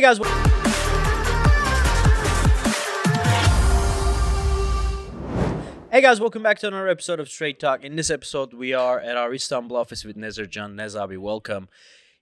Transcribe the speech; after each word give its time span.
Hey 0.00 0.06
guys. 0.06 0.18
Hey 5.92 6.00
guys, 6.00 6.18
welcome 6.18 6.42
back 6.42 6.58
to 6.60 6.68
another 6.68 6.88
episode 6.88 7.20
of 7.20 7.28
Straight 7.28 7.60
Talk. 7.60 7.84
In 7.84 7.96
this 7.96 8.08
episode, 8.08 8.54
we 8.54 8.72
are 8.72 8.98
at 8.98 9.18
our 9.18 9.34
Istanbul 9.34 9.76
office 9.76 10.02
with 10.02 10.16
Nezarjan 10.16 10.74
Nezabi. 10.74 11.18
Welcome. 11.18 11.68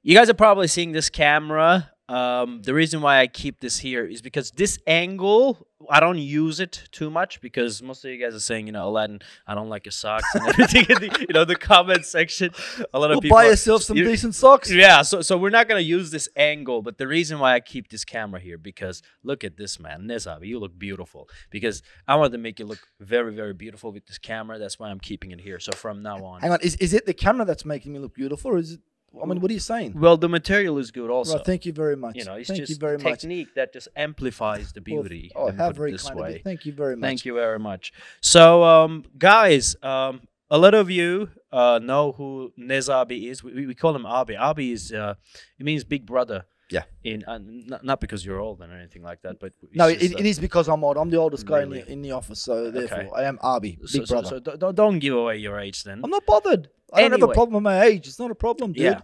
You 0.02 0.16
guys 0.16 0.28
are 0.28 0.34
probably 0.34 0.66
seeing 0.66 0.90
this 0.90 1.08
camera. 1.08 1.92
Um, 2.08 2.62
the 2.62 2.72
reason 2.72 3.02
why 3.02 3.18
I 3.20 3.26
keep 3.26 3.60
this 3.60 3.78
here 3.78 4.06
is 4.06 4.22
because 4.22 4.50
this 4.52 4.78
angle, 4.86 5.66
I 5.90 6.00
don't 6.00 6.16
use 6.18 6.58
it 6.58 6.84
too 6.90 7.10
much 7.10 7.40
because 7.42 7.82
most 7.82 8.02
of 8.02 8.10
you 8.10 8.16
guys 8.16 8.34
are 8.34 8.40
saying, 8.40 8.66
you 8.66 8.72
know, 8.72 8.88
Aladdin, 8.88 9.20
I 9.46 9.54
don't 9.54 9.68
like 9.68 9.84
your 9.84 9.92
socks 9.92 10.24
and 10.34 10.48
everything. 10.48 10.86
in 10.88 11.02
the, 11.02 11.26
you 11.28 11.34
know, 11.34 11.44
the 11.44 11.54
comment 11.54 12.06
section. 12.06 12.50
A 12.94 12.98
lot 12.98 13.10
of 13.10 13.16
Well, 13.16 13.20
people 13.20 13.36
buy 13.36 13.44
yourself 13.46 13.82
some 13.82 13.96
decent 13.96 14.34
socks. 14.34 14.72
yeah, 14.72 15.02
so 15.02 15.20
so 15.20 15.36
we're 15.36 15.50
not 15.50 15.68
gonna 15.68 15.80
use 15.80 16.10
this 16.10 16.30
angle, 16.34 16.80
but 16.80 16.96
the 16.96 17.06
reason 17.06 17.38
why 17.40 17.54
I 17.54 17.60
keep 17.60 17.90
this 17.90 18.06
camera 18.06 18.40
here 18.40 18.56
because 18.56 19.02
look 19.22 19.44
at 19.44 19.58
this 19.58 19.78
man, 19.78 20.02
Nezabi, 20.04 20.46
you 20.46 20.58
look 20.58 20.78
beautiful. 20.78 21.28
Because 21.50 21.82
I 22.06 22.16
want 22.16 22.32
to 22.32 22.38
make 22.38 22.58
you 22.58 22.64
look 22.64 22.80
very, 23.00 23.34
very 23.34 23.52
beautiful 23.52 23.92
with 23.92 24.06
this 24.06 24.16
camera. 24.18 24.58
That's 24.58 24.78
why 24.78 24.88
I'm 24.88 25.00
keeping 25.00 25.30
it 25.30 25.40
here. 25.42 25.60
So 25.60 25.72
from 25.72 26.02
now 26.02 26.24
on, 26.24 26.40
Hang 26.40 26.52
on, 26.52 26.60
is, 26.62 26.74
is 26.76 26.94
it 26.94 27.04
the 27.04 27.12
camera 27.14 27.44
that's 27.44 27.66
making 27.66 27.92
me 27.92 27.98
look 27.98 28.14
beautiful, 28.14 28.52
or 28.52 28.58
is 28.58 28.72
it? 28.72 28.80
I 29.20 29.26
mean, 29.26 29.40
what 29.40 29.50
are 29.50 29.54
you 29.54 29.60
saying? 29.60 29.94
well, 29.96 30.16
the 30.16 30.28
material 30.28 30.78
is 30.78 30.90
good 30.90 31.10
also. 31.10 31.36
right, 31.36 31.44
thank 31.46 31.66
you 31.66 31.72
very 31.72 31.96
much. 31.96 32.16
you 32.16 32.24
know, 32.24 32.34
it's 32.34 32.48
thank 32.48 32.60
just 32.60 32.70
you 32.70 32.76
very 32.76 32.98
much. 32.98 33.20
technique 33.20 33.48
that 33.54 33.72
just 33.72 33.88
amplifies 33.96 34.72
the 34.72 34.80
Well, 34.86 35.02
beauty. 35.02 35.32
oh, 35.34 35.50
how 35.50 35.72
very 35.72 35.92
this 35.92 36.08
kind 36.08 36.20
of 36.20 36.30
you. 36.30 36.40
Thank 36.44 36.66
you 36.66 36.72
very 36.72 36.94
much. 36.96 37.08
Thank 37.08 37.24
you 37.24 37.34
very 37.34 37.58
much. 37.58 37.92
So, 38.20 38.62
um, 38.64 39.04
guys, 39.16 39.76
um, 39.82 40.20
a 40.50 40.58
lot 40.58 40.74
of 40.74 40.90
you 40.90 41.30
uh, 41.52 41.80
know 41.82 42.12
who 42.12 42.52
Nezabi 42.58 43.30
is. 43.30 43.42
We, 43.42 43.66
we 43.66 43.74
call 43.74 43.94
him 43.96 44.06
Abi. 44.06 44.36
Abi 44.36 44.72
is 44.72 44.92
uh, 44.92 45.14
it 45.58 45.64
means 45.64 45.84
big 45.84 46.06
brother. 46.06 46.44
Yeah. 46.70 46.82
In 47.02 47.24
uh, 47.26 47.38
not, 47.42 47.84
not 47.84 48.00
because 48.00 48.24
you're 48.24 48.40
old 48.40 48.60
or 48.60 48.64
anything 48.70 49.02
like 49.02 49.22
that, 49.22 49.40
but 49.40 49.52
No, 49.72 49.88
it, 49.88 50.02
uh, 50.02 50.18
it 50.18 50.26
is 50.26 50.38
because 50.38 50.68
I'm 50.68 50.84
old. 50.84 50.96
I'm 50.98 51.08
the 51.10 51.16
oldest 51.16 51.46
guy 51.46 51.62
in 51.62 51.70
the, 51.70 51.90
in 51.90 52.02
the 52.02 52.12
office, 52.12 52.40
so 52.42 52.70
therefore 52.70 52.98
Okay. 52.98 53.10
I 53.16 53.24
am 53.24 53.38
Abi, 53.42 53.76
big 53.80 53.88
So, 53.88 54.04
so, 54.04 54.14
brother. 54.14 54.28
so 54.28 54.38
don't- 54.40 54.58
don't, 54.60 54.74
don't 54.74 54.98
give 54.98 55.14
away 55.14 55.36
your 55.38 55.58
age 55.58 55.84
then. 55.84 56.00
I'm 56.04 56.10
not 56.10 56.26
bothered. 56.26 56.68
I 56.92 57.00
don't 57.02 57.12
have 57.12 57.22
a 57.22 57.28
problem 57.32 57.54
with 57.54 57.62
my 57.62 57.82
age. 57.84 58.06
It's 58.06 58.18
not 58.18 58.30
a 58.30 58.34
problem, 58.34 58.72
dude. 58.72 58.82
Yeah. 58.84 59.00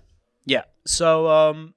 Yeah. 0.47 0.65
So 0.87 1.29
um, 1.29 1.75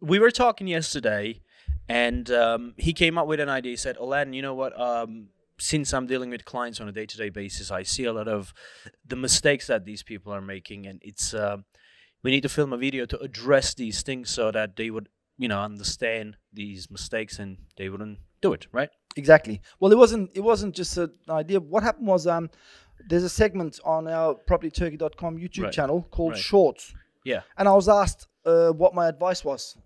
we 0.00 0.18
were 0.18 0.30
talking 0.30 0.66
yesterday, 0.68 1.42
and 1.88 2.30
um, 2.30 2.74
he 2.78 2.92
came 2.92 3.18
up 3.18 3.26
with 3.26 3.40
an 3.40 3.48
idea. 3.48 3.72
He 3.72 3.76
said, 3.76 3.96
Aladdin, 3.98 4.32
you 4.32 4.42
know 4.42 4.54
what? 4.54 4.78
Um, 4.80 5.28
since 5.58 5.92
I'm 5.92 6.06
dealing 6.06 6.30
with 6.30 6.46
clients 6.46 6.80
on 6.80 6.88
a 6.88 6.92
day 6.92 7.04
to 7.04 7.16
day 7.18 7.28
basis, 7.28 7.70
I 7.70 7.82
see 7.82 8.04
a 8.04 8.12
lot 8.12 8.28
of 8.28 8.54
the 9.06 9.16
mistakes 9.16 9.66
that 9.66 9.84
these 9.84 10.02
people 10.02 10.32
are 10.32 10.40
making, 10.40 10.86
and 10.86 10.98
it's 11.02 11.34
um, 11.34 11.64
we 12.22 12.30
need 12.30 12.42
to 12.42 12.48
film 12.48 12.72
a 12.72 12.76
video 12.76 13.06
to 13.06 13.18
address 13.20 13.74
these 13.74 14.02
things 14.02 14.30
so 14.30 14.50
that 14.50 14.76
they 14.76 14.90
would, 14.90 15.08
you 15.38 15.48
know, 15.48 15.60
understand 15.60 16.36
these 16.52 16.90
mistakes 16.90 17.38
and 17.38 17.56
they 17.76 17.88
wouldn't 17.88 18.18
do 18.42 18.52
it, 18.52 18.66
right? 18.72 18.90
Exactly. 19.16 19.60
Well, 19.80 19.90
it 19.92 19.98
wasn't. 19.98 20.30
It 20.34 20.40
wasn't 20.40 20.74
just 20.74 20.96
an 20.96 21.10
idea. 21.28 21.60
What 21.60 21.82
happened 21.82 22.06
was, 22.06 22.26
um, 22.26 22.50
there's 23.08 23.24
a 23.24 23.28
segment 23.28 23.80
on 23.84 24.06
our 24.08 24.34
propertyturkey.com 24.34 25.38
YouTube 25.38 25.64
Right. 25.64 25.72
channel 25.72 26.06
called 26.10 26.32
Right. 26.32 26.40
Shorts, 26.40 26.94
Yeah. 27.24 27.40
and 27.56 27.68
I 27.68 27.72
was 27.74 27.88
asked 27.88 28.26
uh, 28.46 28.70
what 28.70 28.94
my 28.94 29.06
advice 29.08 29.44
was 29.44 29.76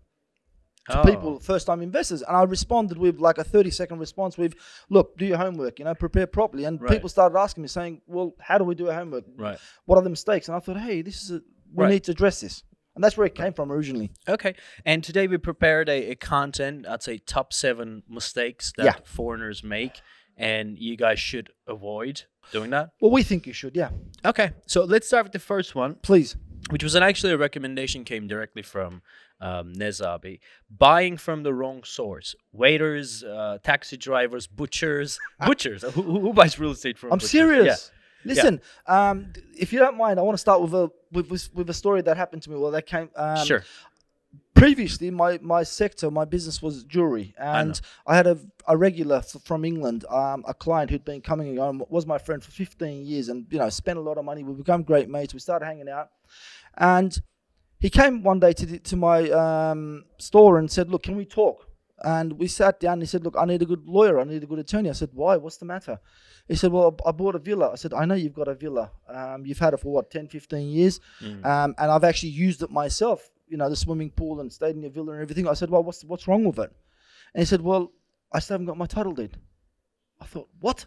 to 0.90 1.00
Oh. 1.00 1.04
people, 1.04 1.40
first 1.40 1.66
time 1.66 1.80
investors. 1.82 2.22
And 2.22 2.36
I 2.36 2.42
responded 2.44 2.98
with 2.98 3.18
like 3.18 3.38
a 3.38 3.42
30 3.44 3.70
second 3.70 3.98
response 3.98 4.36
with, 4.38 4.54
look, 4.90 5.16
do 5.18 5.24
your 5.26 5.38
homework, 5.38 5.78
you 5.80 5.84
know, 5.86 5.94
prepare 5.94 6.26
properly. 6.28 6.64
And 6.64 6.80
Right. 6.80 6.90
people 6.92 7.08
started 7.08 7.36
asking 7.36 7.62
me, 7.62 7.68
saying, 7.68 8.02
well, 8.06 8.34
how 8.38 8.58
do 8.58 8.64
we 8.64 8.74
do 8.76 8.88
our 8.88 8.94
homework? 8.94 9.24
Right. 9.36 9.58
What 9.86 9.96
are 9.98 10.02
the 10.02 10.10
mistakes? 10.10 10.46
And 10.48 10.56
I 10.56 10.60
thought, 10.60 10.76
hey, 10.76 11.02
this 11.02 11.24
is 11.24 11.30
a, 11.32 11.42
we 11.74 11.84
Right. 11.84 11.90
need 11.90 12.04
to 12.04 12.12
address 12.12 12.40
this. 12.40 12.62
And 12.94 13.02
that's 13.02 13.16
where 13.16 13.26
it 13.26 13.34
came 13.34 13.52
from 13.52 13.72
originally. 13.72 14.12
Okay. 14.28 14.54
And 14.84 15.02
today 15.02 15.26
we 15.26 15.36
prepared 15.36 15.88
a, 15.88 16.10
a 16.12 16.14
content, 16.14 16.86
I'd 16.86 17.02
say 17.02 17.18
top 17.18 17.52
seven 17.52 18.04
mistakes 18.08 18.72
that 18.76 18.84
Yeah. 18.84 18.96
foreigners 19.04 19.64
make, 19.64 20.00
and 20.36 20.78
you 20.78 20.96
guys 20.96 21.18
should 21.18 21.50
avoid 21.66 22.22
doing 22.52 22.70
that. 22.70 22.90
Well, 23.00 23.10
we 23.10 23.24
think 23.24 23.46
you 23.48 23.52
should, 23.52 23.74
yeah. 23.74 23.90
Okay. 24.24 24.52
So 24.66 24.84
let's 24.84 25.06
start 25.08 25.24
with 25.24 25.32
the 25.32 25.38
first 25.40 25.74
one, 25.74 25.96
Please. 25.96 26.36
which 26.70 26.84
was 26.84 26.94
an, 26.94 27.02
actually 27.02 27.32
a 27.32 27.36
recommendation 27.38 28.04
came 28.04 28.28
directly 28.28 28.62
from 28.62 29.02
um, 29.40 29.72
Nezabi. 29.74 30.38
Buying 30.70 31.16
from 31.16 31.42
the 31.42 31.52
wrong 31.52 31.82
source. 31.82 32.36
Waiters, 32.52 33.24
uh, 33.24 33.58
taxi 33.64 33.96
drivers, 33.96 34.46
butchers. 34.46 35.18
Butchers. 35.44 35.82
who, 35.82 36.02
who 36.20 36.32
buys 36.32 36.58
real 36.60 36.70
estate 36.70 36.96
from 36.96 37.12
I'm 37.12 37.18
butchers? 37.18 37.30
serious. 37.30 37.90
Listen, 38.24 38.60
um, 38.86 39.32
if 39.56 39.72
you 39.72 39.78
don't 39.78 39.96
mind, 39.96 40.18
I 40.18 40.22
want 40.22 40.34
to 40.34 40.40
start 40.40 40.60
with 40.60 40.74
a 40.74 40.90
with, 41.12 41.30
with, 41.54 41.70
a 41.70 41.74
story 41.74 42.02
that 42.02 42.16
happened 42.16 42.42
to 42.42 42.50
me. 42.50 42.56
Well, 42.56 42.70
that 42.72 42.86
came. 42.86 43.10
Um, 43.14 43.44
sure. 43.46 43.64
previously 44.54 45.10
my, 45.10 45.38
my 45.42 45.62
sector 45.62 46.10
my 46.10 46.24
business 46.24 46.62
was 46.62 46.84
jewelry 46.84 47.34
and 47.38 47.80
I, 48.06 48.16
had 48.16 48.26
a, 48.26 48.38
a 48.66 48.76
regular 48.76 49.16
f- 49.16 49.36
from 49.44 49.64
england 49.64 50.04
um, 50.08 50.44
a 50.46 50.54
client 50.54 50.90
who'd 50.90 51.04
been 51.04 51.20
coming 51.20 51.48
and 51.48 51.56
going 51.56 51.82
was 51.88 52.06
my 52.06 52.18
friend 52.18 52.42
for 52.42 52.50
15 52.50 53.04
years 53.04 53.28
and 53.28 53.46
you 53.50 53.58
know 53.58 53.68
spent 53.68 53.98
a 53.98 54.00
lot 54.00 54.16
of 54.16 54.24
money 54.24 54.42
we 54.44 54.54
become 54.54 54.82
great 54.82 55.08
mates 55.08 55.34
we 55.34 55.40
started 55.40 55.66
hanging 55.66 55.88
out 55.88 56.10
and 56.78 57.20
he 57.80 57.90
came 57.90 58.22
one 58.22 58.40
day 58.40 58.52
to, 58.52 58.64
the, 58.64 58.78
to 58.78 58.96
my 58.96 59.28
um, 59.30 60.04
store 60.18 60.58
and 60.58 60.70
said 60.70 60.88
look 60.88 61.02
can 61.02 61.16
we 61.16 61.24
talk 61.24 61.68
and 62.04 62.28
we 62.40 62.46
sat 62.46 62.78
down 62.80 62.94
and 62.94 63.02
he 63.02 63.06
said 63.06 63.22
look 63.24 63.34
i 63.38 63.44
need 63.44 63.62
a 63.62 63.66
good 63.72 63.84
lawyer 63.86 64.20
i 64.20 64.24
need 64.24 64.42
a 64.42 64.46
good 64.46 64.58
attorney 64.58 64.90
i 64.90 64.92
said 64.92 65.10
why 65.14 65.36
what's 65.36 65.56
the 65.62 65.64
matter 65.64 65.98
he 66.48 66.54
said 66.54 66.70
well 66.72 66.94
i 67.06 67.10
bought 67.10 67.34
a 67.34 67.38
villa 67.38 67.70
i 67.72 67.76
said 67.82 67.92
i 67.94 68.04
know 68.04 68.14
you've 68.14 68.34
got 68.34 68.48
a 68.48 68.54
villa 68.54 68.90
um, 69.08 69.44
you've 69.46 69.58
had 69.66 69.72
it 69.74 69.80
for 69.80 69.90
what 69.96 70.10
10 70.10 70.28
15 70.28 70.68
years 70.68 71.00
Mm. 71.22 71.44
um, 71.52 71.74
and 71.78 71.90
I've 71.90 72.04
actually 72.04 72.30
used 72.48 72.62
it 72.62 72.70
myself. 72.70 73.30
You 73.46 73.58
know, 73.58 73.68
the 73.68 73.76
swimming 73.76 74.10
pool 74.10 74.40
and 74.40 74.52
stayed 74.52 74.74
in 74.76 74.82
your 74.82 74.90
villa 74.90 75.12
and 75.12 75.22
everything. 75.22 75.46
I 75.46 75.54
said, 75.60 75.68
"Well, 75.70 75.82
what's 75.86 76.02
what's 76.10 76.26
wrong 76.28 76.44
with 76.48 76.58
it?" 76.58 76.70
And 77.34 77.40
he 77.42 77.44
said, 77.44 77.60
"Well, 77.60 77.92
I 78.32 78.38
still 78.40 78.54
haven't 78.54 78.66
got 78.66 78.78
my 78.84 78.86
title 78.86 79.12
deed." 79.20 79.32
I 80.20 80.24
thought, 80.24 80.48
"What?" 80.60 80.86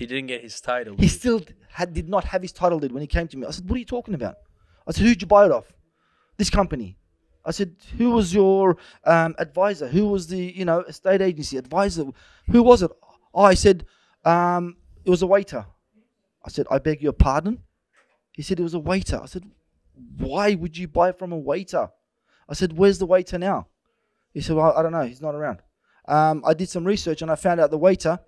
He 0.00 0.04
didn't 0.06 0.28
get 0.28 0.40
his 0.42 0.60
title. 0.60 0.94
He 0.98 1.08
still 1.08 1.40
had 1.80 1.92
did 1.92 2.08
not 2.08 2.24
have 2.32 2.42
his 2.46 2.52
title 2.60 2.78
deed 2.82 2.92
when 2.92 3.02
he 3.02 3.06
came 3.16 3.28
to 3.28 3.36
me. 3.36 3.46
I 3.46 3.50
said, 3.56 3.68
"What 3.68 3.76
are 3.76 3.84
you 3.84 3.84
talking 3.96 4.14
about?" 4.14 4.36
I 4.86 4.92
said, 4.92 5.04
"Who'd 5.06 5.20
you 5.22 5.28
buy 5.36 5.44
it 5.48 5.52
off?" 5.58 5.68
This 6.38 6.50
company. 6.50 6.96
I 7.44 7.50
said, 7.50 7.76
"Who 7.96 8.10
was 8.10 8.34
your 8.34 8.76
um, 9.04 9.34
advisor? 9.38 9.88
Who 9.88 10.08
was 10.08 10.26
the 10.26 10.38
you 10.38 10.64
know 10.64 10.80
estate 10.80 11.22
agency 11.22 11.56
advisor? 11.56 12.04
Who 12.50 12.62
was 12.62 12.82
it?" 12.82 12.90
Oh, 13.34 13.42
I 13.44 13.54
said, 13.54 13.86
um, 14.24 14.76
"It 15.04 15.10
was 15.10 15.22
a 15.22 15.26
waiter." 15.26 15.64
I 16.44 16.50
said, 16.50 16.66
"I 16.70 16.78
beg 16.78 17.02
your 17.02 17.12
pardon." 17.12 17.62
He 18.32 18.42
said, 18.42 18.58
"It 18.60 18.62
was 18.62 18.74
a 18.74 18.78
waiter." 18.78 19.20
I 19.22 19.26
said, 19.26 19.44
"Why 20.18 20.54
would 20.54 20.76
you 20.76 20.88
buy 20.88 21.12
from 21.12 21.32
a 21.32 21.38
waiter?" 21.38 21.90
I 22.48 22.54
said, 22.54 22.76
"Where's 22.76 22.98
the 22.98 23.06
waiter 23.06 23.38
now?" 23.38 23.68
He 24.32 24.40
said, 24.40 24.56
"Well, 24.56 24.72
I 24.76 24.82
don't 24.82 24.92
know. 24.92 25.02
He's 25.02 25.22
not 25.22 25.34
around." 25.34 25.60
Um, 26.06 26.42
I 26.46 26.54
did 26.54 26.68
some 26.68 26.84
research 26.84 27.20
and 27.22 27.30
I 27.30 27.34
found 27.34 27.60
out 27.60 27.70
the 27.70 27.78
waiter 27.78 28.18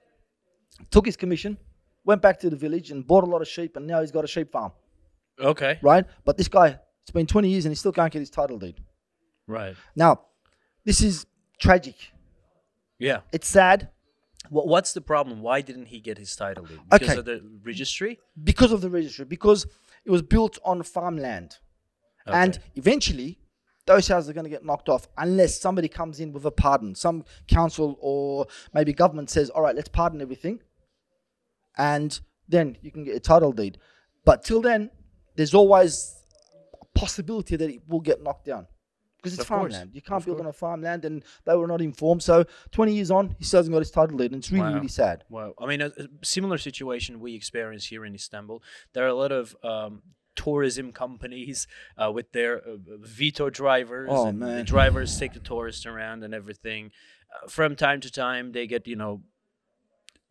took 0.90 1.06
his 1.06 1.16
commission, 1.16 1.56
went 2.04 2.20
back 2.22 2.38
to 2.40 2.50
the 2.50 2.56
village 2.56 2.90
and 2.90 3.06
bought 3.06 3.24
a 3.24 3.26
lot 3.26 3.40
of 3.42 3.48
sheep, 3.48 3.76
and 3.76 3.86
now 3.86 4.00
he's 4.00 4.10
got 4.10 4.24
a 4.24 4.26
sheep 4.28 4.52
farm, 4.52 4.72
Okay. 5.38 5.78
right? 5.82 6.04
But 6.24 6.36
this 6.36 6.48
guy, 6.48 6.78
it's 7.02 7.10
been 7.10 7.26
20 7.26 7.48
years 7.48 7.64
and 7.64 7.72
he 7.72 7.76
still 7.76 7.92
can't 7.92 8.12
get 8.12 8.18
his 8.20 8.30
title 8.30 8.58
deed. 8.58 8.80
Right. 9.50 9.76
Now, 9.96 10.20
this 10.84 11.02
is 11.02 11.26
tragic. 11.58 11.96
Yeah. 12.98 13.20
It's 13.32 13.48
sad 13.48 13.88
What, 14.48 14.66
what's 14.66 14.92
the 14.92 15.00
problem? 15.00 15.42
Why 15.42 15.60
didn't 15.60 15.86
he 15.86 16.00
get 16.00 16.16
his 16.18 16.34
title 16.34 16.64
deed? 16.64 16.80
Because 16.90 17.08
Okay. 17.10 17.18
of 17.18 17.24
the 17.24 17.42
registry? 17.62 18.18
because 18.50 18.72
of 18.72 18.80
the 18.80 18.90
registry, 18.90 19.24
because 19.24 19.66
it 20.04 20.10
was 20.10 20.22
built 20.22 20.58
on 20.64 20.82
farmland. 20.82 21.58
And 22.26 22.58
eventually, 22.76 23.38
those 23.86 24.06
houses 24.08 24.30
are 24.30 24.32
going 24.32 24.44
to 24.44 24.50
get 24.50 24.64
knocked 24.64 24.88
off 24.88 25.08
unless 25.18 25.60
somebody 25.60 25.88
comes 25.88 26.20
in 26.20 26.32
with 26.32 26.44
a 26.44 26.50
pardon. 26.50 26.94
Some 26.94 27.24
council 27.48 27.96
or 28.00 28.46
maybe 28.72 28.92
government 28.92 29.30
says, 29.30 29.50
all 29.50 29.62
right, 29.62 29.74
let's 29.74 29.88
pardon 29.88 30.20
everything. 30.22 30.60
And 31.76 32.18
then 32.48 32.76
you 32.82 32.90
can 32.92 33.04
get 33.04 33.16
a 33.16 33.20
title 33.20 33.52
deed. 33.52 33.78
But 34.24 34.44
till 34.44 34.60
then, 34.62 34.90
there's 35.36 35.54
always 35.54 36.14
a 36.80 36.98
possibility 36.98 37.56
that 37.56 37.68
it 37.70 37.82
will 37.88 38.00
get 38.00 38.22
knocked 38.22 38.46
down. 38.46 38.66
Because 39.20 39.34
it's 39.34 39.42
Of 39.42 39.48
course. 39.48 39.72
farmland. 39.74 39.90
You 39.94 40.00
can't 40.02 40.18
Of 40.22 40.26
build 40.26 40.38
course. 40.38 40.46
on 40.46 40.50
a 40.50 40.52
farmland, 40.52 41.04
and 41.04 41.22
they 41.44 41.54
were 41.54 41.66
not 41.66 41.80
informed. 41.82 42.22
So 42.22 42.44
20 42.72 42.94
years 42.94 43.10
on, 43.10 43.34
he 43.38 43.44
still 43.44 43.58
hasn't 43.58 43.72
got 43.72 43.80
his 43.80 43.90
title 43.90 44.16
deed, 44.16 44.32
and 44.32 44.40
it's 44.42 44.50
really, 44.50 44.64
Wow. 44.64 44.74
really 44.74 44.88
sad. 44.88 45.24
Well, 45.28 45.54
I 45.58 45.66
mean, 45.66 45.80
a, 45.82 45.86
a 45.88 46.08
similar 46.24 46.58
situation 46.58 47.20
we 47.20 47.34
experience 47.34 47.86
here 47.86 48.04
in 48.04 48.14
Istanbul. 48.14 48.62
There 48.94 49.04
are 49.04 49.08
a 49.08 49.14
lot 49.14 49.32
of 49.32 49.54
um, 49.62 50.02
tourism 50.36 50.90
companies 50.92 51.66
uh, 51.98 52.10
with 52.10 52.32
their 52.32 52.58
uh, 52.58 52.76
Vito 53.02 53.50
drivers. 53.50 54.08
Oh, 54.10 54.26
and 54.28 54.40
The 54.42 54.62
drivers 54.64 55.18
take 55.18 55.34
the 55.34 55.40
tourists 55.40 55.84
around 55.86 56.24
and 56.24 56.32
everything. 56.34 56.90
Uh, 57.44 57.48
from 57.48 57.76
time 57.76 58.00
to 58.00 58.10
time, 58.10 58.52
they 58.52 58.66
get, 58.66 58.86
you 58.86 58.96
know, 58.96 59.22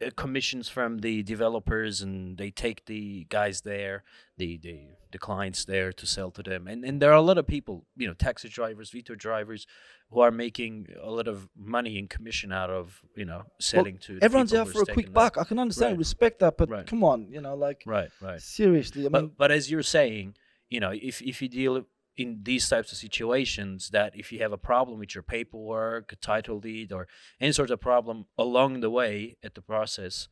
Uh, 0.02 0.10
commissions 0.16 0.70
from 0.70 1.00
the 1.00 1.24
developers 1.24 2.02
and 2.02 2.38
they 2.38 2.50
take 2.52 2.86
the 2.86 3.26
guys 3.30 3.62
there, 3.62 4.04
the, 4.38 4.58
the, 4.58 4.80
the 5.12 5.18
clients 5.18 5.66
there 5.66 5.92
to 5.92 6.06
sell 6.06 6.32
to 6.32 6.42
them. 6.42 6.68
And, 6.68 6.86
and 6.86 7.02
there 7.02 7.12
are 7.12 7.18
a 7.18 7.22
lot 7.22 7.38
of 7.38 7.46
people, 7.46 7.86
you 7.98 8.08
know, 8.08 8.14
taxi 8.14 8.48
drivers, 8.48 8.92
Vito 8.92 9.14
drivers, 9.16 9.68
who 10.10 10.22
are 10.22 10.32
making 10.32 10.88
a 11.04 11.10
lot 11.12 11.28
of 11.28 11.50
money 11.56 11.98
in 12.00 12.08
commission 12.08 12.52
out 12.54 12.70
of, 12.70 13.02
you 13.16 13.26
know, 13.26 13.44
selling 13.60 13.98
to 14.00 14.16
the 14.16 14.24
Everyone's 14.24 14.54
out 14.54 14.70
for 14.70 14.84
a 14.84 14.86
quick 14.86 15.12
buck. 15.14 15.38
I 15.38 15.44
can 15.44 15.60
understand, 15.60 15.92
Right. 15.92 16.00
respect 16.00 16.40
that, 16.40 16.58
but 16.58 16.70
Right. 16.70 16.88
come 16.88 17.04
on, 17.04 17.28
you 17.30 17.42
know, 17.42 17.56
like 17.56 17.84
Right, 17.86 18.10
right. 18.22 18.42
seriously. 18.42 19.02
I 19.02 19.10
mean, 19.10 19.12
But 19.12 19.38
but 19.38 19.52
as 19.52 19.70
you're 19.70 19.84
saying, 19.84 20.36
you 20.70 20.80
know, 20.80 20.92
if 20.92 21.22
if 21.22 21.42
you 21.42 21.50
deal 21.50 21.86
in 22.20 22.42
these 22.44 22.68
types 22.68 22.92
of 22.92 22.98
situations 22.98 23.92
that 23.92 24.12
if 24.14 24.30
you 24.32 24.40
have 24.40 24.52
a 24.52 24.58
problem 24.58 25.00
with 25.00 25.16
your 25.16 25.24
paperwork, 25.24 26.12
a 26.12 26.18
title 26.18 26.60
deed, 26.60 26.92
or 26.92 27.08
any 27.40 27.54
sort 27.54 27.72
of 27.72 27.80
problem 27.80 28.26
along 28.38 28.82
the 28.82 28.90
way 28.90 29.38
at 29.42 29.56
the 29.56 29.62
process, 29.62 30.28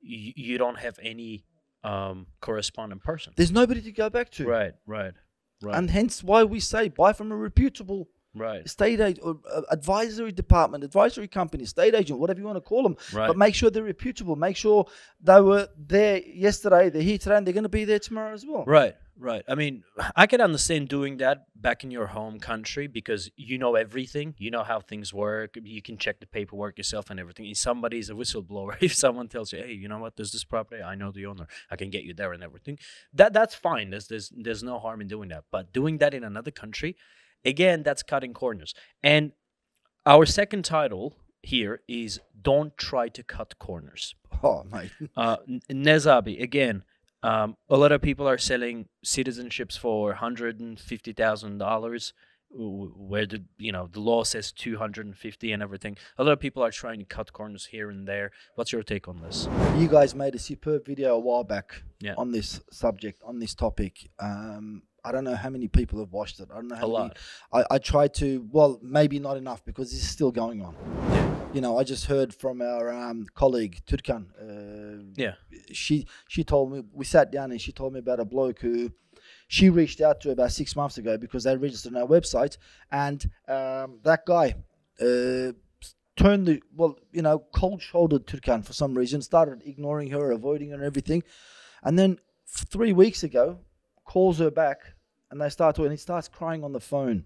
you, 0.00 0.32
you 0.34 0.58
don't 0.58 0.80
have 0.80 0.98
any 1.00 1.44
um, 1.84 2.26
correspondent 2.40 3.04
person. 3.04 3.32
There's 3.36 3.52
nobody 3.52 3.80
to 3.82 3.92
go 3.92 4.10
back 4.10 4.30
to. 4.32 4.46
Right, 4.46 4.72
right, 4.86 5.14
right, 5.62 5.76
And 5.76 5.88
hence 5.88 6.24
why 6.24 6.42
we 6.42 6.58
say 6.58 6.88
buy 6.88 7.12
from 7.12 7.30
a 7.30 7.36
reputable 7.36 8.08
right, 8.34 8.66
estate 8.66 9.00
agent 9.00 9.20
or 9.22 9.38
uh, 9.48 9.62
advisory 9.70 10.32
department, 10.32 10.82
advisory 10.82 11.28
company, 11.28 11.62
estate 11.62 11.94
agent, 11.94 12.18
whatever 12.18 12.40
you 12.40 12.46
want 12.46 12.56
to 12.56 12.60
call 12.60 12.82
them. 12.82 12.96
right. 13.12 13.28
But 13.28 13.36
make 13.36 13.54
sure 13.54 13.70
they're 13.70 13.84
reputable. 13.84 14.34
Make 14.34 14.56
sure 14.56 14.86
they 15.22 15.40
were 15.40 15.68
there 15.78 16.18
yesterday, 16.18 16.90
they're 16.90 17.02
here 17.02 17.18
today, 17.18 17.36
and 17.36 17.46
they're 17.46 17.54
going 17.54 17.62
to 17.62 17.68
be 17.68 17.84
there 17.84 18.00
tomorrow 18.00 18.34
as 18.34 18.44
well. 18.44 18.64
Right, 18.66 18.96
right. 19.20 19.44
I 19.46 19.54
mean, 19.54 19.84
I 20.16 20.26
can 20.26 20.40
understand 20.40 20.88
doing 20.88 21.18
that 21.18 21.44
back 21.54 21.84
in 21.84 21.90
your 21.90 22.08
home 22.08 22.40
country 22.40 22.86
because 22.86 23.30
you 23.36 23.58
know 23.58 23.74
everything. 23.74 24.34
You 24.38 24.50
know 24.50 24.62
how 24.62 24.80
things 24.80 25.12
work. 25.14 25.56
You 25.62 25.82
can 25.82 25.98
check 25.98 26.20
the 26.20 26.26
paperwork 26.26 26.78
yourself 26.78 27.10
and 27.10 27.20
everything. 27.20 27.46
If 27.46 27.58
somebody's 27.58 28.10
a 28.10 28.14
whistleblower, 28.14 28.76
if 28.80 28.94
someone 28.94 29.28
tells 29.28 29.52
you, 29.52 29.60
"Hey, 29.60 29.72
you 29.72 29.88
know 29.88 29.98
what? 29.98 30.16
There's 30.16 30.32
this 30.32 30.44
property. 30.44 30.82
I 30.82 30.94
know 30.94 31.10
the 31.10 31.26
owner. 31.26 31.46
I 31.70 31.76
can 31.76 31.90
get 31.90 32.04
you 32.04 32.14
there 32.14 32.32
and 32.32 32.42
everything." 32.42 32.78
That 33.12 33.32
that's 33.32 33.54
fine. 33.54 33.90
There's 33.90 34.08
there's 34.08 34.32
there's 34.36 34.62
no 34.62 34.78
harm 34.78 35.00
in 35.00 35.08
doing 35.08 35.28
that. 35.28 35.44
But 35.50 35.72
doing 35.72 35.98
that 35.98 36.14
in 36.14 36.24
another 36.24 36.50
country, 36.50 36.96
again, 37.44 37.82
that's 37.82 38.02
cutting 38.02 38.34
corners. 38.34 38.74
And 39.02 39.32
our 40.06 40.26
second 40.26 40.64
title 40.64 41.14
here 41.42 41.82
is 41.86 42.20
"Don't 42.40 42.76
try 42.76 43.08
to 43.08 43.22
cut 43.22 43.58
corners." 43.58 44.14
Oh, 44.42 44.64
my. 44.70 44.90
Uh, 45.16 45.36
Nezabi 45.70 46.40
again. 46.40 46.84
Um, 47.22 47.56
a 47.68 47.76
lot 47.76 47.92
of 47.92 48.00
people 48.02 48.26
are 48.28 48.38
selling 48.38 48.86
citizenships 49.04 49.78
for 49.78 50.14
hundred 50.14 50.60
and 50.60 50.78
fifty 50.80 51.12
thousand 51.12 51.58
dollars, 51.58 52.12
where 52.50 53.26
the 53.26 53.44
you 53.58 53.72
know 53.72 53.88
the 53.92 54.00
law 54.00 54.24
says 54.24 54.52
two 54.52 54.78
hundred 54.78 55.06
and 55.06 55.16
fifty 55.16 55.52
and 55.52 55.62
everything. 55.62 55.96
A 56.18 56.24
lot 56.24 56.32
of 56.32 56.40
people 56.40 56.62
are 56.62 56.70
trying 56.70 56.98
to 56.98 57.04
cut 57.04 57.32
corners 57.32 57.66
here 57.66 57.90
and 57.90 58.08
there. 58.08 58.30
What's 58.54 58.72
your 58.72 58.82
take 58.82 59.06
on 59.08 59.20
this? 59.20 59.48
You 59.76 59.86
guys 59.88 60.14
made 60.14 60.34
a 60.34 60.38
superb 60.38 60.86
video 60.86 61.14
a 61.14 61.18
while 61.18 61.44
back 61.44 61.82
Yeah. 62.00 62.14
on 62.16 62.32
this 62.32 62.60
subject, 62.72 63.22
on 63.24 63.38
this 63.38 63.54
topic. 63.54 64.10
Um, 64.18 64.82
I 65.04 65.12
don't 65.12 65.24
know 65.24 65.36
how 65.36 65.48
many 65.48 65.68
people 65.68 65.98
have 66.00 66.12
watched 66.12 66.40
it. 66.40 66.48
I 66.50 66.54
don't 66.56 66.68
know 66.68 66.76
how 66.76 66.86
A 66.86 66.88
many. 66.88 67.02
lot. 67.04 67.18
I, 67.52 67.64
I 67.74 67.78
tried 67.78 68.12
to, 68.14 68.46
well, 68.52 68.78
maybe 68.82 69.18
not 69.18 69.36
enough 69.38 69.64
because 69.64 69.90
this 69.90 70.00
is 70.02 70.08
still 70.10 70.30
going 70.30 70.60
on. 70.62 70.74
Yeah. 71.10 71.19
You 71.52 71.60
know, 71.60 71.78
I 71.78 71.82
just 71.82 72.06
heard 72.06 72.32
from 72.32 72.62
our 72.62 72.92
um, 72.92 73.26
colleague 73.34 73.82
Turkan. 73.84 74.26
Uh, 74.40 75.10
Yeah. 75.16 75.34
She 75.72 76.06
she 76.28 76.44
told 76.44 76.72
me 76.72 76.82
we 76.92 77.04
sat 77.04 77.32
down 77.32 77.50
and 77.50 77.60
she 77.60 77.72
told 77.72 77.92
me 77.92 77.98
about 77.98 78.20
a 78.20 78.24
bloke 78.24 78.60
who 78.60 78.92
she 79.48 79.68
reached 79.68 80.00
out 80.00 80.20
to 80.20 80.30
about 80.30 80.52
six 80.52 80.76
months 80.76 80.96
ago 80.98 81.18
because 81.18 81.42
they 81.44 81.56
registered 81.56 81.94
on 81.94 82.02
our 82.02 82.08
website, 82.08 82.56
and 82.92 83.28
um, 83.48 83.98
that 84.04 84.24
guy 84.26 84.54
uh, 85.00 85.52
turned 86.16 86.46
the 86.46 86.62
well, 86.76 86.96
you 87.10 87.22
know, 87.22 87.40
cold-shouldered 87.52 88.26
Turkan 88.26 88.64
for 88.64 88.72
some 88.72 88.94
reason, 88.96 89.20
started 89.20 89.62
ignoring 89.66 90.10
her, 90.10 90.30
avoiding 90.30 90.68
her, 90.70 90.76
and 90.76 90.84
everything, 90.84 91.22
and 91.82 91.98
then 91.98 92.18
three 92.46 92.92
weeks 92.92 93.24
ago 93.24 93.58
calls 94.04 94.38
her 94.38 94.52
back, 94.52 94.78
and 95.30 95.40
they 95.40 95.48
start 95.48 95.74
talking. 95.74 95.86
And 95.86 95.98
he 95.98 95.98
starts 95.98 96.28
crying 96.28 96.62
on 96.62 96.72
the 96.72 96.80
phone 96.80 97.24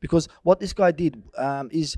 because 0.00 0.28
what 0.42 0.58
this 0.58 0.72
guy 0.72 0.90
did 0.90 1.22
um, 1.38 1.68
is 1.72 1.96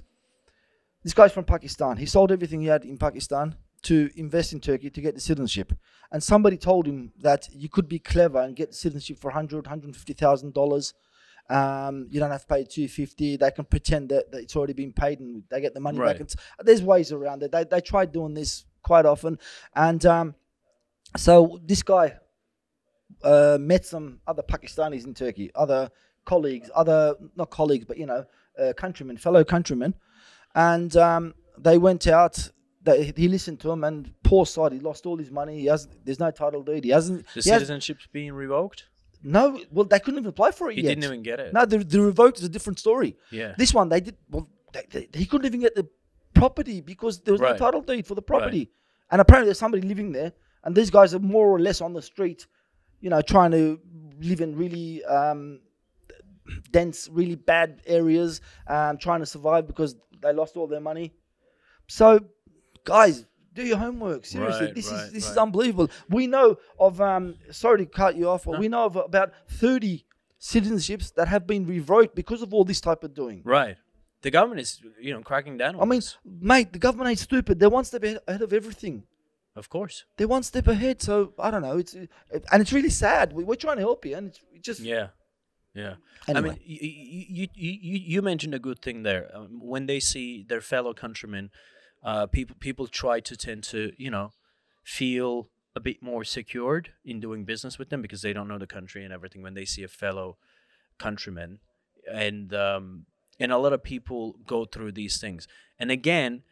this 1.03 1.15
guy's 1.15 1.33
from 1.33 1.45
Pakistan. 1.45 1.97
He 1.97 2.07
sold 2.07 2.31
everything 2.33 2.61
he 2.61 2.67
had 2.69 2.85
in 2.85 2.99
Pakistan 2.99 3.57
to 3.83 4.11
invest 4.17 4.53
in 4.53 4.61
Turkey 4.61 4.91
to 4.91 5.01
get 5.01 5.15
the 5.15 5.21
citizenship. 5.21 5.73
And 6.13 6.23
somebody 6.23 6.57
told 6.57 6.87
him 6.87 7.13
that 7.21 7.49
you 7.53 7.69
could 7.69 7.89
be 7.89 7.99
clever 7.99 8.41
and 8.41 8.55
get 8.55 8.69
the 8.71 8.75
citizenship 8.77 9.19
for 9.21 9.29
100, 9.29 9.67
150,000 9.67 10.55
dollars. 10.55 10.95
Um, 11.51 12.07
you 12.09 12.21
don't 12.21 12.31
have 12.31 12.43
to 12.43 12.47
pay 12.47 12.65
250. 12.65 13.37
They 13.37 13.51
can 13.51 13.65
pretend 13.65 14.11
that, 14.11 14.31
that 14.31 14.39
it's 14.43 14.55
already 14.55 14.75
been 14.75 14.93
paid 14.93 15.19
and 15.19 15.43
they 15.51 15.61
get 15.61 15.75
the 15.75 15.81
money 15.81 15.99
Right. 15.99 16.17
back. 16.17 16.29
There's 16.61 16.83
ways 16.83 17.11
around 17.11 17.43
it. 17.43 17.51
They, 17.51 17.65
they 17.65 17.81
tried 17.81 18.13
doing 18.13 18.35
this 18.35 18.65
quite 18.83 19.05
often. 19.05 19.39
And 19.75 20.07
um, 20.07 20.35
so 21.17 21.59
this 21.65 21.83
guy 21.83 22.15
uh, 23.25 23.59
met 23.61 23.85
some 23.85 24.21
other 24.27 24.43
Pakistanis 24.43 25.05
in 25.05 25.15
Turkey, 25.15 25.51
other 25.55 25.91
colleagues, 26.25 26.71
other, 26.75 27.17
not 27.37 27.51
colleagues, 27.51 27.85
but, 27.85 27.99
you 27.99 28.07
know, 28.07 28.25
uh, 28.59 28.73
countrymen, 28.77 29.17
fellow 29.17 29.43
countrymen. 29.45 29.95
And 30.55 30.95
um, 30.97 31.35
they 31.59 31.79
went 31.79 32.07
out. 32.07 32.51
They, 32.85 33.13
he 33.17 33.29
listened 33.29 33.61
to 33.61 33.71
him, 33.71 33.85
and 33.85 34.13
poor 34.25 34.45
sod, 34.45 34.73
he 34.73 34.81
lost 34.81 35.07
all 35.07 35.17
his 35.17 35.31
money. 35.31 35.61
He 35.61 35.67
has 35.67 35.87
there's 36.05 36.19
no 36.21 36.31
title 36.31 36.63
deed. 36.63 36.85
He 36.85 36.91
hasn't. 36.91 37.27
The 37.35 37.41
he 37.41 37.51
has- 37.51 37.61
citizenship's 37.61 38.09
being 38.13 38.33
revoked. 38.33 38.89
no, 39.23 39.61
well, 39.71 39.85
they 39.85 40.01
couldn't 40.01 40.19
even 40.19 40.29
apply 40.31 40.51
for 40.51 40.69
it 40.71 40.77
He 40.77 40.83
yet. 40.83 40.89
didn't 40.91 41.05
even 41.05 41.23
get 41.23 41.39
it. 41.39 41.53
No, 41.53 41.65
the, 41.65 41.79
the 41.79 42.01
revoked 42.01 42.39
is 42.39 42.45
a 42.45 42.49
different 42.49 42.79
story. 42.81 43.17
Yeah. 43.31 43.55
This 43.57 43.73
one, 43.73 43.89
they 43.89 44.01
did. 44.01 44.17
Well, 44.29 44.49
they, 44.73 44.85
they, 44.91 45.09
he 45.17 45.27
couldn't 45.27 45.47
even 45.47 45.61
get 45.61 45.77
the 45.77 45.87
property 46.35 46.81
because 46.81 47.21
there 47.21 47.33
was 47.33 47.41
Right. 47.41 47.53
no 47.53 47.59
title 47.67 47.83
deed 47.83 48.05
for 48.07 48.17
the 48.17 48.23
property, 48.23 48.71
and 49.13 49.21
apparently 49.21 49.47
there's 49.47 49.59
somebody 49.61 49.87
living 49.87 50.11
there, 50.11 50.33
and 50.65 50.75
these 50.75 50.91
guys 50.91 51.15
are 51.15 51.21
more 51.21 51.47
or 51.49 51.61
less 51.61 51.81
on 51.81 51.93
the 51.93 52.03
street, 52.03 52.47
you 53.01 53.11
know, 53.11 53.23
trying 53.23 53.53
to 53.53 53.79
live 54.21 54.41
in 54.41 54.57
really 54.57 55.05
um, 55.05 55.61
dense, 56.73 57.09
really 57.13 57.37
bad 57.37 57.81
areas, 57.87 58.41
um, 58.67 58.97
trying 58.99 59.21
to 59.21 59.27
survive 59.27 59.67
because 59.69 59.95
they 60.23 60.33
lost 60.33 60.57
all 60.57 60.67
their 60.67 60.81
money. 60.81 61.13
So, 61.89 62.21
guys. 62.85 63.27
Do 63.55 63.63
your 63.63 63.77
homework. 63.77 64.25
Seriously, 64.25 64.65
Right, 64.69 64.75
this 64.75 64.91
right, 64.91 65.05
is 65.09 65.13
this 65.13 65.29
is 65.31 65.37
unbelievable. 65.37 65.91
We 66.09 66.27
know 66.27 66.57
of 66.81 67.03
um. 67.03 67.35
Sorry 67.51 67.79
to 67.85 67.85
cut 67.85 68.17
you 68.17 68.31
off, 68.31 68.45
but 68.47 68.53
No. 68.53 68.59
we 68.61 68.69
know 68.69 68.87
of 68.87 68.97
about 68.97 69.33
thirty 69.47 70.07
citizenships 70.41 71.13
that 71.15 71.29
have 71.29 71.47
been 71.47 71.67
revoked 71.67 72.15
because 72.15 72.41
of 72.41 72.55
all 72.55 72.65
this 72.65 72.81
type 72.81 73.05
of 73.05 73.13
doing. 73.15 73.43
Right. 73.45 73.77
The 74.23 74.31
government 74.31 74.61
is 74.63 74.81
you 74.99 75.13
know 75.13 75.21
cracking 75.21 75.59
down. 75.59 75.75
On 75.77 75.83
I 75.83 75.85
mean, 75.85 75.99
this. 76.01 76.17
mate, 76.25 76.73
the 76.73 76.79
government 76.79 77.11
ain't 77.11 77.19
stupid. 77.19 77.59
They're 77.59 77.69
one 77.69 77.85
step 77.85 78.03
ahead 78.05 78.21
ahead 78.27 78.41
of 78.43 78.55
everything. 78.55 79.05
of 79.55 79.69
course. 79.69 80.07
They're 80.17 80.29
one 80.29 80.45
step 80.45 80.67
ahead. 80.67 81.03
So 81.03 81.35
I 81.39 81.51
don't 81.51 81.61
know. 81.63 81.77
It's 81.77 81.93
and 81.95 82.09
it's 82.63 82.73
really 82.73 82.89
sad. 83.07 83.35
We, 83.35 83.45
we're 83.45 83.57
trying 83.57 83.77
to 83.77 83.83
help 83.83 84.07
you, 84.07 84.17
and 84.17 84.29
it's 84.29 84.41
just 84.67 84.81
Yeah. 84.81 85.09
Yeah. 85.75 85.95
Anyway. 86.29 86.51
I 86.51 86.53
mean, 86.53 86.59
you, 86.65 87.49
you, 87.55 87.79
you, 87.81 87.99
you, 88.05 88.23
mentioned 88.23 88.55
a 88.55 88.59
good 88.59 88.81
thing 88.83 89.05
there. 89.05 89.31
Um, 89.35 89.59
when 89.61 89.87
they 89.87 90.01
see 90.01 90.45
their 90.47 90.61
fellow 90.61 90.93
countrymen, 90.93 91.51
uh, 92.03 92.27
people 92.27 92.57
people 92.61 92.87
try 92.87 93.21
to 93.21 93.37
tend 93.37 93.63
to 93.65 93.93
you 93.97 94.11
know 94.11 94.33
feel 94.85 95.49
a 95.75 95.81
bit 95.81 96.03
more 96.03 96.25
secured 96.25 96.91
in 97.05 97.21
doing 97.21 97.45
business 97.45 97.79
with 97.79 97.89
them 97.89 98.03
because 98.03 98.21
they 98.21 98.35
don't 98.35 98.49
know 98.49 98.59
the 98.59 98.67
country 98.67 99.03
and 99.03 99.15
everything. 99.15 99.43
When 99.43 99.55
they 99.55 99.65
see 99.65 99.83
a 99.83 99.89
fellow 99.89 100.37
countryman, 100.99 101.61
and 102.13 102.53
um, 102.53 103.07
and 103.41 103.51
a 103.51 103.59
lot 103.59 103.73
of 103.73 103.83
people 103.83 104.37
go 104.47 104.65
through 104.65 104.93
these 104.93 105.19
things. 105.19 105.49
And 105.79 105.91
again, 105.91 106.43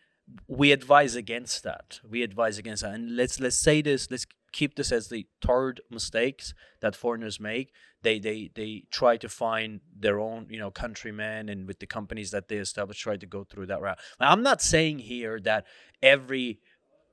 we 0.48 0.72
advise 0.72 1.14
against 1.14 1.62
that. 1.64 2.00
We 2.08 2.22
advise 2.22 2.58
against 2.58 2.82
that. 2.82 2.94
And 2.94 3.16
let's 3.16 3.38
let's 3.38 3.56
say 3.56 3.82
this. 3.82 4.10
Let's 4.10 4.26
keep 4.52 4.74
this 4.74 4.92
as 4.92 5.08
the 5.08 5.26
third 5.44 5.80
mistakes 5.90 6.54
that 6.80 6.96
foreigners 6.96 7.40
make. 7.40 7.72
They 8.02 8.18
they 8.18 8.50
they 8.54 8.84
try 8.90 9.16
to 9.18 9.28
find 9.28 9.80
their 9.94 10.18
own 10.18 10.46
you 10.50 10.58
know 10.58 10.70
countrymen, 10.70 11.48
and 11.48 11.66
with 11.66 11.80
the 11.80 11.86
companies 11.86 12.30
that 12.30 12.48
they 12.48 12.56
establish, 12.56 12.98
try 12.98 13.16
to 13.16 13.26
go 13.26 13.44
through 13.44 13.66
that 13.66 13.80
route. 13.80 13.98
Now, 14.18 14.30
I'm 14.30 14.42
not 14.42 14.62
saying 14.62 15.00
here 15.00 15.38
that 15.40 15.66
every 16.02 16.60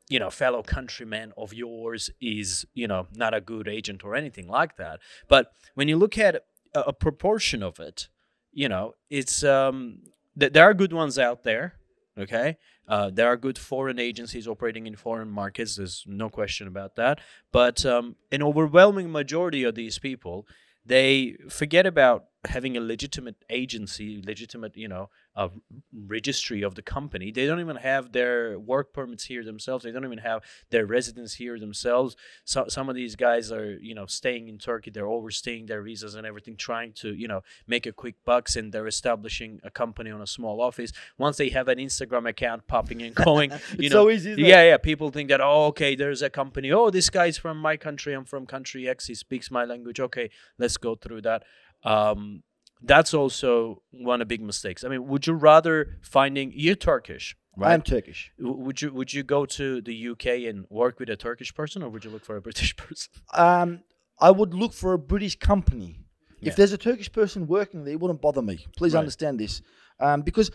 you 0.10 0.20
know 0.20 0.30
fellow 0.30 0.64
countryman 0.64 1.34
of 1.38 1.54
yours 1.54 2.10
is 2.22 2.66
you 2.74 2.88
know 2.88 3.08
not 3.14 3.34
a 3.34 3.42
good 3.42 3.68
agent 3.68 4.04
or 4.04 4.16
anything 4.16 4.48
like 4.48 4.78
that 4.78 5.00
but 5.28 5.52
when 5.76 5.88
you 5.88 5.98
look 5.98 6.18
at 6.18 6.36
a, 6.74 6.80
a 6.80 6.94
proportion 6.94 7.62
of 7.62 7.80
it 7.80 8.08
you 8.52 8.70
know 8.70 8.94
it's 9.10 9.44
um 9.44 10.00
th- 10.40 10.54
there 10.54 10.64
are 10.64 10.74
good 10.74 10.94
ones 10.94 11.20
out 11.20 11.44
there 11.44 11.74
okay 12.18 12.58
uh, 12.88 13.10
there 13.10 13.28
are 13.28 13.38
good 13.38 13.58
foreign 13.58 14.00
agencies 14.00 14.48
operating 14.48 14.88
in 14.88 14.96
foreign 14.96 15.30
markets 15.30 15.76
there's 15.76 16.04
no 16.08 16.30
question 16.30 16.68
about 16.68 16.96
that. 16.96 17.20
But 17.52 17.86
um, 17.86 18.16
an 18.32 18.42
overwhelming 18.42 19.12
majority 19.12 19.64
of 19.64 19.76
these 19.76 20.00
people 20.00 20.48
they 20.88 21.36
forget 21.50 21.86
about 21.86 22.26
having 22.48 22.78
a 22.78 22.82
legitimate 22.82 23.36
agency 23.50 24.22
legitimate 24.26 24.76
you 24.76 24.88
know 24.88 25.10
uh, 25.38 25.50
registry 26.08 26.64
of 26.64 26.74
the 26.76 26.82
company. 26.82 27.32
They 27.32 27.46
don't 27.46 27.60
even 27.60 27.76
have 27.76 28.12
their 28.12 28.58
work 28.58 28.92
permits 28.92 29.26
here 29.26 29.44
themselves. 29.44 29.84
They 29.84 29.92
don't 29.92 30.04
even 30.04 30.18
have 30.18 30.42
their 30.72 30.86
residence 30.86 31.36
here 31.36 31.60
themselves. 31.60 32.16
So, 32.44 32.66
some 32.68 32.90
of 32.90 32.96
these 32.96 33.16
guys 33.16 33.52
are 33.52 33.78
you 33.80 33.94
know 33.94 34.08
staying 34.08 34.48
in 34.48 34.58
turkey. 34.58 34.90
They're 34.90 35.08
overstaying 35.08 35.68
their 35.68 35.84
visas 35.84 36.16
and 36.16 36.26
everything 36.26 36.58
trying 36.58 36.94
to 36.94 37.14
you 37.14 37.28
know 37.28 37.42
make 37.68 37.86
a 37.86 37.92
quick 37.92 38.16
bucks 38.26 38.56
and 38.56 38.74
they're 38.74 38.88
establishing 38.88 39.60
a 39.64 39.70
company 39.70 40.10
on 40.10 40.22
a 40.22 40.28
small 40.28 40.60
office. 40.60 40.92
Once 41.18 41.38
they 41.38 41.50
have 41.50 41.68
an 41.68 41.78
instagram 41.78 42.28
account 42.28 42.68
popping 42.68 43.02
and 43.04 43.14
going 43.14 43.52
you 43.78 43.90
know 43.90 44.06
so 44.06 44.10
easy, 44.10 44.36
yeah 44.38 44.64
yeah 44.64 44.78
people 44.78 45.12
think 45.12 45.30
that 45.30 45.42
oh 45.42 45.66
okay 45.66 45.96
there's 45.96 46.24
a 46.24 46.30
company. 46.30 46.72
Oh 46.72 46.90
this 46.90 47.10
guy's 47.10 47.38
from 47.38 47.58
my 47.58 47.78
country. 47.78 48.14
I'm 48.14 48.26
from 48.26 48.46
country 48.48 48.90
x. 48.90 49.06
He 49.06 49.16
speaks 49.16 49.52
my 49.52 49.66
language. 49.66 50.00
Okay 50.00 50.30
let's 50.58 50.78
go 50.78 50.96
through 50.96 51.22
that 51.22 51.44
um 51.84 52.44
that's 52.82 53.14
also 53.14 53.82
one 53.92 54.22
of 54.22 54.28
the 54.28 54.36
big 54.36 54.42
mistakes 54.42 54.84
i 54.84 54.88
mean 54.88 55.08
would 55.08 55.26
you 55.28 55.34
rather 55.34 55.98
finding 56.02 56.52
you're 56.56 56.76
turkish 56.76 57.36
right 57.56 57.74
I'm 57.74 57.82
Turkish. 57.82 58.32
W- 58.40 58.58
Would 58.66 58.82
you 58.84 58.94
would 58.94 59.12
you 59.14 59.24
go 59.24 59.46
to 59.46 59.82
the 59.82 60.10
UK 60.12 60.26
and 60.50 60.66
work 60.70 61.00
with 61.00 61.10
a 61.10 61.16
Turkish 61.16 61.52
person, 61.56 61.82
or 61.82 61.90
would 61.90 62.06
you 62.06 62.12
look 62.12 62.24
for 62.24 62.36
a 62.38 62.42
British 62.48 62.76
person? 62.76 63.10
Um, 63.34 63.80
I 64.20 64.30
would 64.30 64.54
look 64.54 64.74
for 64.74 64.94
a 64.94 65.00
British 65.00 65.36
company 65.40 65.92
Yeah. 66.40 66.50
If 66.50 66.56
there's 66.56 66.72
a 66.74 66.78
Turkish 66.78 67.12
person 67.12 67.48
working 67.48 67.84
there, 67.84 67.94
it 67.96 68.00
wouldn't 68.00 68.22
bother 68.22 68.44
me. 68.44 68.58
Please 68.80 68.94
Right. 68.94 69.00
understand 69.00 69.40
this, 69.40 69.62
um, 70.00 70.22
because 70.22 70.52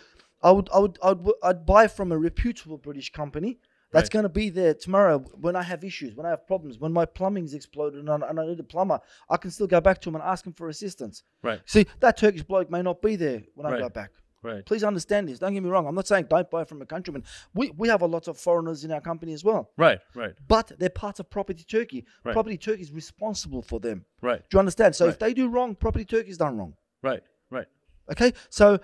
I 0.49 0.51
would, 0.53 0.69
I 0.73 0.79
would, 0.79 0.97
I'd, 1.03 1.21
I'd 1.43 1.67
buy 1.67 1.89
from 1.89 2.13
a 2.13 2.19
reputable 2.29 2.79
British 2.79 3.11
company 3.11 3.59
that's 3.93 4.07
Right. 4.07 4.13
going 4.13 4.23
to 4.25 4.29
be 4.29 4.49
there 4.49 4.75
tomorrow 4.75 5.19
when 5.41 5.55
I 5.55 5.63
have 5.63 5.85
issues, 5.85 6.15
when 6.17 6.27
I 6.27 6.31
have 6.31 6.47
problems, 6.47 6.79
when 6.79 6.93
my 6.93 7.05
plumbing's 7.05 7.55
exploded 7.55 8.01
and 8.01 8.11
I, 8.11 8.29
and 8.29 8.41
I 8.41 8.47
need 8.47 8.59
a 8.59 8.65
plumber. 8.65 8.99
I 9.31 9.37
can 9.37 9.51
still 9.51 9.67
go 9.67 9.81
back 9.81 10.01
to 10.03 10.09
him 10.09 10.15
and 10.17 10.25
ask 10.25 10.47
him 10.47 10.53
for 10.53 10.69
assistance. 10.69 11.23
Right. 11.43 11.61
See, 11.67 11.87
that 12.01 12.17
Turkish 12.17 12.43
bloke 12.43 12.71
may 12.71 12.83
not 12.83 13.01
be 13.03 13.17
there 13.17 13.43
when 13.55 13.67
I 13.73 13.79
go 13.79 13.89
back. 13.89 14.11
Right. 14.45 14.67
Please 14.67 14.83
understand 14.83 15.29
this. 15.29 15.39
Don't 15.39 15.55
get 15.55 15.63
me 15.63 15.71
wrong. 15.71 15.87
I'm 15.87 15.95
not 15.95 16.09
saying 16.09 16.27
don't 16.29 16.51
buy 16.51 16.65
from 16.65 16.83
a 16.83 16.87
countryman. 16.87 17.23
We, 17.55 17.71
we 17.77 17.87
have 17.87 18.03
a 18.03 18.07
lot 18.07 18.27
of 18.27 18.37
foreigners 18.39 18.83
in 18.85 18.91
our 18.91 19.01
company 19.01 19.33
as 19.35 19.45
well. 19.45 19.71
Right. 19.77 20.01
Right. 20.17 20.33
But 20.49 20.73
they're 20.81 20.91
part 20.91 21.21
of 21.21 21.31
Property 21.31 21.63
Turkey. 21.63 22.05
Right. 22.25 22.33
Property 22.33 22.57
Turkey 22.59 22.83
is 22.83 22.91
responsible 22.91 23.63
for 23.63 23.79
them. 23.79 24.05
Right. 24.21 24.41
Do 24.51 24.57
you 24.57 24.59
understand? 24.59 24.97
So 24.97 25.07
if 25.07 25.19
they 25.21 25.33
do 25.33 25.49
wrong, 25.49 25.77
Property 25.77 26.05
Turkey's 26.05 26.39
done 26.39 26.59
wrong. 26.59 26.75
Right. 27.05 27.23
Right. 27.51 27.67
Okay? 28.11 28.33
So 28.51 28.81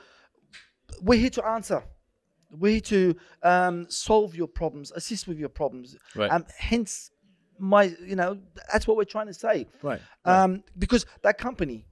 we're 1.03 1.19
here 1.19 1.31
to 1.31 1.45
answer. 1.45 1.83
We're 2.51 2.81
to 2.81 3.15
um, 3.43 3.87
solve 3.91 4.35
your 4.35 4.49
problems, 4.49 4.91
assist 4.93 5.29
with 5.29 5.39
your 5.39 5.49
problems. 5.49 5.97
Right. 6.15 6.31
Um, 6.31 6.45
hence, 6.57 7.11
my, 7.59 7.95
you 8.05 8.17
know, 8.17 8.39
that's 8.73 8.87
what 8.87 8.97
we're 8.97 9.05
trying 9.05 9.27
to 9.27 9.35
say. 9.35 9.67
Right. 9.83 10.01
Um, 10.25 10.63
because 10.79 11.07
that 11.23 11.39
company, 11.39 11.87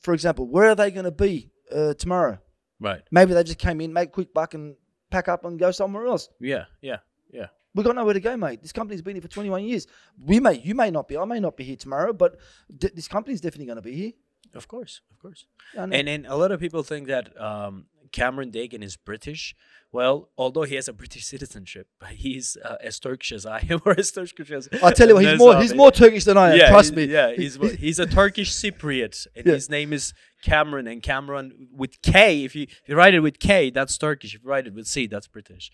for 0.00 0.14
example, 0.14 0.46
where 0.46 0.68
are 0.68 0.74
they 0.74 0.90
going 0.90 1.04
to 1.04 1.10
be 1.10 1.50
uh, 1.74 1.94
tomorrow? 1.94 2.38
Right. 2.80 3.02
Maybe 3.10 3.32
they 3.32 3.44
just 3.44 3.58
came 3.58 3.80
in, 3.80 3.92
make 3.92 4.08
a 4.08 4.12
quick 4.12 4.34
buck, 4.34 4.54
and 4.54 4.76
pack 5.10 5.28
up 5.28 5.44
and 5.44 5.58
go 5.58 5.70
somewhere 5.70 6.06
else. 6.06 6.28
Yeah. 6.40 6.64
Yeah. 6.80 6.98
Yeah. 7.32 7.46
We've 7.74 7.86
got 7.86 7.94
nowhere 7.94 8.12
to 8.12 8.20
go, 8.20 8.36
mate. 8.36 8.60
This 8.60 8.72
company's 8.72 9.00
been 9.00 9.14
here 9.14 9.22
for 9.22 9.28
21 9.28 9.64
years. 9.64 9.86
We 10.22 10.40
may, 10.40 10.58
you 10.58 10.74
may 10.74 10.90
not 10.90 11.08
be, 11.08 11.16
I 11.16 11.24
may 11.24 11.40
not 11.40 11.56
be 11.56 11.64
here 11.64 11.76
tomorrow, 11.76 12.12
but 12.12 12.38
d- 12.76 12.90
this 12.94 13.08
company's 13.08 13.40
definitely 13.40 13.66
going 13.66 13.76
to 13.76 13.82
be 13.82 13.94
here. 13.94 14.12
Of 14.54 14.68
course. 14.68 15.00
Of 15.10 15.18
course. 15.18 15.46
I. 15.78 15.84
And 15.84 16.08
and 16.08 16.26
a 16.26 16.36
lot 16.36 16.52
of 16.52 16.60
people 16.60 16.82
think 16.82 17.06
that 17.08 17.40
um, 17.40 17.86
Cameron 18.12 18.50
Dagan 18.50 18.82
is 18.82 18.96
British. 18.96 19.54
Well, 19.90 20.30
although 20.38 20.62
he 20.62 20.74
has 20.76 20.88
a 20.88 20.92
British 20.92 21.24
citizenship, 21.26 21.86
he's 22.10 22.56
uh, 22.64 22.76
as 22.82 22.98
Turkish 22.98 23.32
as 23.32 23.44
I 23.44 23.66
am, 23.68 23.80
or 23.84 23.98
as 23.98 24.10
Turkish 24.12 24.50
as 24.50 24.68
I 24.82 24.92
tell 24.92 25.08
you 25.08 25.14
what, 25.14 25.24
he's 25.24 25.38
more, 25.38 25.60
he's 25.60 25.74
more 25.74 25.90
Turkish 25.92 26.24
than 26.24 26.36
I 26.38 26.52
am. 26.52 26.58
yeah, 26.58 26.68
trust 26.70 26.94
me. 26.94 27.04
Yeah, 27.04 27.32
he's 27.34 27.56
he's 27.78 27.98
a 27.98 28.06
Turkish 28.06 28.52
Cypriot, 28.52 29.26
and 29.36 29.46
Yeah. 29.46 29.52
his 29.54 29.68
name 29.68 29.92
is 29.92 30.14
Cameron. 30.42 30.86
And 30.86 31.02
Cameron 31.02 31.68
with 31.72 32.00
K. 32.02 32.44
If 32.44 32.54
you 32.54 32.62
if 32.62 32.82
you 32.88 32.96
write 32.96 33.14
it 33.14 33.20
with 33.20 33.38
K, 33.38 33.70
that's 33.70 33.98
Turkish. 33.98 34.34
If 34.34 34.42
you 34.44 34.48
write 34.50 34.66
it 34.66 34.74
with 34.74 34.86
C, 34.86 35.06
that's 35.06 35.26
British. 35.28 35.70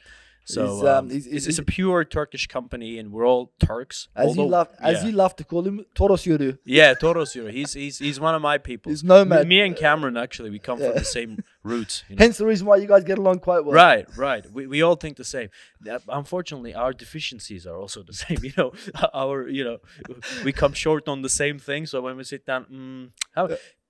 So 0.54 0.60
He's, 0.66 0.82
um, 0.82 0.88
um, 0.96 1.10
he's- 1.10 1.26
it's, 1.26 1.32
he's- 1.32 1.46
it's 1.48 1.58
a 1.58 1.62
pure 1.76 2.00
Turkish 2.18 2.46
company, 2.56 2.90
and 2.98 3.06
we're 3.12 3.26
all 3.32 3.44
Turks. 3.70 4.08
As 4.16 4.34
you 4.36 4.46
love, 4.56 4.68
as 4.80 5.04
you 5.04 5.12
love 5.12 5.36
to 5.36 5.44
call 5.44 5.62
him, 5.68 5.76
Toros 5.94 6.22
Yoruk. 6.24 6.56
Yeah, 6.64 6.94
Toros 6.94 7.34
Yoruk. 7.34 7.52
He's 7.52 7.72
he's 7.82 7.98
he's 7.98 8.18
one 8.18 8.34
of 8.34 8.40
my 8.50 8.56
people. 8.70 8.88
He's 8.92 9.04
nomad. 9.04 9.42
Me, 9.46 9.56
me 9.56 9.60
and 9.66 9.76
Cameron 9.76 10.16
actually, 10.16 10.50
we 10.56 10.58
come 10.68 10.78
Yeah. 10.80 10.86
from 10.88 10.98
the 10.98 11.04
same 11.18 11.32
roots. 11.72 11.94
You 12.08 12.16
know? 12.16 12.22
Hence 12.24 12.38
the 12.38 12.46
reason 12.46 12.66
why 12.66 12.76
you 12.82 12.88
guys 12.88 13.04
get 13.04 13.18
along 13.18 13.40
quite 13.40 13.62
well. 13.64 13.74
Right, 13.74 14.06
right. 14.16 14.44
We, 14.50 14.66
we 14.66 14.80
all 14.82 14.96
think 14.96 15.16
the 15.18 15.24
same. 15.36 15.48
Unfortunately, 16.08 16.74
our 16.74 16.92
deficiencies 16.92 17.66
are 17.66 17.76
also 17.76 18.02
the 18.02 18.12
same. 18.24 18.38
You 18.42 18.52
know, 18.56 18.72
our 19.14 19.48
you 19.48 19.64
know, 19.64 19.78
we 20.44 20.52
come 20.52 20.72
short 20.72 21.08
on 21.08 21.22
the 21.22 21.28
same 21.42 21.58
thing. 21.58 21.86
So 21.86 22.00
when 22.00 22.16
we 22.16 22.24
sit 22.24 22.46
down, 22.46 22.64
mm, 22.72 23.10
how? 23.34 23.48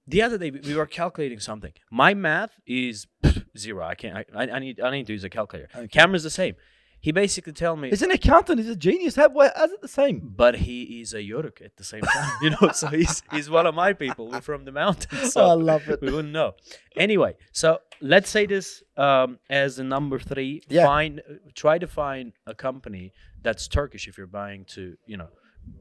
The 0.09 0.23
other 0.23 0.39
day 0.39 0.51
we- 0.51 0.61
we 0.61 0.75
were 0.75 0.87
calculating 0.87 1.41
something. 1.41 1.73
My 1.91 2.15
math 2.15 2.53
is 2.67 3.07
zero. 3.57 3.85
I 3.85 3.95
can't. 3.95 4.27
I, 4.35 4.43
I 4.57 4.59
need 4.59 4.81
I 4.81 4.91
need 4.91 5.07
to 5.09 5.13
use 5.13 5.25
a 5.25 5.31
calculator. 5.31 5.69
Okay. 5.75 5.89
Cameron's 5.89 6.23
the 6.25 6.31
same. 6.43 6.55
He 7.01 7.13
basically 7.13 7.53
tell 7.53 7.77
me, 7.77 7.91
He's 7.91 8.03
an 8.03 8.11
accountant. 8.11 8.59
He's 8.59 8.69
a 8.69 8.75
genius. 8.75 9.15
How, 9.15 9.29
why, 9.29 9.53
how's 9.55 9.71
it 9.71 9.81
the 9.83 9.87
same? 10.03 10.17
but 10.45 10.57
he 10.67 11.01
is 11.01 11.15
a 11.15 11.23
Yoruk 11.23 11.63
at 11.65 11.77
the 11.77 11.85
same 11.85 12.01
time. 12.03 12.31
You 12.43 12.51
know, 12.51 12.73
so 12.73 12.89
he's 12.89 13.23
he's 13.31 13.49
one 13.49 13.67
of 13.67 13.75
my 13.77 13.93
people. 13.93 14.29
We're 14.31 14.41
from 14.41 14.65
the 14.65 14.73
mountains. 14.73 15.33
So 15.35 15.45
I 15.45 15.53
love 15.53 15.89
it. 15.89 16.01
we 16.03 16.11
wouldn't 16.11 16.33
know. 16.33 16.51
Anyway, 16.97 17.33
so 17.53 17.79
let's 18.01 18.29
say 18.29 18.47
this 18.47 18.83
um, 18.97 19.39
as 19.49 19.79
a 19.79 19.85
number 19.85 20.19
three. 20.19 20.63
Yeah. 20.69 20.87
Find, 20.87 21.23
try 21.55 21.79
to 21.79 21.87
find 21.87 22.33
a 22.47 22.55
company 22.55 23.13
that's 23.43 23.69
Turkish 23.69 24.09
if 24.09 24.19
you're 24.19 24.27
buying 24.43 24.65
to, 24.75 24.97
you 25.07 25.17
know, 25.19 25.29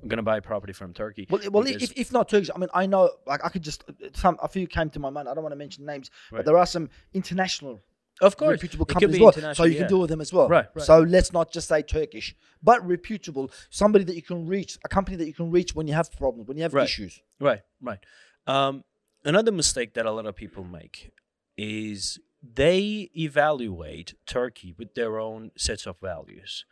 gonna 0.07 0.23
buy 0.23 0.39
property 0.39 0.73
from 0.73 0.93
Turkey. 0.93 1.27
Well, 1.29 1.41
well, 1.51 1.67
if, 1.67 1.91
if 1.97 2.11
not 2.11 2.29
Turkish, 2.29 2.49
I 2.53 2.57
mean, 2.57 2.69
I 2.73 2.85
know, 2.85 3.09
like, 3.25 3.43
I 3.43 3.49
could 3.49 3.61
just 3.61 3.83
some 4.13 4.37
a 4.41 4.47
few 4.47 4.67
came 4.67 4.89
to 4.91 4.99
my 4.99 5.09
mind. 5.09 5.27
I 5.27 5.33
don't 5.33 5.43
want 5.43 5.53
to 5.53 5.57
mention 5.57 5.85
names, 5.85 6.09
Right. 6.31 6.39
but 6.39 6.45
there 6.45 6.57
are 6.57 6.65
some 6.65 6.89
international 7.13 7.81
of 8.21 8.35
course, 8.35 8.51
reputable 8.53 8.85
companies 8.85 9.15
as 9.15 9.43
well, 9.43 9.53
so 9.53 9.63
you 9.65 9.77
can 9.77 9.87
deal 9.87 9.99
with 9.99 10.09
them 10.09 10.21
as 10.21 10.33
well. 10.33 10.47
Right, 10.47 10.65
right. 10.73 10.85
So 10.85 10.99
let's 11.01 11.31
not 11.31 11.51
just 11.51 11.67
say 11.67 11.83
Turkish, 11.83 12.35
but 12.63 12.85
reputable, 12.85 13.51
somebody 13.69 14.03
that 14.05 14.15
you 14.15 14.23
can 14.23 14.47
reach, 14.47 14.77
a 14.83 14.89
company 14.89 15.17
that 15.17 15.27
you 15.27 15.33
can 15.33 15.51
reach 15.51 15.75
when 15.75 15.87
you 15.87 15.93
have 15.93 16.11
problems, 16.11 16.47
when 16.47 16.57
you 16.57 16.63
have 16.63 16.73
Right. 16.73 16.85
issues. 16.85 17.21
Right, 17.39 17.61
right. 17.81 17.99
Um, 18.47 18.83
another 19.23 19.51
mistake 19.51 19.93
that 19.93 20.05
a 20.07 20.11
lot 20.11 20.25
of 20.25 20.35
people 20.35 20.63
make 20.63 21.11
is 21.57 22.19
they 22.41 23.09
evaluate 23.15 24.13
Turkey 24.25 24.73
with 24.77 24.95
their 24.95 25.19
own 25.19 25.51
sets 25.57 25.85
of 25.85 25.99
values. 25.99 26.65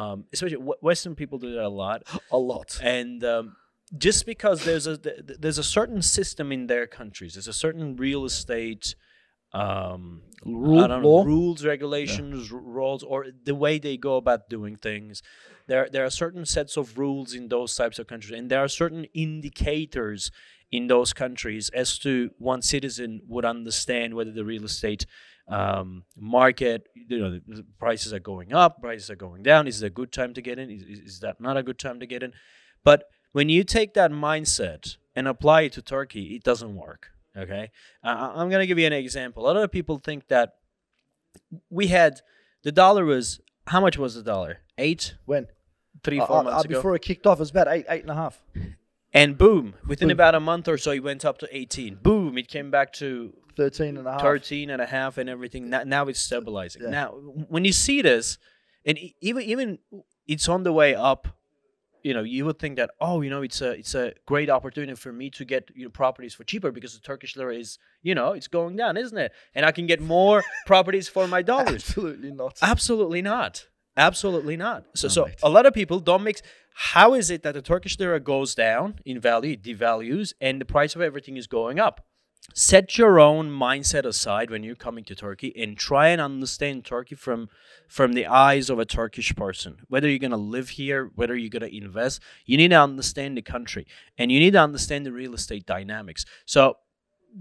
Um, 0.00 0.18
especially 0.32 0.58
w- 0.58 0.80
Western 0.88 1.14
people 1.14 1.38
do 1.38 1.50
that 1.54 1.64
a 1.64 1.74
lot. 1.84 2.02
A 2.30 2.36
lot. 2.52 2.70
and 2.82 3.18
um, 3.24 3.56
just 4.06 4.26
because 4.26 4.58
there's 4.68 4.86
a 4.86 4.96
th- 5.04 5.26
th- 5.26 5.38
there's 5.42 5.58
a 5.58 5.68
certain 5.78 6.02
system 6.02 6.52
in 6.56 6.66
their 6.72 6.86
countries, 6.86 7.32
there's 7.34 7.48
a 7.56 7.60
certain 7.66 7.96
real 8.06 8.24
estate 8.32 8.94
um, 9.52 10.22
Rule- 10.44 10.86
know, 10.88 11.24
rules, 11.24 11.64
regulations, 11.64 12.52
r- 12.52 12.58
rules, 12.78 13.02
or 13.02 13.26
the 13.44 13.54
way 13.54 13.78
they 13.78 13.96
go 13.96 14.16
about 14.16 14.50
doing 14.50 14.76
things. 14.76 15.22
There 15.66 15.88
there 15.90 16.04
are 16.04 16.10
certain 16.24 16.44
sets 16.44 16.76
of 16.76 16.98
rules 16.98 17.32
in 17.38 17.48
those 17.48 17.74
types 17.74 17.98
of 17.98 18.06
countries, 18.06 18.38
and 18.38 18.50
there 18.50 18.60
are 18.60 18.68
certain 18.68 19.04
indicators 19.14 20.30
in 20.70 20.88
those 20.88 21.12
countries 21.12 21.70
as 21.70 21.98
to 22.00 22.30
one 22.38 22.60
citizen 22.60 23.22
would 23.28 23.44
understand 23.44 24.14
whether 24.14 24.32
the 24.32 24.44
real 24.44 24.64
estate 24.64 25.06
um, 25.48 26.04
market, 26.16 26.88
you 26.94 27.18
know, 27.18 27.40
prices 27.78 28.12
are 28.12 28.18
going 28.18 28.52
up, 28.52 28.80
prices 28.80 29.10
are 29.10 29.16
going 29.16 29.42
down. 29.42 29.66
Is 29.66 29.82
it 29.82 29.86
a 29.86 29.90
good 29.90 30.12
time 30.12 30.34
to 30.34 30.42
get 30.42 30.58
in? 30.58 30.70
Is, 30.70 31.00
is, 31.00 31.20
that 31.20 31.40
not 31.40 31.56
a 31.56 31.62
good 31.62 31.78
time 31.78 32.00
to 32.00 32.06
get 32.06 32.22
in? 32.22 32.32
But 32.82 33.04
when 33.32 33.48
you 33.48 33.64
take 33.64 33.94
that 33.94 34.10
mindset 34.10 34.96
and 35.14 35.28
apply 35.28 35.62
it 35.62 35.72
to 35.74 35.82
Turkey, 35.82 36.34
it 36.34 36.42
doesn't 36.42 36.74
work. 36.74 37.10
Okay, 37.36 37.70
uh, 38.02 38.32
I'm 38.34 38.48
gonna 38.48 38.66
give 38.66 38.78
you 38.78 38.86
an 38.86 38.94
example. 38.94 39.44
A 39.44 39.52
lot 39.52 39.56
of 39.58 39.70
people 39.70 39.98
think 39.98 40.28
that 40.28 40.54
we 41.68 41.88
had 41.88 42.20
the 42.62 42.72
dollar 42.72 43.04
was 43.04 43.40
how 43.66 43.80
much 43.80 43.98
was 43.98 44.14
the 44.14 44.22
dollar? 44.22 44.60
Eight, 44.78 45.16
When? 45.26 45.46
three, 46.02 46.18
Uh, 46.20 46.26
four 46.26 46.38
uh, 46.38 46.42
months 46.44 46.64
uh, 46.64 46.68
ago, 46.68 46.78
before 46.78 46.96
it 46.96 47.02
kicked 47.02 47.26
off, 47.26 47.38
it 47.38 47.40
was 47.40 47.50
about 47.50 47.68
eight, 47.68 47.84
eight 47.88 48.02
and 48.02 48.10
a 48.10 48.14
half. 48.14 48.42
And 49.16 49.38
boom, 49.38 49.74
within 49.86 50.08
Boom. 50.08 50.12
about 50.12 50.34
a 50.34 50.40
month 50.40 50.68
or 50.68 50.76
so, 50.76 50.90
it 50.90 51.02
went 51.02 51.24
up 51.24 51.38
to 51.38 51.48
18. 51.50 51.96
Boom, 52.02 52.36
it 52.36 52.48
came 52.48 52.70
back 52.70 52.92
to 52.94 53.32
13 53.56 53.96
and 53.96 54.06
a 54.06 54.12
half. 54.12 54.20
13 54.20 54.68
and 54.68 54.82
a 54.82 54.86
half 54.86 55.16
and 55.16 55.30
everything. 55.30 55.70
Now, 55.70 55.84
now 55.84 56.06
it's 56.08 56.20
stabilizing. 56.20 56.82
Yeah. 56.82 56.90
Now, 56.90 57.08
when 57.48 57.64
you 57.64 57.72
see 57.72 58.02
this, 58.02 58.36
and 58.84 58.98
even 59.20 59.42
even 59.42 59.78
it's 60.26 60.48
on 60.48 60.64
the 60.64 60.72
way 60.72 60.94
up, 60.94 61.28
you 62.02 62.12
know, 62.12 62.22
you 62.22 62.44
would 62.44 62.58
think 62.58 62.76
that 62.76 62.90
oh, 63.00 63.22
you 63.22 63.30
know, 63.30 63.40
it's 63.40 63.62
a 63.62 63.70
it's 63.70 63.94
a 63.94 64.12
great 64.26 64.50
opportunity 64.50 64.94
for 64.94 65.12
me 65.12 65.30
to 65.30 65.44
get 65.44 65.70
you 65.74 65.84
know 65.84 65.90
properties 65.90 66.34
for 66.34 66.44
cheaper 66.44 66.70
because 66.70 66.92
the 66.92 67.00
Turkish 67.00 67.36
lira 67.36 67.56
is 67.56 67.78
you 68.02 68.14
know 68.14 68.32
it's 68.32 68.48
going 68.48 68.76
down, 68.76 68.98
isn't 68.98 69.16
it? 69.16 69.32
And 69.54 69.64
I 69.64 69.72
can 69.72 69.86
get 69.86 70.00
more 70.00 70.44
properties 70.66 71.08
for 71.08 71.26
my 71.26 71.40
dollars. 71.40 71.88
Absolutely 71.88 72.32
not. 72.32 72.58
Absolutely 72.60 73.22
not. 73.22 73.66
Absolutely 73.96 74.56
not. 74.56 74.84
So, 74.94 75.08
so 75.08 75.24
mate. 75.24 75.36
a 75.42 75.48
lot 75.48 75.66
of 75.66 75.74
people 75.74 76.00
don't 76.00 76.22
mix. 76.22 76.42
How 76.74 77.14
is 77.14 77.30
it 77.30 77.42
that 77.42 77.54
the 77.54 77.62
Turkish 77.62 77.98
lira 77.98 78.20
goes 78.20 78.54
down 78.54 79.00
in 79.06 79.18
value, 79.18 79.52
it 79.52 79.62
devalues, 79.62 80.34
and 80.40 80.60
the 80.60 80.66
price 80.66 80.94
of 80.94 81.00
everything 81.00 81.36
is 81.36 81.46
going 81.46 81.80
up? 81.80 82.04
Set 82.54 82.96
your 82.96 83.18
own 83.18 83.50
mindset 83.50 84.04
aside 84.04 84.50
when 84.50 84.62
you're 84.62 84.76
coming 84.76 85.02
to 85.04 85.14
Turkey 85.14 85.52
and 85.56 85.76
try 85.76 86.08
and 86.08 86.20
understand 86.20 86.84
Turkey 86.84 87.14
from 87.14 87.48
from 87.88 88.12
the 88.12 88.26
eyes 88.26 88.70
of 88.70 88.78
a 88.78 88.84
Turkish 88.84 89.34
person. 89.34 89.78
Whether 89.88 90.08
you're 90.08 90.20
gonna 90.20 90.36
live 90.36 90.70
here, 90.70 91.10
whether 91.16 91.34
you're 91.34 91.50
gonna 91.50 91.66
invest, 91.66 92.22
you 92.44 92.56
need 92.56 92.68
to 92.68 92.80
understand 92.80 93.36
the 93.36 93.42
country 93.42 93.86
and 94.16 94.30
you 94.30 94.38
need 94.38 94.52
to 94.52 94.60
understand 94.60 95.06
the 95.06 95.12
real 95.12 95.34
estate 95.34 95.66
dynamics. 95.66 96.24
So 96.44 96.76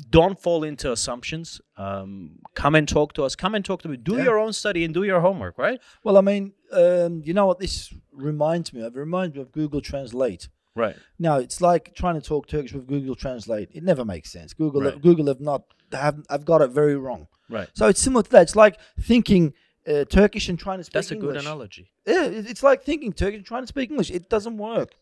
don't 0.09 0.39
fall 0.41 0.63
into 0.63 0.91
assumptions. 0.91 1.61
Um, 1.77 2.39
come 2.53 2.75
and 2.75 2.87
talk 2.87 3.13
to 3.13 3.23
us. 3.23 3.35
Come 3.35 3.55
and 3.55 3.63
talk 3.63 3.81
to 3.83 3.87
me. 3.89 3.97
Do 3.97 4.17
Yeah. 4.17 4.23
your 4.23 4.39
own 4.39 4.53
study 4.53 4.83
and 4.83 4.93
do 4.93 5.03
your 5.03 5.21
homework, 5.21 5.57
right? 5.57 5.79
Well, 6.03 6.17
I 6.17 6.21
mean, 6.21 6.53
um, 6.71 7.21
you 7.23 7.33
know 7.33 7.45
what 7.45 7.59
this 7.59 7.93
reminds 8.11 8.73
me 8.73 8.81
of? 8.81 8.95
It 8.95 8.99
reminds 8.99 9.35
me 9.35 9.41
of 9.41 9.51
Google 9.51 9.81
Translate. 9.81 10.49
Right. 10.75 10.95
Now 11.17 11.37
it's 11.37 11.61
like 11.61 11.93
trying 11.95 12.15
to 12.19 12.21
talk 12.27 12.47
Turkish 12.47 12.73
with 12.73 12.87
Google 12.87 13.15
Translate. 13.15 13.69
It 13.73 13.83
never 13.83 14.03
makes 14.03 14.31
sense. 14.31 14.53
Google, 14.53 14.81
Right. 14.81 15.01
Google 15.01 15.27
have 15.27 15.39
not 15.39 15.63
have 15.93 16.21
I've 16.29 16.43
got 16.45 16.61
it 16.61 16.71
very 16.71 16.97
wrong. 16.97 17.27
Right. 17.49 17.69
So 17.73 17.87
it's 17.87 18.01
similar 18.01 18.23
to 18.23 18.29
that. 18.31 18.41
It's 18.41 18.55
like 18.57 18.77
thinking 18.99 19.53
uh, 19.87 20.03
Turkish 20.05 20.49
and 20.49 20.57
trying 20.59 20.79
to 20.79 20.83
speak 20.83 20.93
That's 20.93 21.11
a 21.11 21.13
English. 21.13 21.35
good 21.35 21.41
analogy. 21.41 21.91
Yeah, 22.05 22.25
it's 22.25 22.63
like 22.63 22.83
thinking 22.83 23.13
Turkish 23.13 23.37
and 23.37 23.45
trying 23.45 23.63
to 23.63 23.67
speak 23.67 23.89
English. 23.91 24.09
It 24.11 24.29
doesn't 24.29 24.57
work. 24.57 24.95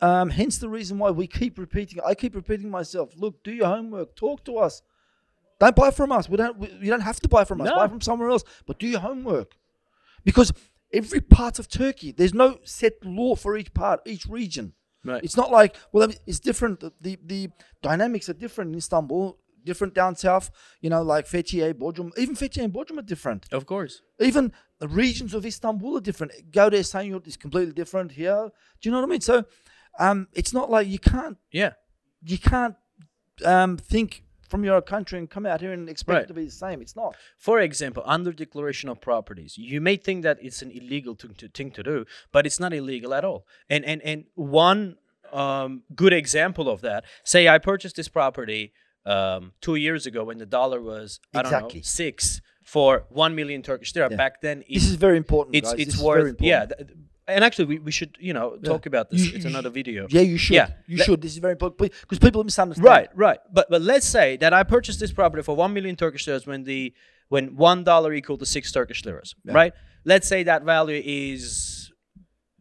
Um, 0.00 0.30
hence 0.30 0.58
the 0.58 0.68
reason 0.68 0.98
why 0.98 1.10
we 1.10 1.26
keep 1.26 1.58
repeating. 1.58 2.00
I 2.06 2.14
keep 2.14 2.34
repeating 2.34 2.70
myself. 2.70 3.12
Look, 3.16 3.42
do 3.42 3.52
your 3.52 3.66
homework. 3.66 4.14
Talk 4.14 4.44
to 4.44 4.58
us. 4.58 4.82
Don't 5.58 5.74
buy 5.74 5.90
from 5.90 6.12
us. 6.12 6.28
We 6.28 6.36
don't. 6.36 6.56
We, 6.58 6.68
you 6.80 6.90
don't 6.90 7.00
have 7.00 7.20
to 7.20 7.28
buy 7.28 7.44
from 7.44 7.60
us. 7.60 7.68
No. 7.68 7.76
Buy 7.76 7.88
from 7.88 8.00
somewhere 8.00 8.30
else. 8.30 8.44
But 8.66 8.78
do 8.78 8.86
your 8.86 9.00
homework, 9.00 9.52
because 10.24 10.52
every 10.92 11.20
part 11.20 11.58
of 11.58 11.68
Turkey, 11.68 12.12
there's 12.12 12.34
no 12.34 12.58
set 12.64 13.04
law 13.04 13.34
for 13.34 13.56
each 13.56 13.72
part, 13.74 14.00
each 14.06 14.26
region. 14.26 14.74
Right. 15.04 15.22
It's 15.22 15.36
not 15.36 15.50
like 15.50 15.76
well, 15.92 16.08
it's 16.26 16.40
different. 16.40 16.80
The, 17.00 17.18
the 17.24 17.50
dynamics 17.82 18.28
are 18.28 18.34
different 18.34 18.72
in 18.72 18.78
Istanbul, 18.78 19.38
different 19.64 19.94
down 19.94 20.16
south. 20.16 20.50
You 20.80 20.90
know, 20.90 21.02
like 21.02 21.26
Fethiye, 21.26 21.74
Bodrum, 21.74 22.10
even 22.16 22.34
Fethiye 22.34 22.64
and 22.64 22.72
Bodrum 22.72 22.98
are 22.98 23.02
different. 23.02 23.46
Of 23.52 23.66
course. 23.66 24.02
Even 24.20 24.52
regions 24.80 25.34
of 25.34 25.46
Istanbul 25.46 25.96
are 25.96 26.00
different. 26.00 26.32
Go 26.52 26.68
to 26.70 26.76
Esenyurt 26.76 27.26
is 27.26 27.36
completely 27.36 27.72
different 27.72 28.12
here. 28.12 28.50
Do 28.80 28.88
you 28.88 28.90
know 28.92 28.98
what 29.00 29.06
I 29.08 29.10
mean? 29.10 29.20
So, 29.20 29.44
um, 29.98 30.28
it's 30.32 30.52
not 30.52 30.70
like 30.70 30.86
you 30.88 30.98
can't 30.98 31.38
Yeah. 31.52 31.72
you 32.22 32.38
can't 32.38 32.76
um 33.44 33.76
think 33.76 34.22
from 34.48 34.64
your 34.64 34.80
country 34.82 35.18
and 35.18 35.28
come 35.28 35.46
out 35.46 35.60
here 35.60 35.72
and 35.72 35.88
expect 35.88 36.14
Right. 36.14 36.24
it 36.24 36.28
to 36.28 36.34
be 36.34 36.44
the 36.44 36.50
same. 36.50 36.80
It's 36.82 36.94
not. 36.94 37.16
For 37.38 37.60
example, 37.60 38.02
under 38.06 38.32
declaration 38.32 38.88
of 38.88 39.00
properties, 39.00 39.56
you 39.58 39.80
may 39.80 39.96
think 39.96 40.22
that 40.22 40.38
it's 40.40 40.62
an 40.62 40.70
illegal 40.70 41.14
thing 41.14 41.34
to, 41.34 41.48
thing 41.48 41.70
to 41.72 41.82
do, 41.82 42.04
but 42.30 42.46
it's 42.46 42.60
not 42.60 42.72
illegal 42.72 43.14
at 43.14 43.24
all. 43.24 43.46
And 43.68 43.84
and 43.84 44.00
and 44.02 44.24
one 44.34 44.96
um, 45.32 45.82
good 45.94 46.12
example 46.12 46.68
of 46.68 46.80
that, 46.82 47.04
say 47.24 47.48
I 47.48 47.58
purchased 47.58 47.96
this 47.96 48.08
property 48.08 48.72
um, 49.06 49.52
two 49.60 49.74
years 49.74 50.06
ago 50.06 50.24
when 50.24 50.38
the 50.38 50.46
dollar 50.46 50.80
was 50.80 51.18
I 51.34 51.42
don't 51.42 51.52
know 51.52 51.80
six 51.82 52.40
for 52.74 52.90
one 53.24 53.32
million 53.40 53.60
Turkish 53.70 53.90
lira. 53.94 54.08
Yeah. 54.10 54.16
Back 54.24 54.34
then, 54.46 54.56
it, 54.68 54.74
This 54.78 54.86
is 54.92 54.96
very 55.06 55.18
important. 55.24 55.50
it's 55.58 55.70
guys. 55.72 55.80
it's 55.82 55.94
This 55.96 56.04
worth 56.08 56.36
yeah. 56.52 56.66
th- 56.66 56.90
and 57.34 57.40
actually, 57.46 57.66
we, 57.72 57.76
we 57.88 57.92
should 57.98 58.12
you 58.28 58.34
know 58.38 58.46
Yeah. 58.54 58.70
talk 58.72 58.82
about 58.92 59.04
this. 59.10 59.20
You- 59.24 59.34
it's 59.36 59.44
you- 59.46 59.52
another 59.54 59.70
video. 59.80 60.00
Yeah, 60.16 60.24
you 60.32 60.38
should. 60.44 60.56
Yeah. 60.60 60.68
You 60.92 60.96
Let- 60.98 61.06
should. 61.06 61.20
This 61.24 61.32
is 61.36 61.40
very 61.46 61.54
important 61.58 61.76
because 62.04 62.18
people 62.26 62.42
misunderstand. 62.50 62.84
Right, 62.94 63.08
right. 63.28 63.40
But 63.56 63.66
but 63.72 63.80
let's 63.92 64.08
say 64.18 64.28
that 64.42 64.52
I 64.60 64.62
purchased 64.76 64.98
this 65.04 65.12
property 65.20 65.42
for 65.48 65.54
one 65.64 65.72
million 65.76 65.94
Turkish 66.04 66.24
liras 66.28 66.44
when 66.50 66.60
the 66.72 66.80
when 67.34 67.44
one 67.70 67.80
dollar 67.90 68.10
equal 68.20 68.38
to 68.42 68.46
six 68.56 68.64
Turkish 68.78 69.00
liras. 69.06 69.30
Yeah. 69.44 69.54
Right. 69.60 69.72
Let's 70.12 70.26
say 70.32 70.40
that 70.50 70.60
value 70.74 71.00
is 71.04 71.42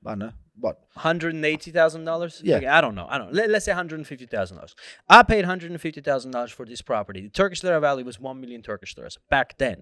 I 0.06 0.12
don't 0.12 0.20
know. 0.20 0.34
What? 0.66 0.76
hundred 1.10 1.32
and 1.38 1.44
eighty 1.54 1.72
thousand 1.80 2.04
dollars. 2.06 2.34
Yeah. 2.44 2.78
I 2.78 2.80
don't 2.84 2.96
know. 3.00 3.08
I 3.14 3.16
don't. 3.18 3.28
know. 3.30 3.38
Let, 3.40 3.50
let's 3.54 3.66
say 3.66 3.74
hundred 3.82 3.98
and 4.02 4.08
fifty 4.14 4.28
thousand 4.36 4.56
dollars. 4.58 4.76
I 5.18 5.20
paid 5.24 5.44
hundred 5.52 5.72
and 5.72 5.82
fifty 5.88 6.02
thousand 6.10 6.30
dollars 6.36 6.52
for 6.58 6.66
this 6.72 6.82
property. 6.82 7.22
The 7.28 7.30
Turkish 7.42 7.62
lira 7.64 7.80
value 7.82 8.06
was 8.06 8.18
one 8.30 8.38
million 8.44 8.62
Turkish 8.62 8.96
liras 8.98 9.18
back 9.36 9.58
then. 9.58 9.80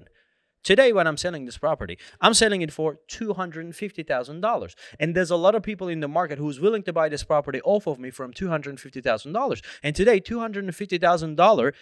Today, 0.63 0.93
when 0.93 1.07
I'm 1.07 1.17
selling 1.17 1.45
this 1.45 1.57
property, 1.57 1.97
I'm 2.19 2.33
selling 2.33 2.61
it 2.61 2.71
for 2.71 2.99
two 3.07 3.33
hundred 3.33 3.65
and 3.65 3.75
fifty 3.75 4.03
thousand 4.03 4.41
dollars, 4.41 4.75
and 4.99 5.15
there's 5.15 5.31
a 5.31 5.35
lot 5.35 5.55
of 5.55 5.63
people 5.63 5.87
in 5.87 5.99
the 6.01 6.07
market 6.07 6.37
who's 6.37 6.59
willing 6.59 6.83
to 6.83 6.93
buy 6.93 7.09
this 7.09 7.23
property 7.23 7.61
off 7.63 7.87
of 7.87 7.99
me 7.99 8.11
from 8.11 8.31
two 8.31 8.49
hundred 8.49 8.69
and 8.71 8.79
fifty 8.79 9.01
thousand 9.01 9.33
dollars. 9.33 9.61
And 9.81 9.95
today, 9.95 10.19
two 10.19 10.39
hundred 10.39 10.63
and 10.65 10.75
fifty 10.75 10.97
thousand 10.99 11.35
dollar 11.35 11.73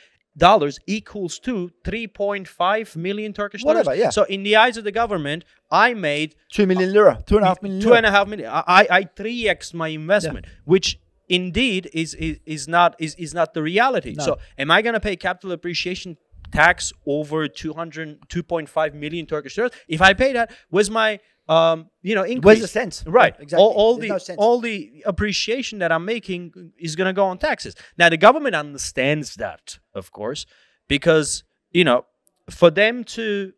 equals 0.87 1.39
to 1.39 1.71
three 1.83 2.07
point 2.07 2.47
five 2.47 2.95
million 2.95 3.33
Turkish. 3.33 3.63
Whatever, 3.63 3.93
yeah. 3.95 4.09
So, 4.11 4.23
in 4.23 4.43
the 4.43 4.55
eyes 4.55 4.77
of 4.77 4.85
the 4.85 4.91
government, 4.91 5.43
I 5.69 5.93
made 5.93 6.35
Two 6.51 6.65
million 6.65 6.93
lira. 6.93 7.21
Two 7.25 7.35
and 7.37 7.45
a 7.45 7.47
half 7.49 7.61
million. 7.61 7.81
two 7.81 7.87
lira. 7.89 7.97
and 7.97 8.05
a 8.05 8.11
half. 8.11 8.27
I 8.31 8.63
I- 8.81 8.87
I 8.99 9.03
three 9.03 9.49
x 9.49 9.73
my 9.73 9.89
investment, 9.89 10.45
which 10.63 10.99
indeed 11.27 11.89
is, 11.93 12.13
is 12.15 12.39
is 12.45 12.67
not 12.67 12.95
is 12.99 13.15
is 13.15 13.33
not 13.33 13.53
the 13.53 13.61
reality. 13.61 14.15
No. 14.17 14.23
So 14.23 14.37
am 14.57 14.71
I 14.71 14.81
gonna 14.81 14.99
pay 14.99 15.15
capital 15.15 15.51
appreciation 15.51 16.17
tax 16.51 16.91
over 17.05 17.47
200 17.47 18.21
2.5 18.27 18.93
million 18.93 19.25
Turkish 19.25 19.57
liras? 19.57 19.71
If 19.87 20.01
I 20.01 20.13
pay 20.13 20.33
that, 20.33 20.51
where's 20.69 20.89
my 20.89 21.19
um 21.47 21.89
you 22.01 22.15
know 22.15 22.23
increase? 22.23 22.45
Where's 22.45 22.61
the 22.61 22.67
sense? 22.67 23.03
Right. 23.05 23.33
Yeah, 23.37 23.43
exactly. 23.43 23.63
All, 23.63 23.71
all 23.71 23.97
the 23.97 24.09
no 24.09 24.19
all 24.37 24.59
the 24.59 25.03
appreciation 25.05 25.79
that 25.79 25.91
I'm 25.91 26.05
making 26.05 26.71
is 26.77 26.95
going 26.95 27.07
to 27.07 27.13
go 27.13 27.25
on 27.25 27.37
taxes. 27.37 27.75
Now 27.97 28.09
the 28.09 28.17
government 28.17 28.55
understands 28.55 29.35
that, 29.35 29.79
of 29.93 30.11
course, 30.11 30.45
because 30.87 31.43
you 31.71 31.83
know, 31.83 32.05
for 32.49 32.69
them 32.69 33.03
to 33.15 33.53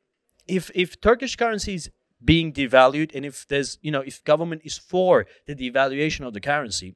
if 0.48 0.72
if 0.76 1.00
Turkish 1.02 1.36
currency 1.36 1.76
is 1.76 1.90
being 2.24 2.54
devalued 2.54 3.12
and 3.16 3.26
if 3.26 3.48
there's 3.48 3.78
you 3.82 3.92
know 3.92 4.02
if 4.02 4.24
government 4.24 4.62
is 4.64 4.78
for 4.78 5.26
the 5.48 5.56
devaluation 5.56 6.26
of 6.26 6.34
the 6.34 6.40
currency 6.40 6.96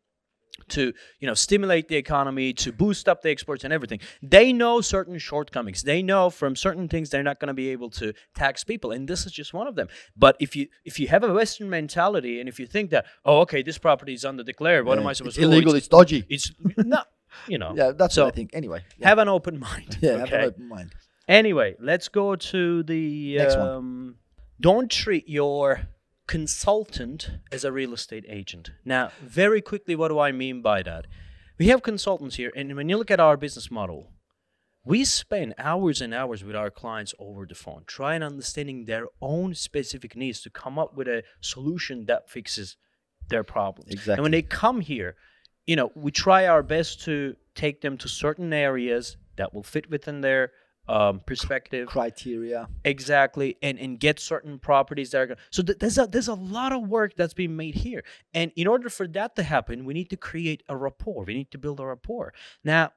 to 0.69 0.93
you 1.19 1.27
know 1.27 1.33
stimulate 1.33 1.87
the 1.87 1.95
economy 1.95 2.53
to 2.53 2.71
boost 2.71 3.07
up 3.09 3.21
the 3.21 3.29
exports 3.29 3.63
and 3.63 3.71
everything 3.73 3.99
they 4.23 4.51
know 4.53 4.81
certain 4.81 5.17
shortcomings 5.17 5.83
they 5.83 6.01
know 6.01 6.29
from 6.29 6.55
certain 6.55 6.87
things 6.87 7.09
they're 7.09 7.23
not 7.23 7.39
going 7.39 7.47
to 7.47 7.53
be 7.53 7.69
able 7.69 7.89
to 7.89 8.13
tax 8.35 8.63
people 8.63 8.91
and 8.91 9.07
this 9.07 9.25
is 9.25 9.31
just 9.31 9.53
one 9.53 9.67
of 9.67 9.75
them 9.75 9.87
but 10.17 10.35
if 10.39 10.55
you 10.55 10.67
if 10.85 10.99
you 10.99 11.07
have 11.07 11.23
a 11.23 11.31
western 11.33 11.69
mentality 11.69 12.39
and 12.39 12.49
if 12.49 12.59
you 12.59 12.65
think 12.65 12.89
that 12.89 13.05
oh 13.25 13.39
okay 13.41 13.61
this 13.61 13.77
property 13.77 14.13
is 14.13 14.23
undeclared 14.23 14.85
what 14.85 14.97
am 14.97 15.05
i 15.07 15.13
supposed 15.13 15.35
to 15.35 15.41
do? 15.41 15.47
Oh, 15.47 15.51
illegal. 15.51 15.73
it's, 15.75 15.85
It's 15.85 15.87
dodgy. 15.87 16.23
it's 16.29 16.51
not 16.77 17.07
you 17.47 17.57
know 17.57 17.73
Yeah, 17.75 17.91
that's 17.91 18.15
so 18.15 18.23
what 18.25 18.33
I 18.33 18.35
think. 18.35 18.51
Anyway. 18.53 18.81
Yeah. 18.97 19.09
have 19.09 19.19
an 19.19 19.27
open 19.27 19.59
mind 19.69 19.97
yeah, 20.01 20.11
okay 20.11 20.19
have 20.19 20.33
an 20.33 20.45
open 20.45 20.67
mind. 20.69 20.91
Anyway, 21.27 21.75
let's 21.79 22.07
go 22.07 22.35
to 22.35 22.83
the 22.83 23.37
Next 23.37 23.57
one. 23.57 23.67
um, 23.67 24.15
Don't 24.61 24.89
treat 24.91 25.27
your 25.27 25.81
consultant 26.27 27.31
as 27.51 27.63
a 27.63 27.71
real 27.71 27.93
estate 27.93 28.25
agent. 28.27 28.71
Now, 28.83 29.11
very 29.21 29.61
quickly, 29.61 29.95
what 29.95 30.09
do 30.09 30.19
I 30.19 30.31
mean 30.31 30.61
by 30.61 30.83
that? 30.83 31.05
We 31.57 31.67
have 31.67 31.83
consultants 31.83 32.35
here, 32.35 32.51
and 32.55 32.75
when 32.75 32.89
you 32.89 32.97
look 32.97 33.11
at 33.11 33.19
our 33.19 33.37
business 33.37 33.71
model, 33.71 34.11
we 34.83 35.03
spend 35.03 35.55
hours 35.57 36.01
and 36.01 36.13
hours 36.13 36.43
with 36.43 36.55
our 36.55 36.69
clients 36.69 37.13
over 37.17 37.45
the 37.45 37.55
phone, 37.55 37.83
trying 37.87 38.21
understanding 38.21 38.85
their 38.85 39.07
own 39.21 39.55
specific 39.55 40.15
needs 40.15 40.41
to 40.41 40.49
come 40.49 40.77
up 40.77 40.95
with 40.95 41.07
a 41.07 41.23
solution 41.41 42.05
that 42.05 42.29
fixes 42.29 42.77
their 43.29 43.43
problems. 43.43 43.91
Exactly. 43.91 44.13
And 44.13 44.21
when 44.23 44.31
they 44.31 44.43
come 44.43 44.81
here, 44.81 45.15
you 45.65 45.75
know, 45.75 45.91
we 45.95 46.11
try 46.11 46.45
our 46.45 46.61
best 46.61 47.01
to 47.05 47.35
take 47.55 47.81
them 47.81 47.97
to 47.97 48.07
certain 48.07 48.53
areas 48.53 49.17
that 49.37 49.53
will 49.53 49.63
fit 49.63 49.89
within 49.89 50.21
their 50.21 50.51
um, 50.87 51.19
perspective 51.25 51.87
Criteria. 51.87 52.67
exactly 52.83 53.57
and 53.61 53.79
and 53.79 53.99
get 53.99 54.19
certain 54.19 54.59
properties 54.59 55.09
that 55.11 55.19
are 55.21 55.27
going 55.27 55.39
so 55.49 55.63
th- 55.63 55.79
there's 55.79 55.97
a 55.97 56.05
there's 56.07 56.27
a 56.27 56.33
lot 56.35 56.71
of 56.71 56.87
work 56.87 57.15
that's 57.15 57.33
being 57.33 57.55
made 57.55 57.75
here 57.75 58.03
and 58.33 58.51
in 58.55 58.67
order 58.67 58.89
for 58.89 59.07
that 59.07 59.35
to 59.35 59.43
happen 59.43 59.83
we 59.85 59.93
need 59.93 60.09
to 60.09 60.17
create 60.17 60.61
a 60.69 60.75
rapport 60.77 61.23
we 61.25 61.33
need 61.33 61.49
to 61.51 61.57
build 61.57 61.79
a 61.79 61.85
rapport 61.85 62.33
now 62.63 62.91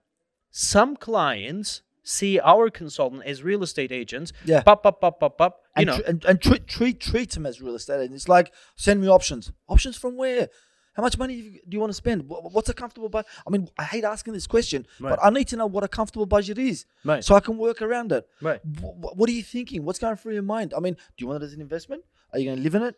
some 0.51 0.97
clients 0.97 1.83
see 2.03 2.39
our 2.41 2.71
consultant 2.71 3.23
as 3.25 3.43
real 3.43 3.63
estate 3.63 3.93
agents 3.93 4.33
Yeah. 4.45 4.63
pop 4.63 4.83
pop 4.83 5.01
pop 5.01 5.21
pop 5.21 5.37
pop 5.39 5.61
you 5.77 5.83
And, 5.83 5.87
know 5.87 5.97
tr- 5.99 6.07
and, 6.11 6.25
and 6.25 6.41
treat, 6.43 6.67
treat, 6.67 7.01
treat 7.01 7.31
them 7.33 7.47
as 7.47 7.61
real 7.61 7.75
estate 7.75 8.01
agents. 8.01 8.23
It's 8.25 8.29
like, 8.29 8.53
send 8.77 9.01
me 9.01 9.09
options. 9.09 9.53
Options 9.69 9.97
from 9.97 10.17
where? 10.17 10.49
How 10.95 11.03
much 11.03 11.17
money 11.17 11.61
do 11.69 11.75
you 11.77 11.81
want 11.81 11.91
to 11.91 11.95
spend? 11.95 12.25
What's 12.29 12.69
a 12.69 12.75
comfortable 12.75 13.09
budget? 13.09 13.31
I 13.47 13.51
mean, 13.51 13.69
I 13.79 13.85
hate 13.85 14.05
asking 14.05 14.33
this 14.33 14.47
question, 14.49 14.87
Right. 14.99 15.11
but 15.11 15.21
I 15.23 15.31
need 15.31 15.47
to 15.49 15.57
know 15.57 15.67
what 15.67 15.85
a 15.85 15.89
comfortable 15.89 16.27
budget 16.27 16.59
is 16.59 16.87
Right. 17.05 17.23
so 17.25 17.35
I 17.37 17.41
can 17.41 17.57
work 17.57 17.81
around 17.83 18.11
it. 18.13 18.27
right 18.43 18.61
Wh- 18.81 18.97
wh- 19.03 19.17
what 19.17 19.29
are 19.29 19.33
you 19.33 19.43
thinking? 19.45 19.85
What's 19.85 19.99
going 20.01 20.17
through 20.17 20.35
your 20.35 20.43
mind? 20.43 20.75
I 20.77 20.81
mean, 20.81 20.95
do 20.95 21.19
you 21.19 21.29
want 21.29 21.43
it 21.43 21.47
as 21.47 21.53
an 21.53 21.61
investment? 21.61 22.03
Are 22.33 22.39
you 22.39 22.47
going 22.47 22.57
to 22.57 22.63
live 22.63 22.75
in 22.75 22.83
it? 22.83 22.97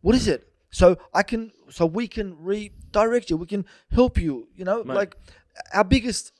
What 0.00 0.14
is 0.14 0.28
it? 0.28 0.52
So 0.70 0.96
I 1.12 1.22
can, 1.22 1.50
so 1.70 1.86
we 1.86 2.06
can 2.08 2.36
redirect 2.38 3.30
you. 3.30 3.36
We 3.36 3.46
can 3.46 3.64
help 3.90 4.16
you. 4.18 4.48
You 4.54 4.64
know, 4.64 4.84
Right. 4.84 4.96
like 4.96 5.16
our 5.72 5.84
biggest, 5.84 6.32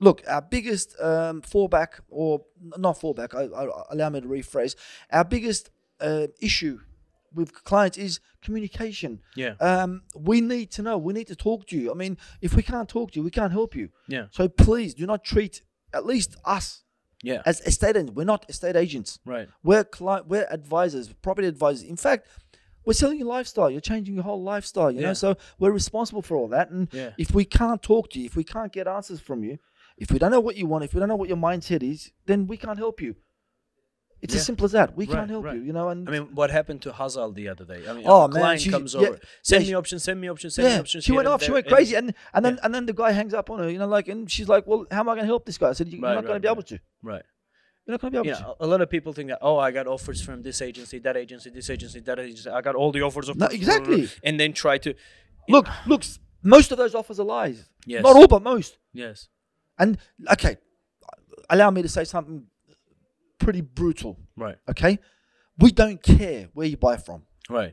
look, 0.00 0.22
our 0.28 0.42
biggest 0.42 0.94
um, 1.00 1.40
fallback, 1.42 2.00
or 2.10 2.44
not 2.76 3.00
fallback. 3.00 3.34
I, 3.34 3.44
I, 3.58 3.84
allow 3.90 4.10
me 4.10 4.20
to 4.20 4.28
rephrase. 4.28 4.74
Our 5.10 5.24
biggest 5.24 5.70
uh, 6.00 6.26
issue 6.40 6.80
with 7.34 7.52
clients 7.64 7.96
is 7.98 8.20
communication. 8.42 9.20
yeah 9.36 9.54
Um, 9.60 10.02
we 10.14 10.40
need 10.40 10.70
to 10.72 10.82
know. 10.82 10.98
We 10.98 11.12
need 11.12 11.28
to 11.28 11.36
talk 11.36 11.66
to 11.68 11.76
you. 11.76 11.90
I 11.90 11.94
mean, 11.94 12.16
if 12.40 12.54
we 12.54 12.62
can't 12.62 12.88
talk 12.88 13.12
to 13.12 13.18
you, 13.20 13.24
we 13.24 13.30
can't 13.30 13.52
help 13.52 13.74
you. 13.74 13.90
yeah 14.08 14.26
So 14.30 14.48
please 14.48 14.94
do 14.94 15.06
not 15.06 15.24
treat 15.24 15.62
at 15.92 16.04
least 16.06 16.36
us 16.44 16.82
yeah 17.22 17.42
as 17.44 17.60
estate 17.60 17.96
agents. 17.96 18.12
We're 18.16 18.24
not 18.34 18.42
estate 18.48 18.76
agents. 18.76 19.18
right 19.24 19.48
We're 19.62 19.84
client. 19.84 20.26
We're 20.28 20.46
advisors, 20.50 21.06
property 21.26 21.48
advisors. 21.48 21.82
In 21.94 21.96
fact, 21.96 22.26
we're 22.84 22.94
selling 23.02 23.18
your 23.18 23.28
lifestyle. 23.28 23.70
You're 23.70 23.88
changing 23.92 24.14
your 24.14 24.24
whole 24.24 24.42
lifestyle. 24.42 24.90
You 24.90 25.00
Yeah. 25.00 25.08
know, 25.08 25.14
so 25.24 25.36
we're 25.58 25.70
responsible 25.82 26.22
for 26.22 26.34
all 26.38 26.48
that. 26.48 26.70
And 26.70 26.88
Yeah. 26.92 27.10
if 27.18 27.28
we 27.34 27.44
can't 27.44 27.82
talk 27.82 28.04
to 28.10 28.18
you, 28.18 28.24
if 28.24 28.36
we 28.36 28.44
can't 28.44 28.72
get 28.72 28.86
answers 28.88 29.20
from 29.20 29.44
you, 29.44 29.58
if 29.98 30.10
we 30.10 30.18
don't 30.18 30.30
know 30.30 30.40
what 30.48 30.56
you 30.56 30.66
want, 30.66 30.82
if 30.84 30.94
we 30.94 30.98
don't 31.00 31.08
know 31.12 31.20
what 31.22 31.28
your 31.28 31.36
mindset 31.50 31.82
is, 31.82 32.10
then 32.26 32.46
we 32.46 32.56
can't 32.56 32.78
help 32.78 33.00
you. 33.02 33.16
It's 34.22 34.34
Yeah. 34.34 34.40
as 34.40 34.46
simple 34.46 34.66
as 34.66 34.72
that. 34.72 34.94
We 34.96 35.06
Right, 35.06 35.14
can't 35.16 35.30
help 35.30 35.44
right. 35.46 35.56
you. 35.56 35.62
You 35.62 35.72
know, 35.72 35.88
and 35.88 36.06
I 36.08 36.12
mean, 36.12 36.34
what 36.34 36.50
happened 36.50 36.82
to 36.82 36.90
Hazal 36.92 37.34
the 37.34 37.48
other 37.48 37.64
day? 37.64 37.80
I 37.88 37.92
mean, 37.94 38.04
Oh, 38.06 38.24
a 38.24 38.28
man, 38.28 38.40
client 38.42 38.60
she- 38.60 38.70
comes 38.70 38.92
yeah, 38.94 39.00
over, 39.00 39.20
send 39.42 39.64
yeah, 39.64 39.70
me 39.70 39.74
options, 39.76 40.02
send 40.04 40.20
me 40.20 40.28
options, 40.28 40.54
send 40.56 40.68
me 40.68 40.78
options. 40.78 41.04
she 41.04 41.12
went 41.12 41.26
off. 41.26 41.42
She 41.42 41.50
went 41.50 41.66
crazy, 41.66 41.94
and 41.94 42.12
and 42.34 42.44
then 42.44 42.54
Yeah. 42.56 42.60
and 42.64 42.74
then 42.74 42.84
the 42.86 42.92
guy 42.92 43.12
hangs 43.12 43.32
up 43.34 43.48
on 43.50 43.58
her. 43.60 43.70
You 43.70 43.78
know, 43.78 43.86
like, 43.88 44.08
and 44.08 44.30
she's 44.30 44.48
like, 44.48 44.66
"Well, 44.66 44.86
how 44.90 45.00
am 45.00 45.08
I 45.08 45.14
going 45.14 45.22
to 45.24 45.32
help 45.34 45.46
this 45.46 45.56
guy?" 45.58 45.70
I 45.70 45.72
said, 45.72 45.88
"You're 45.88 46.02
Right, 46.02 46.14
not 46.14 46.24
going 46.26 46.36
to 46.36 46.40
be 46.46 46.50
able 46.52 46.62
to. 46.64 46.78
Right. 47.02 47.22
You're 47.86 47.92
not 47.94 48.00
going 48.02 48.12
to 48.12 48.22
be 48.22 48.28
able 48.28 48.38
to." 48.38 48.56
a 48.60 48.66
lot 48.66 48.80
of 48.82 48.90
people 48.90 49.12
think 49.14 49.30
that, 49.30 49.38
oh, 49.40 49.56
I 49.56 49.70
got 49.70 49.86
offers 49.86 50.20
from 50.20 50.42
this 50.42 50.60
agency, 50.60 50.98
that 50.98 51.16
agency, 51.16 51.48
this 51.50 51.70
agency, 51.70 52.00
that 52.00 52.18
agency. 52.18 52.50
I 52.50 52.60
got 52.60 52.74
all 52.74 52.92
the 52.92 53.00
offers 53.02 53.28
of 53.30 53.36
No, 53.38 53.46
mm, 53.48 53.54
exactly. 53.54 54.08
and 54.22 54.38
then 54.38 54.52
try 54.52 54.76
to 54.78 54.94
Look, 55.48 55.66
look. 55.86 56.02
Most 56.42 56.70
of 56.72 56.78
those 56.78 56.94
offers 56.94 57.18
are 57.18 57.24
lies. 57.24 57.68
Yes. 57.86 58.02
Not 58.02 58.16
all, 58.16 58.28
but 58.28 58.42
most. 58.42 58.76
yes, 58.92 59.28
And 59.78 59.96
okay, 60.30 60.58
allow 61.48 61.70
me 61.70 61.82
to 61.82 61.88
say 61.88 62.04
something 62.04 62.46
pretty 63.40 63.60
brutal. 63.62 64.12
right, 64.36 64.56
Okay, 64.68 64.98
we 65.58 65.70
don't 65.72 66.00
care 66.02 66.48
where 66.54 66.66
you 66.66 66.76
buy 66.76 66.96
from, 66.96 67.22
right, 67.48 67.72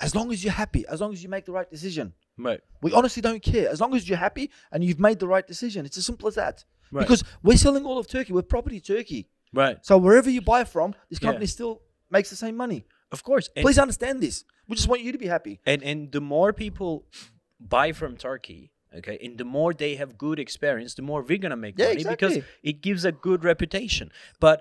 as 0.00 0.14
long 0.14 0.32
as 0.32 0.42
you're 0.42 0.52
happy, 0.64 0.84
as 0.88 1.00
long 1.02 1.12
as 1.12 1.22
you 1.22 1.28
make 1.28 1.44
the 1.44 1.52
right 1.52 1.70
decision. 1.70 2.14
right, 2.38 2.60
We 2.82 2.92
honestly 2.92 3.20
don't 3.20 3.42
care 3.42 3.68
as 3.68 3.78
long 3.82 3.94
as 3.94 4.08
you're 4.08 4.18
happy 4.28 4.50
and 4.72 4.82
you've 4.82 4.98
made 5.08 5.18
the 5.18 5.28
right 5.28 5.46
decision. 5.46 5.84
It's 5.84 5.98
as 5.98 6.06
simple 6.06 6.26
as 6.28 6.36
that. 6.36 6.64
Right. 6.90 7.02
Because 7.02 7.22
we're 7.42 7.58
selling 7.58 7.84
all 7.84 7.98
of 7.98 8.08
Turkey. 8.08 8.32
We're 8.32 8.42
property 8.56 8.80
Turkey. 8.80 9.28
right. 9.52 9.76
So 9.88 9.98
wherever 9.98 10.30
you 10.30 10.40
buy 10.40 10.64
from, 10.64 10.94
this 11.10 11.18
Yeah. 11.20 11.26
company 11.28 11.46
still 11.46 11.82
makes 12.10 12.30
the 12.30 12.36
same 12.44 12.56
money. 12.56 12.80
Of 13.12 13.22
course. 13.22 13.50
And, 13.54 13.62
Please 13.64 13.78
understand 13.78 14.20
this. 14.22 14.44
We 14.68 14.74
just 14.76 14.88
want 14.88 15.02
you 15.02 15.12
to 15.12 15.18
be 15.18 15.26
happy. 15.36 15.60
and 15.66 15.82
and 15.90 16.10
the 16.12 16.20
more 16.20 16.52
people 16.64 16.92
buy 17.76 17.92
from 17.92 18.16
Turkey. 18.16 18.72
Okay, 18.98 19.18
and 19.24 19.38
the 19.38 19.44
more 19.44 19.72
they 19.72 19.94
have 19.96 20.16
good 20.18 20.38
experience, 20.40 20.94
the 20.94 21.02
more 21.02 21.22
we're 21.22 21.38
gonna 21.38 21.56
make 21.66 21.78
Yeah, 21.78 21.88
money 21.88 22.04
because 22.04 22.38
it 22.70 22.80
gives 22.82 23.04
a 23.04 23.12
good 23.12 23.44
reputation. 23.44 24.10
But 24.40 24.56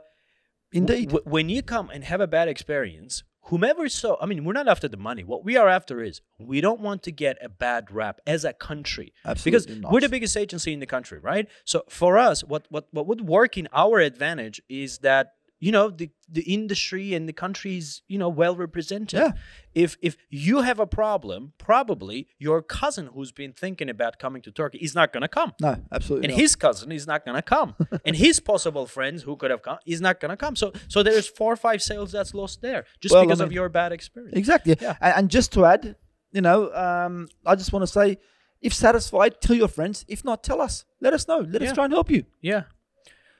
Indeed. 0.72 1.10
w- 1.10 1.30
when 1.30 1.50
you 1.50 1.62
come 1.62 1.90
and 1.90 2.04
have 2.04 2.22
a 2.22 2.28
bad 2.28 2.48
experience, 2.48 3.24
whomever 3.44 3.90
so 3.90 4.18
I 4.22 4.26
mean, 4.26 4.44
we're 4.46 4.54
not 4.54 4.68
after 4.68 4.88
the 4.88 4.98
money. 4.98 5.24
What 5.24 5.44
we 5.44 5.58
are 5.58 5.68
after 5.68 6.02
is 6.02 6.22
we 6.38 6.62
don't 6.62 6.80
want 6.80 7.04
to 7.04 7.12
get 7.12 7.38
a 7.44 7.50
bad 7.50 7.92
rap 7.92 8.22
as 8.28 8.46
a 8.46 8.54
country. 8.54 9.14
Absolutely 9.26 9.52
because 9.52 9.66
Absolutely 9.66 9.92
we're 9.92 10.02
the 10.02 10.10
biggest 10.10 10.38
agency 10.38 10.74
in 10.74 10.80
the 10.80 10.86
country, 10.86 11.20
right? 11.20 11.48
So 11.66 11.84
for 11.90 12.18
us, 12.18 12.44
what 12.44 12.68
what 12.70 12.88
what 12.92 13.08
would 13.08 13.22
work 13.28 13.58
in 13.58 13.68
our 13.74 14.00
advantage 14.00 14.62
is 14.70 15.00
that 15.00 15.34
you 15.60 15.72
know 15.72 15.90
the 15.90 16.10
the 16.32 16.42
industry 16.44 17.14
and 17.14 17.28
the 17.28 17.34
country 17.34 17.78
is 17.78 18.02
you 18.08 18.18
know 18.18 18.30
well 18.30 18.56
represented. 18.56 19.20
Yeah. 19.20 19.32
If 19.74 19.98
if 20.02 20.16
you 20.30 20.62
have 20.62 20.80
a 20.80 20.88
problem, 20.88 21.54
probably 21.58 22.28
your 22.38 22.62
cousin 22.62 23.10
who's 23.14 23.32
been 23.32 23.54
thinking 23.54 23.90
about 23.90 24.20
coming 24.20 24.42
to 24.44 24.52
Turkey 24.52 24.78
is 24.80 24.96
not 24.96 25.12
gonna 25.14 25.28
come. 25.28 25.54
No, 25.62 25.76
absolutely. 25.92 26.28
And 26.30 26.34
not. 26.36 26.42
his 26.42 26.56
cousin 26.56 26.92
is 26.92 27.06
not 27.08 27.26
gonna 27.26 27.42
come, 27.42 27.76
and 28.06 28.16
his 28.16 28.40
possible 28.40 28.86
friends 28.86 29.24
who 29.24 29.36
could 29.36 29.52
have 29.52 29.62
come 29.62 29.78
is 29.86 30.00
not 30.02 30.20
gonna 30.20 30.38
come. 30.38 30.56
So, 30.56 30.72
so 30.88 31.04
there's 31.04 31.28
four 31.28 31.52
or 31.54 31.58
five 31.58 31.82
sales 31.82 32.12
that's 32.12 32.34
lost 32.34 32.62
there 32.62 32.86
just 33.02 33.14
Well, 33.14 33.24
I 33.24 33.26
because 33.26 33.42
of 33.42 33.52
your 33.52 33.70
bad 33.70 33.92
experience. 33.92 34.38
Exactly. 34.38 34.76
Yeah. 34.82 34.96
And, 35.02 35.14
and 35.18 35.30
just 35.30 35.52
to 35.54 35.66
add, 35.66 35.96
you 36.32 36.42
know, 36.42 36.74
um, 36.74 37.28
I 37.46 37.56
just 37.56 37.74
want 37.74 37.84
to 37.84 37.88
say, 37.88 38.18
if 38.62 38.74
satisfied, 38.74 39.40
tell 39.42 39.56
your 39.56 39.68
friends. 39.68 40.06
If 40.08 40.24
not, 40.26 40.44
tell 40.44 40.62
us. 40.62 40.86
Let 41.02 41.14
us 41.14 41.28
know. 41.28 41.40
Let 41.40 41.62
Yeah. 41.62 41.70
us 41.70 41.74
try 41.76 41.86
and 41.86 41.94
help 41.94 42.10
you. 42.12 42.26
Yeah. 42.42 42.64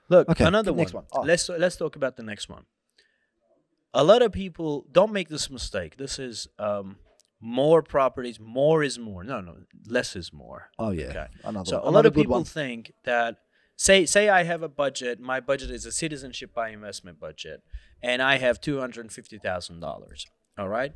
Look, 0.10 0.30
Okay, 0.30 0.46
another 0.46 0.74
one. 0.74 0.88
one. 0.88 1.06
Oh. 1.12 1.22
Let's 1.22 1.48
let's 1.50 1.76
talk 1.78 1.96
about 1.96 2.18
the 2.18 2.24
next 2.24 2.50
one. 2.50 2.66
A 3.94 4.04
lot 4.04 4.22
of 4.22 4.32
people 4.32 4.86
don't 4.92 5.12
make 5.12 5.30
this 5.30 5.50
mistake. 5.50 5.98
This 5.98 6.20
is 6.20 6.48
um, 6.60 6.98
more 7.40 7.82
properties. 7.82 8.40
More 8.40 8.84
is 8.84 9.00
more. 9.00 9.24
No, 9.24 9.42
no, 9.42 9.56
less 9.88 10.16
is 10.16 10.32
more. 10.34 10.70
Oh 10.78 10.92
yeah. 10.92 11.06
Okay. 11.06 11.28
Another 11.44 11.66
So 11.70 11.78
one. 11.80 11.88
a 11.88 11.92
lot 11.92 12.06
of 12.06 12.14
people 12.14 12.34
one. 12.34 12.44
think 12.44 12.92
that 13.06 13.38
say 13.76 14.06
say 14.06 14.30
I 14.30 14.44
have 14.44 14.62
a 14.64 14.70
budget. 14.70 15.20
My 15.20 15.40
budget 15.40 15.72
is 15.72 15.86
a 15.86 15.92
citizenship 15.92 16.54
by 16.54 16.70
investment 16.70 17.20
budget, 17.20 17.62
and 18.04 18.22
I 18.22 18.38
have 18.38 18.60
two 18.62 18.80
hundred 18.80 19.12
fifty 19.12 19.38
thousand 19.40 19.80
dollars. 19.80 20.26
All 20.58 20.70
right. 20.70 20.94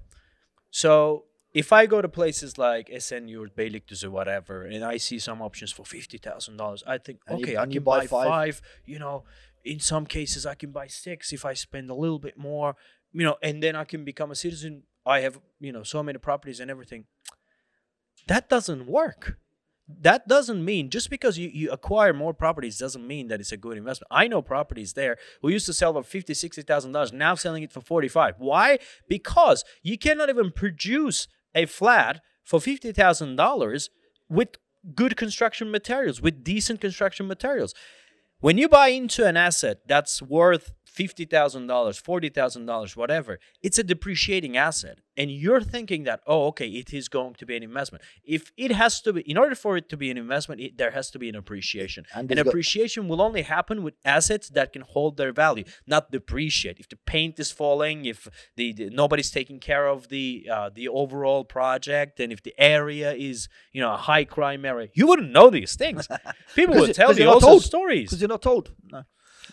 So 0.71 1.25
if 1.53 1.71
I 1.71 1.85
go 1.85 2.01
to 2.01 2.09
places 2.09 2.57
like 2.57 2.89
Esenyurt 2.89 3.37
or 3.45 3.47
Beylikdüzü, 3.49 4.09
whatever, 4.09 4.63
and 4.63 4.83
I 4.83 4.97
see 4.97 5.19
some 5.19 5.41
options 5.41 5.71
for 5.71 5.85
fifty 5.85 6.17
thousand 6.17 6.57
dollars, 6.57 6.83
I 6.87 6.97
think 6.97 7.19
And 7.27 7.39
you- 7.39 7.45
okay, 7.45 7.57
I 7.57 7.65
can 7.65 7.83
buy 7.83 7.99
buy 7.99 8.07
five. 8.07 8.27
five. 8.27 8.61
You 8.85 8.99
know, 8.99 9.23
in 9.63 9.79
some 9.79 10.05
cases 10.05 10.45
I 10.45 10.55
can 10.55 10.71
buy 10.71 10.87
six 10.87 11.31
if 11.33 11.45
I 11.45 11.53
spend 11.55 11.89
a 11.89 11.95
little 11.95 12.19
bit 12.19 12.37
more. 12.37 12.75
You 13.13 13.25
know, 13.25 13.37
and 13.43 13.61
then 13.61 13.75
I 13.75 13.85
can 13.85 14.03
become 14.03 14.31
a 14.31 14.35
citizen. 14.35 14.83
I 15.05 15.19
have 15.21 15.39
you 15.59 15.71
know 15.71 15.83
so 15.83 16.01
many 16.03 16.17
properties 16.19 16.59
and 16.59 16.71
everything. 16.71 17.05
That 18.27 18.49
doesn't 18.49 18.85
work 18.87 19.37
that 20.01 20.27
doesn't 20.29 20.63
mean 20.63 20.89
just 20.89 21.09
because 21.09 21.37
you, 21.37 21.49
you 21.49 21.69
acquire 21.69 22.13
more 22.13 22.33
properties 22.33 22.77
doesn't 22.77 23.05
mean 23.05 23.27
that 23.27 23.41
it's 23.41 23.51
a 23.51 23.57
good 23.57 23.77
investment. 23.77 24.07
I 24.09 24.27
know 24.29 24.41
properties 24.41 24.93
there 24.93 25.17
who 25.41 25.49
used 25.49 25.65
to 25.65 25.73
sell 25.73 25.91
for 25.93 26.03
fifty, 26.03 26.33
sixty 26.33 26.61
thousand 26.61 26.93
dollars, 26.93 27.11
now 27.11 27.35
selling 27.35 27.63
it 27.63 27.71
for 27.73 27.81
forty 27.81 28.07
five. 28.07 28.35
Why? 28.37 28.79
Because 29.09 29.65
you 29.83 29.97
cannot 29.97 30.29
even 30.29 30.51
produce 30.51 31.27
a 31.55 31.65
flat 31.65 32.21
for 32.43 32.59
fifty 32.59 32.91
thousand 32.91 33.35
dollars 33.35 33.89
with 34.29 34.49
good 34.95 35.15
construction 35.15 35.71
materials, 35.71 36.21
with 36.21 36.43
decent 36.43 36.81
construction 36.81 37.27
materials. 37.27 37.73
When 38.39 38.57
you 38.57 38.67
buy 38.67 38.89
into 38.89 39.25
an 39.25 39.37
asset 39.37 39.79
that's 39.87 40.21
worth 40.21 40.73
fifty 41.01 41.25
thousand 41.25 41.67
dollars, 41.67 41.97
forty 41.97 42.29
thousand 42.29 42.65
dollars, 42.65 42.95
whatever, 42.95 43.39
it's 43.61 43.77
a 43.79 43.83
depreciating 43.83 44.55
asset, 44.55 44.97
and 45.17 45.27
you're 45.31 45.61
thinking 45.75 46.03
that 46.03 46.19
oh, 46.27 46.41
okay, 46.47 46.67
it 46.81 46.93
is 46.93 47.07
going 47.09 47.33
to 47.35 47.45
be 47.45 47.55
an 47.57 47.63
investment. 47.63 48.03
If 48.23 48.51
it 48.57 48.71
has 48.71 49.01
to 49.01 49.13
be, 49.13 49.21
in 49.21 49.37
order 49.37 49.55
for 49.55 49.75
it 49.77 49.89
to 49.89 49.97
be 49.97 50.09
an 50.11 50.17
investment, 50.17 50.61
it, 50.61 50.77
there 50.77 50.91
has 50.91 51.09
to 51.11 51.19
be 51.19 51.27
an 51.29 51.35
appreciation, 51.35 52.05
And 52.15 52.29
got- 52.29 52.47
appreciation 52.47 53.07
will 53.07 53.21
only 53.21 53.41
happen 53.41 53.77
with 53.85 53.95
assets 54.05 54.49
that 54.49 54.67
can 54.73 54.83
hold 54.83 55.17
their 55.17 55.33
value, 55.33 55.63
not 55.87 56.11
depreciate. 56.11 56.77
If 56.79 56.89
the 56.89 56.99
paint 57.13 57.39
is 57.39 57.51
falling, 57.51 58.05
if 58.05 58.27
the, 58.55 58.73
the 58.73 58.89
nobody's 58.89 59.31
taking 59.31 59.59
care 59.59 59.87
of 59.87 60.09
the 60.09 60.47
uh, 60.55 60.69
the 60.79 60.87
overall 61.01 61.43
project, 61.43 62.19
and 62.19 62.31
if 62.31 62.41
the 62.43 62.53
area 62.57 63.09
is 63.13 63.49
you 63.71 63.81
know 63.81 63.93
a 63.93 63.97
high 64.09 64.25
crime 64.25 64.63
area, 64.65 64.89
you 64.93 65.05
wouldn't 65.07 65.31
know 65.31 65.49
these 65.49 65.75
things. 65.75 66.07
People 66.55 66.75
would 66.75 66.93
tell 66.93 67.11
you 67.13 67.19
you're 67.23 67.29
all 67.33 67.35
not 67.35 67.41
sorts 67.41 67.65
of 67.65 67.71
told. 67.71 67.81
stories. 67.83 68.09
Because 68.09 68.21
you're 68.21 68.35
not 68.37 68.41
told. 68.41 68.71
No. 68.91 69.03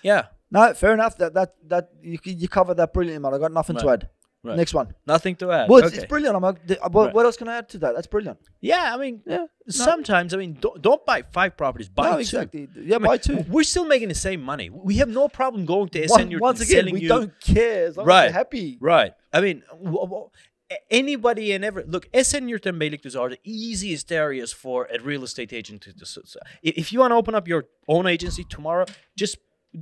Yeah. 0.03 0.26
No, 0.50 0.74
fair 0.74 0.92
enough. 0.94 1.16
That 1.18 1.34
that 1.34 1.54
that 1.68 1.90
you 2.02 2.18
you 2.24 2.48
covered 2.48 2.76
that 2.78 2.92
brilliantly, 2.92 3.22
man. 3.22 3.34
I 3.34 3.38
got 3.38 3.52
nothing 3.52 3.76
to 3.76 3.88
add. 3.90 4.08
Right. 4.42 4.56
Next 4.56 4.72
one. 4.72 4.94
Nothing 5.06 5.36
to 5.36 5.50
add. 5.52 5.68
Well, 5.68 5.80
it's, 5.80 5.88
okay. 5.88 5.98
it's 5.98 6.06
brilliant. 6.06 6.34
I'm 6.34 6.42
uh, 6.42 6.52
like, 6.52 6.78
uh, 6.82 6.88
what, 6.88 7.04
Right. 7.06 7.14
what 7.14 7.26
else 7.26 7.36
can 7.36 7.46
I 7.48 7.58
add 7.58 7.68
to 7.72 7.78
that? 7.80 7.94
That's 7.94 8.06
brilliant. 8.06 8.38
yeah, 8.62 8.94
I 8.94 8.96
mean, 8.96 9.20
Yeah. 9.26 9.44
sometimes 9.68 10.32
I 10.32 10.38
mean, 10.38 10.56
don't, 10.58 10.80
don't 10.80 11.04
buy 11.04 11.18
five 11.30 11.58
properties. 11.58 11.90
Buy 11.90 12.04
no, 12.08 12.14
two. 12.14 12.20
exactly. 12.20 12.68
Yeah, 12.74 12.96
I 12.96 12.98
mean, 13.00 13.06
buy 13.06 13.18
two. 13.18 13.44
We're 13.50 13.64
still 13.64 13.84
making 13.84 14.08
the 14.08 14.14
same 14.14 14.40
money. 14.42 14.70
We 14.70 14.94
have 14.96 15.10
no 15.10 15.28
problem 15.28 15.66
going 15.66 15.90
to 15.90 16.08
SN. 16.08 16.30
You're 16.30 16.40
once 16.40 16.60
again, 16.62 16.86
we 16.90 17.00
you. 17.02 17.08
don't 17.08 17.32
care 17.40 17.84
as 17.88 17.98
long 17.98 18.04
as 18.04 18.08
Right. 18.08 18.24
you're 18.24 18.32
happy. 18.32 18.78
Right. 18.80 19.12
I 19.30 19.42
mean, 19.42 19.62
w- 19.90 20.06
w- 20.08 20.30
a- 20.72 20.82
anybody 20.90 21.52
and 21.52 21.62
ever 21.62 21.84
look. 21.86 22.10
Esenyurt 22.12 22.64
and 22.64 22.80
Beylikdüzü 22.80 23.20
are 23.20 23.28
the 23.28 23.40
easiest 23.44 24.10
areas 24.10 24.54
for 24.54 24.88
a 24.90 24.98
real 25.10 25.22
estate 25.22 25.52
agent 25.52 25.82
to. 25.82 25.92
to 25.92 26.02
s- 26.04 26.16
s- 26.16 26.36
if 26.62 26.78
if 26.78 26.92
you 26.94 27.00
want 27.00 27.10
to 27.12 27.16
open 27.16 27.34
up 27.34 27.46
your 27.46 27.64
own 27.88 28.06
agency 28.06 28.44
tomorrow, 28.44 28.86
just 29.16 29.36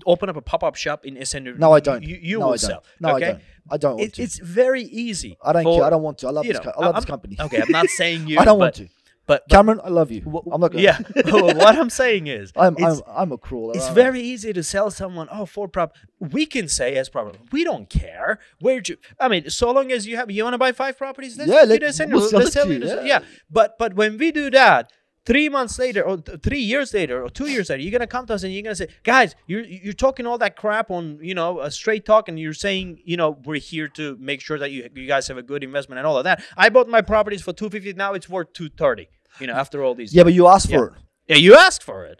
open 0.06 0.28
up 0.28 0.36
a 0.36 0.42
pop 0.42 0.62
up 0.62 0.74
shop 0.76 1.04
in 1.04 1.16
Esenyurt. 1.16 1.58
No, 1.58 1.72
I 1.72 1.80
don't. 1.80 2.02
You, 2.02 2.18
you 2.20 2.38
no, 2.38 2.46
will 2.46 2.52
I 2.54 2.56
don't. 2.56 2.58
sell. 2.58 2.84
No, 3.00 3.16
okay? 3.16 3.26
I 3.26 3.30
don't. 3.30 3.42
I 3.70 3.76
don't 3.76 3.96
want 3.96 4.02
It, 4.08 4.14
to. 4.14 4.22
it's 4.22 4.38
very 4.38 4.82
easy. 4.82 5.36
I 5.42 5.52
don't 5.52 5.64
for- 5.64 5.76
care. 5.78 5.84
I 5.84 5.90
don't 5.90 6.02
want 6.02 6.18
to. 6.18 6.28
I 6.28 6.30
love 6.30 6.44
this. 6.46 6.54
know, 6.56 6.62
co- 6.62 6.72
I 6.76 6.84
love 6.86 6.94
I'm- 6.94 7.00
this 7.02 7.04
company. 7.04 7.36
Okay, 7.40 7.60
I'm 7.62 7.70
not 7.70 7.88
saying 7.88 8.26
you. 8.28 8.38
I 8.38 8.44
don't 8.44 8.58
but, 8.58 8.64
want 8.64 8.74
to. 8.76 8.88
But, 9.26 9.42
but 9.46 9.48
Cameron, 9.54 9.80
I 9.84 9.88
love 9.90 10.10
you. 10.10 10.20
w- 10.22 10.42
I'm 10.50 10.58
not 10.58 10.72
gonna. 10.72 10.82
yeah. 10.82 10.98
what 11.26 11.76
I'm 11.76 11.90
saying 11.90 12.28
is, 12.28 12.50
I'm, 12.56 12.76
I'm, 12.82 13.00
I'm 13.06 13.32
a 13.32 13.36
crawler. 13.36 13.74
it's 13.76 13.88
I? 13.88 13.92
very 13.92 14.22
easy 14.22 14.54
to 14.54 14.62
sell 14.62 14.90
someone. 14.90 15.28
Oh, 15.30 15.44
for 15.44 15.68
prop. 15.68 15.94
We 16.18 16.46
can 16.46 16.66
say 16.66 16.96
as 16.96 17.10
property, 17.10 17.38
we 17.52 17.62
don't 17.62 17.90
care. 17.90 18.38
Where'd 18.60 18.88
you? 18.88 18.96
I 19.20 19.28
mean, 19.28 19.50
so 19.50 19.70
long 19.70 19.92
as 19.92 20.06
you 20.06 20.16
have, 20.16 20.30
you 20.30 20.44
want 20.44 20.54
to 20.54 20.58
buy 20.58 20.72
five 20.72 20.96
properties. 20.96 21.36
Let's 21.36 21.50
Yeah, 21.50 21.64
let- 21.64 21.94
send- 21.94 22.10
we'll 22.12 22.22
sell 22.28 22.40
let's 22.40 22.52
sell 22.52 22.72
you 22.72 22.78
yeah. 22.82 23.02
yeah. 23.02 23.18
But 23.50 23.76
but 23.78 23.92
when 23.94 24.16
we 24.16 24.32
do 24.32 24.50
that. 24.50 24.92
Three 25.30 25.48
months 25.56 25.78
later, 25.84 26.02
or 26.08 26.16
th- 26.26 26.40
three 26.46 26.64
years 26.72 26.88
later, 26.98 27.16
or 27.24 27.28
two 27.38 27.48
years 27.54 27.66
later, 27.70 27.82
you're 27.84 27.96
gonna 27.98 28.06
come 28.16 28.24
to 28.28 28.34
us 28.36 28.42
and 28.44 28.52
you're 28.54 28.62
gonna 28.68 28.74
say, 28.82 28.88
"Guys, 29.12 29.30
you're 29.50 29.64
you're 29.84 29.98
talking 30.06 30.24
all 30.30 30.38
that 30.44 30.54
crap 30.62 30.86
on 30.98 31.04
you 31.30 31.34
know 31.40 31.50
a 31.60 31.70
straight 31.80 32.04
talk, 32.10 32.24
and 32.28 32.34
you're 32.42 32.58
saying 32.66 32.86
you 33.10 33.16
know 33.20 33.30
we're 33.46 33.64
here 33.72 33.88
to 34.00 34.04
make 34.30 34.40
sure 34.46 34.58
that 34.62 34.70
you 34.74 34.78
you 35.00 35.06
guys 35.14 35.24
have 35.30 35.38
a 35.44 35.46
good 35.52 35.62
investment 35.68 35.96
and 36.00 36.06
all 36.10 36.18
of 36.20 36.24
that." 36.28 36.42
I 36.64 36.66
bought 36.74 36.88
my 36.96 37.02
properties 37.12 37.42
for 37.46 37.52
two 37.60 37.68
fifty. 37.74 37.92
Now 38.04 38.10
it's 38.18 38.28
worth 38.36 38.50
two 38.60 38.68
thirty. 38.82 39.06
You 39.40 39.46
know, 39.48 39.56
after 39.64 39.78
all 39.84 39.94
these. 40.00 40.10
Yeah, 40.16 40.24
but 40.28 40.34
you 40.38 40.44
asked 40.54 40.70
Yeah. 40.70 40.78
for 40.78 40.86
it. 40.88 40.94
yeah, 41.30 41.36
you 41.46 41.52
asked 41.66 41.82
for 41.90 41.98
it. 42.10 42.18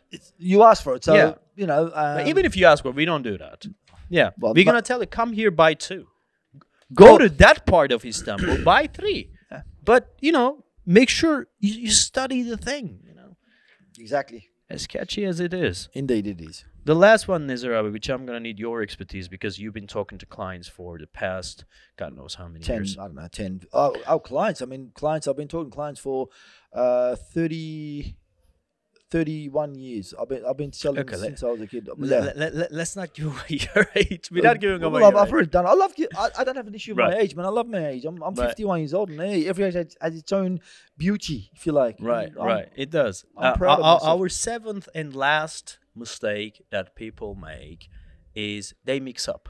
You 0.50 0.58
asked 0.70 0.82
for 0.86 0.94
it. 0.96 1.02
So, 1.08 1.14
Yeah. 1.14 1.34
you 1.60 1.66
know. 1.70 1.82
Um, 2.00 2.14
But 2.18 2.26
even 2.32 2.44
if 2.50 2.54
you 2.58 2.64
ask 2.72 2.78
for 2.84 2.90
it, 2.90 2.96
we 3.02 3.06
don't 3.10 3.22
do 3.30 3.36
that. 3.44 3.58
Yeah, 4.18 4.28
Well, 4.40 4.52
we're 4.54 4.64
gonna 4.70 4.82
tell 4.90 5.00
you, 5.00 5.06
come 5.20 5.30
here, 5.40 5.50
buy 5.64 5.72
two. 5.88 6.02
Go 7.04 7.10
to 7.24 7.28
that 7.44 7.58
part 7.66 7.90
of 7.92 8.04
Istanbul, 8.12 8.58
buy 8.72 8.82
three. 8.98 9.20
But 9.90 10.02
you 10.26 10.32
know, 10.32 10.48
make 10.88 11.08
sure 11.10 11.46
you, 11.60 11.72
you 11.74 11.90
study 11.90 12.42
the 12.42 12.56
thing. 12.56 13.00
You 13.06 13.14
know, 13.14 13.36
Exactly. 13.98 14.48
as 14.70 14.86
catchy 14.86 15.24
as 15.24 15.38
it 15.38 15.52
is. 15.52 15.88
Indeed, 15.92 16.26
it 16.26 16.40
is. 16.40 16.64
The 16.84 16.94
last 16.94 17.28
one, 17.28 17.46
Nizarabi, 17.46 17.92
which 17.92 18.08
I'm 18.08 18.24
gonna 18.24 18.40
need 18.40 18.58
your 18.58 18.80
expertise 18.80 19.28
because 19.28 19.58
you've 19.58 19.74
been 19.74 19.86
talking 19.86 20.16
to 20.18 20.26
clients 20.26 20.68
for 20.68 20.98
the 20.98 21.06
past 21.06 21.66
God 21.98 22.16
knows 22.16 22.36
how 22.36 22.48
many 22.48 22.64
10, 22.64 22.76
years. 22.76 22.96
I 22.98 23.04
don't 23.04 23.16
know, 23.16 23.28
10. 23.30 23.60
Oh, 23.74 23.94
our 24.06 24.18
clients, 24.20 24.62
I 24.62 24.64
mean, 24.64 24.92
clients, 24.94 25.28
I've 25.28 25.36
been 25.36 25.48
talking 25.48 25.70
to 25.70 25.74
clients 25.74 26.00
for 26.00 26.28
uh, 26.72 27.14
30, 27.16 28.16
31 29.10 29.74
years. 29.74 30.12
I've 30.20 30.28
been, 30.28 30.44
I've 30.44 30.56
been 30.56 30.72
selling 30.72 31.00
Okay, 31.00 31.16
let- 31.16 31.24
since 31.26 31.42
I 31.42 31.46
was 31.46 31.60
a 31.60 31.66
kid. 31.66 31.88
Let, 31.96 32.10
Yeah. 32.24 32.32
let, 32.36 32.54
let, 32.54 32.72
let's 32.72 32.94
not 32.96 33.14
give 33.14 33.26
away 33.26 33.58
your 33.74 33.86
age 33.94 34.30
without 34.30 34.60
giving 34.60 34.80
Well, 34.80 34.90
away 34.90 35.00
your 35.00 35.16
I've 35.16 35.26
age. 35.28 35.32
already 35.32 35.48
done. 35.48 35.66
I 35.66 35.72
love. 35.72 35.94
I, 36.16 36.28
I 36.38 36.44
don't 36.44 36.56
have 36.56 36.66
an 36.66 36.74
issue 36.74 36.92
with 36.94 37.04
my 37.04 37.14
age, 37.16 37.34
man. 37.34 37.46
I 37.46 37.48
love 37.48 37.66
my 37.68 37.86
age. 37.88 38.04
I'm, 38.04 38.22
I'm 38.22 38.34
Right. 38.34 38.48
51 38.48 38.80
years 38.80 38.94
old, 38.94 39.10
and 39.10 39.20
hey, 39.20 39.46
every 39.48 39.64
age 39.64 39.74
has, 39.74 39.96
has 40.00 40.14
its 40.16 40.32
own 40.32 40.60
beauty, 40.96 41.50
if 41.54 41.66
you 41.66 41.72
like. 41.72 41.96
Right, 42.00 42.30
I'm- 42.36 42.46
right. 42.46 42.68
It 42.76 42.90
does. 42.90 43.24
I'm 43.36 43.52
Uh, 43.52 43.56
proud 43.56 43.78
of 43.80 44.02
our, 44.02 44.16
our 44.18 44.28
seventh 44.28 44.88
and 44.94 45.14
last 45.14 45.78
mistake 45.96 46.62
that 46.70 46.94
people 46.94 47.34
make 47.34 47.88
is 48.34 48.74
they 48.84 49.00
mix 49.00 49.26
up. 49.28 49.48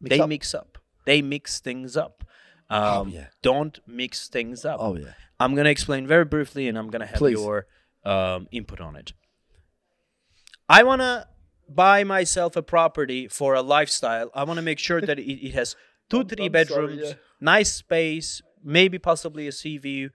Mix 0.00 0.16
they 0.16 0.20
up. 0.20 0.28
mix 0.28 0.54
up. 0.54 0.78
They 1.06 1.22
mix 1.22 1.60
things 1.60 1.96
up. 1.96 2.24
Um, 2.68 2.82
Oh, 2.82 3.06
yeah. 3.10 3.26
Don't 3.42 3.80
mix 3.86 4.28
things 4.28 4.64
up. 4.64 4.76
Oh 4.80 4.96
yeah. 4.96 5.14
I'm 5.40 5.54
gonna 5.56 5.70
explain 5.70 6.06
very 6.06 6.24
briefly, 6.24 6.68
and 6.68 6.78
I'm 6.78 6.88
gonna 6.90 7.06
have 7.06 7.16
Please. 7.18 7.32
your 7.40 7.66
um, 8.04 8.48
input 8.50 8.80
on 8.80 8.96
it. 8.96 9.12
I 10.68 10.82
wanna 10.82 11.26
buy 11.68 12.04
myself 12.04 12.56
a 12.56 12.62
property 12.62 13.28
for 13.28 13.54
a 13.54 13.62
lifestyle. 13.62 14.30
I 14.34 14.44
wanna 14.44 14.62
make 14.62 14.78
sure 14.78 15.00
that 15.00 15.18
it, 15.18 15.46
it 15.46 15.54
has 15.54 15.76
2 16.10 16.24
three 16.24 16.46
I'm 16.46 16.52
sorry, 16.52 16.64
bedrooms, 16.64 17.00
yeah. 17.04 17.12
nice 17.40 17.72
space, 17.72 18.42
maybe 18.62 18.98
possibly 18.98 19.46
a 19.46 19.52
sea 19.52 19.78
view. 19.78 20.10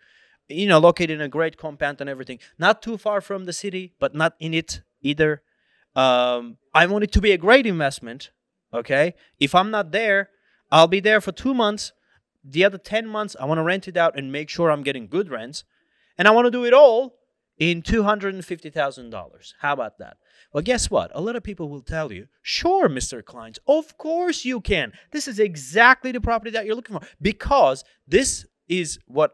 You 0.48 0.68
know, 0.68 0.78
located 0.78 1.12
in 1.12 1.22
a 1.22 1.28
great 1.28 1.58
compound 1.58 2.02
and 2.02 2.10
everything. 2.10 2.38
Not 2.60 2.84
too 2.84 2.98
far 2.98 3.20
from 3.20 3.46
the 3.46 3.54
city, 3.54 3.94
but 4.00 4.14
not 4.14 4.36
in 4.40 4.54
it 4.54 4.82
either. 5.02 5.42
Um, 5.96 6.58
I 6.74 6.86
want 6.86 7.04
it 7.04 7.12
to 7.14 7.22
be 7.22 7.32
a 7.32 7.38
great 7.38 7.66
investment. 7.66 8.30
Okay, 8.72 9.16
if 9.40 9.56
I'm 9.56 9.72
not 9.72 9.92
there, 9.92 10.30
I'll 10.72 10.88
be 10.88 11.00
there 11.00 11.20
for 11.22 11.32
two 11.32 11.54
months. 11.54 11.94
The 12.44 12.64
other 12.64 12.78
ten 12.78 13.08
months, 13.08 13.36
I 13.40 13.46
want 13.46 13.58
to 13.58 13.64
rent 13.64 13.88
it 13.88 13.98
out 13.98 14.16
and 14.18 14.32
make 14.32 14.50
sure 14.50 14.70
I'm 14.70 14.84
getting 14.84 15.08
good 15.08 15.30
rents. 15.30 15.64
and 16.18 16.28
I 16.28 16.32
want 16.32 16.46
to 16.46 16.52
do 16.52 16.64
it 16.66 16.74
all 16.74 17.16
in 17.58 17.82
$250,000. 17.82 19.54
How 19.60 19.74
about 19.74 19.98
that? 20.00 20.18
Well, 20.52 20.64
guess 20.64 20.90
what? 20.90 21.12
A 21.14 21.22
lot 21.22 21.36
of 21.36 21.44
people 21.44 21.70
will 21.70 21.82
tell 21.82 22.12
you, 22.12 22.28
sure, 22.42 22.90
Mr. 22.90 23.22
Kleins, 23.22 23.58
of 23.68 23.98
course 23.98 24.46
you 24.46 24.62
can. 24.62 24.94
This 25.12 25.28
is 25.28 25.40
exactly 25.40 26.12
the 26.12 26.22
property 26.22 26.52
that 26.52 26.66
you're 26.66 26.76
looking 26.76 26.98
for 26.98 27.06
because 27.22 27.84
this 28.08 28.46
is 28.68 29.00
what 29.06 29.34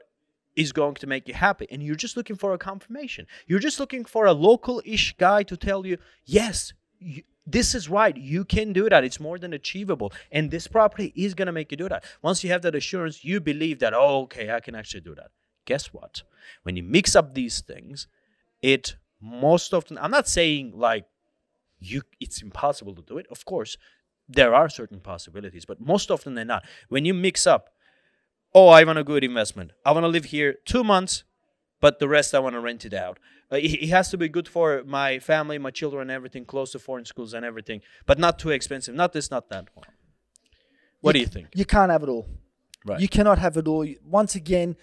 is 0.55 0.71
going 0.71 0.95
to 0.95 1.07
make 1.07 1.27
you 1.27 1.33
happy. 1.33 1.67
And 1.71 1.81
you're 1.81 1.95
just 1.95 2.17
looking 2.17 2.35
for 2.35 2.53
a 2.53 2.57
confirmation. 2.57 3.25
You're 3.47 3.59
just 3.59 3.79
looking 3.79 4.05
for 4.05 4.25
a 4.25 4.33
local 4.33 4.81
ish 4.85 5.15
guy 5.17 5.43
to 5.43 5.57
tell 5.57 5.85
you, 5.85 5.97
yes, 6.25 6.73
you, 6.99 7.23
this 7.45 7.73
is 7.73 7.89
right. 7.89 8.15
You 8.15 8.45
can 8.45 8.73
do 8.73 8.89
that. 8.89 9.03
It's 9.03 9.19
more 9.19 9.39
than 9.39 9.53
achievable. 9.53 10.13
And 10.31 10.51
this 10.51 10.67
property 10.67 11.11
is 11.15 11.33
going 11.33 11.47
to 11.47 11.51
make 11.51 11.71
you 11.71 11.77
do 11.77 11.89
that. 11.89 12.03
Once 12.21 12.43
you 12.43 12.51
have 12.51 12.61
that 12.63 12.75
assurance, 12.75 13.23
you 13.23 13.39
believe 13.39 13.79
that, 13.79 13.93
oh, 13.93 14.21
okay, 14.23 14.51
I 14.51 14.59
can 14.59 14.75
actually 14.75 15.01
do 15.01 15.15
that. 15.15 15.31
Guess 15.71 15.85
what? 15.97 16.13
When 16.63 16.75
you 16.77 16.83
mix 16.83 17.15
up 17.19 17.27
these 17.33 17.57
things, 17.71 18.07
it 18.73 18.85
most 19.21 19.73
often, 19.73 19.97
I'm 19.97 20.11
not 20.11 20.27
saying 20.27 20.65
like 20.87 21.05
you, 21.79 22.01
it's 22.19 22.41
impossible 22.41 22.93
to 22.95 23.03
do 23.11 23.17
it. 23.21 23.27
Of 23.35 23.45
course, 23.45 23.77
there 24.37 24.53
are 24.59 24.69
certain 24.69 24.99
possibilities, 24.99 25.65
but 25.71 25.79
most 25.93 26.11
often 26.11 26.35
they're 26.35 26.53
not, 26.55 26.63
when 26.89 27.05
you 27.05 27.13
mix 27.13 27.47
up, 27.47 27.63
oh, 28.53 28.67
I 28.67 28.83
want 28.83 28.99
a 28.99 29.03
good 29.11 29.23
investment. 29.23 29.71
I 29.85 29.91
want 29.93 30.03
to 30.03 30.13
live 30.17 30.25
here 30.25 30.49
two 30.65 30.83
months, 30.83 31.23
but 31.79 31.99
the 31.99 32.09
rest 32.17 32.35
I 32.35 32.39
want 32.39 32.55
to 32.55 32.59
rent 32.69 32.83
it 32.89 32.93
out. 33.05 33.17
Uh, 33.51 33.55
it, 33.55 33.83
it 33.85 33.89
has 33.97 34.09
to 34.09 34.17
be 34.17 34.27
good 34.37 34.47
for 34.55 34.83
my 34.85 35.19
family, 35.19 35.57
my 35.57 35.71
children, 35.71 36.09
everything, 36.09 36.43
close 36.53 36.71
to 36.73 36.79
foreign 36.79 37.05
schools 37.05 37.33
and 37.33 37.45
everything, 37.45 37.79
but 38.05 38.19
not 38.19 38.33
too 38.43 38.51
expensive. 38.51 38.93
Not 38.93 39.13
this, 39.13 39.31
not 39.31 39.47
that. 39.49 39.65
What 40.99 41.13
do 41.13 41.19
you 41.19 41.31
think? 41.35 41.47
You 41.55 41.65
can't 41.65 41.91
have 41.95 42.03
it 42.03 42.09
all. 42.09 42.27
Right. 42.85 42.99
You 42.99 43.07
cannot 43.07 43.37
have 43.39 43.57
it 43.57 43.67
all. 43.67 43.85
Once 44.03 44.33
again, 44.35 44.75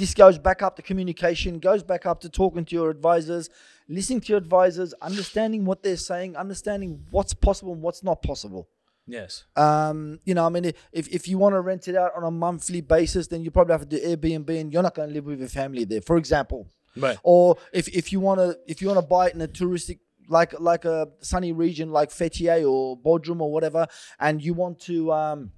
this 0.00 0.14
goes 0.14 0.38
back 0.38 0.62
up 0.62 0.76
to 0.76 0.82
communication, 0.82 1.58
goes 1.58 1.82
back 1.82 2.06
up 2.06 2.20
to 2.22 2.28
talking 2.28 2.64
to 2.64 2.74
your 2.74 2.90
advisors, 2.90 3.50
listening 3.86 4.20
to 4.22 4.28
your 4.28 4.38
advisors, 4.38 4.94
understanding 4.94 5.64
what 5.64 5.82
they're 5.82 5.96
saying, 5.96 6.36
understanding 6.36 7.04
what's 7.10 7.34
possible 7.34 7.74
and 7.74 7.82
what's 7.82 8.02
not 8.02 8.22
possible. 8.22 8.68
Yes. 9.06 9.44
Um, 9.56 10.20
you 10.24 10.34
know, 10.34 10.46
I 10.46 10.48
mean, 10.48 10.64
if, 10.92 11.08
if 11.08 11.28
you 11.28 11.36
want 11.36 11.54
to 11.54 11.60
rent 11.60 11.86
it 11.86 11.96
out 11.96 12.12
on 12.16 12.24
a 12.24 12.30
monthly 12.30 12.80
basis, 12.80 13.26
then 13.26 13.42
you 13.42 13.50
probably 13.50 13.72
have 13.72 13.86
to 13.86 13.86
do 13.86 14.00
Airbnb, 14.00 14.60
and 14.60 14.72
you're 14.72 14.82
not 14.82 14.94
going 14.94 15.08
to 15.08 15.14
live 15.14 15.26
with 15.26 15.40
your 15.40 15.48
family 15.48 15.84
there, 15.84 16.00
for 16.00 16.16
example. 16.16 16.66
Right. 16.96 17.18
Or 17.22 17.58
if, 17.72 17.86
if 17.88 18.12
you 18.12 18.20
want 18.20 18.40
to 18.40 18.58
if 18.66 18.80
you 18.80 18.88
want 18.88 18.98
to 18.98 19.06
buy 19.06 19.28
it 19.28 19.34
in 19.34 19.40
a 19.40 19.48
touristic 19.48 20.00
like 20.28 20.58
like 20.58 20.84
a 20.84 21.08
sunny 21.20 21.52
region 21.52 21.92
like 21.92 22.10
Fethiye 22.10 22.68
or 22.68 22.98
Bodrum 22.98 23.40
or 23.40 23.52
whatever, 23.52 23.86
and 24.18 24.42
you 24.42 24.54
want 24.54 24.80
to 24.80 25.12
um, 25.12 25.52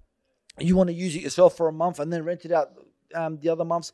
you 0.59 0.77
want 0.77 0.89
to 0.89 0.95
use 0.95 1.15
it 1.15 1.23
yourself 1.23 1.57
for 1.57 1.69
a 1.69 1.73
month 1.73 2.01
and 2.01 2.13
then 2.13 2.25
rent 2.25 2.45
it 2.45 2.53
out 2.53 2.73
um, 3.15 3.39
the 3.39 3.49
other 3.49 3.65
months. 3.65 3.93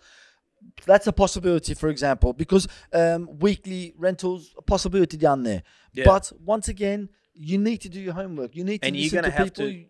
That's 0.87 1.07
a 1.07 1.13
possibility, 1.13 1.75
for 1.75 1.89
example, 1.89 2.33
because 2.33 2.67
um, 2.93 3.29
weekly 3.39 3.95
rentals 3.97 4.55
a 4.57 4.63
possibility 4.63 5.17
down 5.17 5.43
there. 5.43 5.63
Yeah. 5.93 6.05
But 6.05 6.33
once 6.45 6.69
again, 6.69 7.09
you 7.35 7.59
need 7.59 7.79
to 7.83 7.89
do 7.89 8.01
your 8.01 8.15
homework. 8.15 8.55
You 8.57 8.65
need 8.65 8.83
to 8.83 8.87
And 8.89 8.97
you're 8.97 9.11
gonna 9.11 9.31
to 9.33 9.37
have 9.37 9.55
people. 9.55 9.71
to 9.71 9.85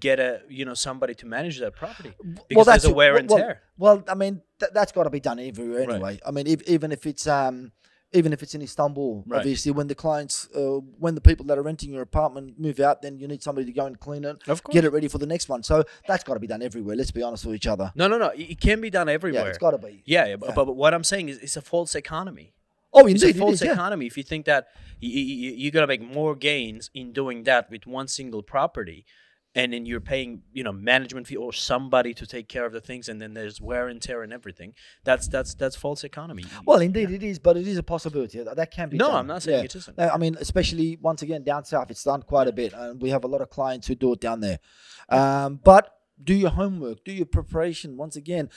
get 0.00 0.18
a 0.18 0.40
you 0.48 0.64
know 0.64 0.74
somebody 0.74 1.14
to 1.14 1.26
manage 1.26 1.60
that 1.60 1.74
property 1.76 2.12
because 2.48 2.56
well, 2.56 2.64
there's 2.64 2.84
a 2.84 2.92
wear 2.92 3.16
and 3.16 3.28
well, 3.30 3.38
tear. 3.38 3.60
Well, 3.78 4.02
I 4.08 4.14
mean, 4.14 4.42
th- 4.58 4.72
that's 4.72 4.92
got 4.92 5.04
to 5.04 5.10
be 5.10 5.20
done 5.20 5.38
everywhere 5.38 5.80
Right. 5.86 5.90
anyway. 5.90 6.20
I 6.26 6.30
mean, 6.30 6.46
if, 6.46 6.62
even 6.62 6.92
if 6.92 7.06
it's 7.06 7.26
um, 7.26 7.72
even 8.14 8.32
if 8.32 8.42
it's 8.42 8.54
in 8.54 8.62
Istanbul, 8.62 9.24
Right. 9.26 9.38
obviously, 9.38 9.72
when 9.72 9.88
the 9.88 9.94
clients, 9.94 10.48
uh, 10.54 10.78
when 10.98 11.14
the 11.14 11.20
people 11.20 11.44
that 11.46 11.58
are 11.58 11.62
renting 11.62 11.92
your 11.92 12.02
apartment 12.02 12.58
move 12.58 12.78
out, 12.80 13.02
then 13.02 13.18
you 13.18 13.26
need 13.28 13.42
somebody 13.42 13.66
to 13.66 13.72
go 13.72 13.86
and 13.86 13.98
clean 13.98 14.24
it, 14.24 14.36
get 14.70 14.84
it 14.84 14.90
ready 14.90 15.08
for 15.08 15.18
the 15.18 15.26
next 15.26 15.48
one. 15.48 15.62
So 15.62 15.84
that's 16.08 16.24
got 16.24 16.34
to 16.34 16.40
be 16.40 16.46
done 16.46 16.62
everywhere. 16.62 16.96
Let's 16.96 17.10
be 17.10 17.22
honest 17.22 17.44
with 17.44 17.56
each 17.56 17.66
other. 17.66 17.92
No, 17.94 18.06
no, 18.08 18.16
no. 18.18 18.28
It 18.28 18.50
it 18.54 18.60
can 18.60 18.80
be 18.80 18.88
done 18.90 19.08
everywhere. 19.08 19.42
Yeah, 19.42 19.48
it's 19.48 19.58
got 19.58 19.72
to 19.72 19.78
be. 19.78 20.02
Yeah, 20.06 20.26
yeah, 20.26 20.36
but, 20.36 20.54
but, 20.54 20.74
what 20.76 20.94
I'm 20.94 21.04
saying 21.04 21.28
is 21.28 21.38
it's 21.38 21.56
a 21.56 21.62
false 21.62 21.94
economy. 21.94 22.54
Oh, 22.96 23.06
It's 23.06 23.22
indeed, 23.22 23.34
a 23.34 23.38
it 23.38 23.40
false 23.40 23.54
is, 23.54 23.62
yeah. 23.62 23.72
economy 23.72 24.06
if 24.06 24.16
you 24.16 24.22
think 24.22 24.46
that 24.46 24.68
y- 25.02 25.08
y- 25.08 25.10
y- 25.42 25.54
you're 25.60 25.72
gonna 25.72 25.88
make 25.88 26.00
more 26.00 26.36
gains 26.36 26.90
in 26.94 27.12
doing 27.12 27.42
that 27.42 27.68
with 27.68 27.86
one 27.88 28.06
single 28.06 28.40
property, 28.44 29.04
and 29.54 29.72
then 29.72 29.86
you're 29.86 30.00
paying 30.00 30.42
you 30.52 30.62
know 30.64 30.72
management 30.72 31.26
fee 31.26 31.36
or 31.36 31.52
somebody 31.52 32.12
to 32.14 32.26
take 32.26 32.48
care 32.48 32.64
of 32.66 32.72
the 32.72 32.80
things, 32.80 33.08
and 33.08 33.20
then 33.20 33.34
there's 33.34 33.60
wear 33.60 33.88
and 33.88 34.00
tear 34.02 34.22
and 34.22 34.32
everything. 34.32 34.74
That's 35.04 35.28
that's 35.28 35.54
that's 35.54 35.76
false 35.76 36.04
economy. 36.04 36.44
Well, 36.66 36.80
indeed, 36.80 37.10
it 37.10 37.22
is, 37.22 37.38
but 37.38 37.56
it 37.56 37.66
is 37.66 37.78
a 37.78 37.82
possibility 37.82 38.42
that 38.42 38.56
that 38.56 38.70
can 38.70 38.88
be. 38.88 38.96
No, 38.96 39.08
done. 39.08 39.16
I'm 39.16 39.26
not 39.26 39.42
saying 39.42 39.58
Yeah. 39.58 39.64
it 39.64 39.74
isn't. 39.76 39.96
No, 39.98 40.08
I 40.08 40.16
mean, 40.18 40.36
especially 40.40 40.98
once 41.00 41.22
again 41.22 41.44
down 41.44 41.64
south, 41.64 41.90
it's 41.90 42.02
done 42.04 42.22
quite 42.22 42.48
a 42.48 42.52
bit, 42.52 42.72
and 42.72 43.00
we 43.00 43.10
have 43.10 43.24
a 43.24 43.28
lot 43.28 43.40
of 43.40 43.50
clients 43.50 43.86
who 43.86 43.94
do 43.94 44.12
it 44.12 44.20
down 44.20 44.40
there. 44.40 44.58
Um, 45.08 45.60
but 45.62 45.90
do 46.22 46.34
your 46.34 46.50
homework, 46.50 47.04
do 47.04 47.12
your 47.12 47.26
preparation. 47.26 47.96
Once 47.96 48.16
again, 48.16 48.48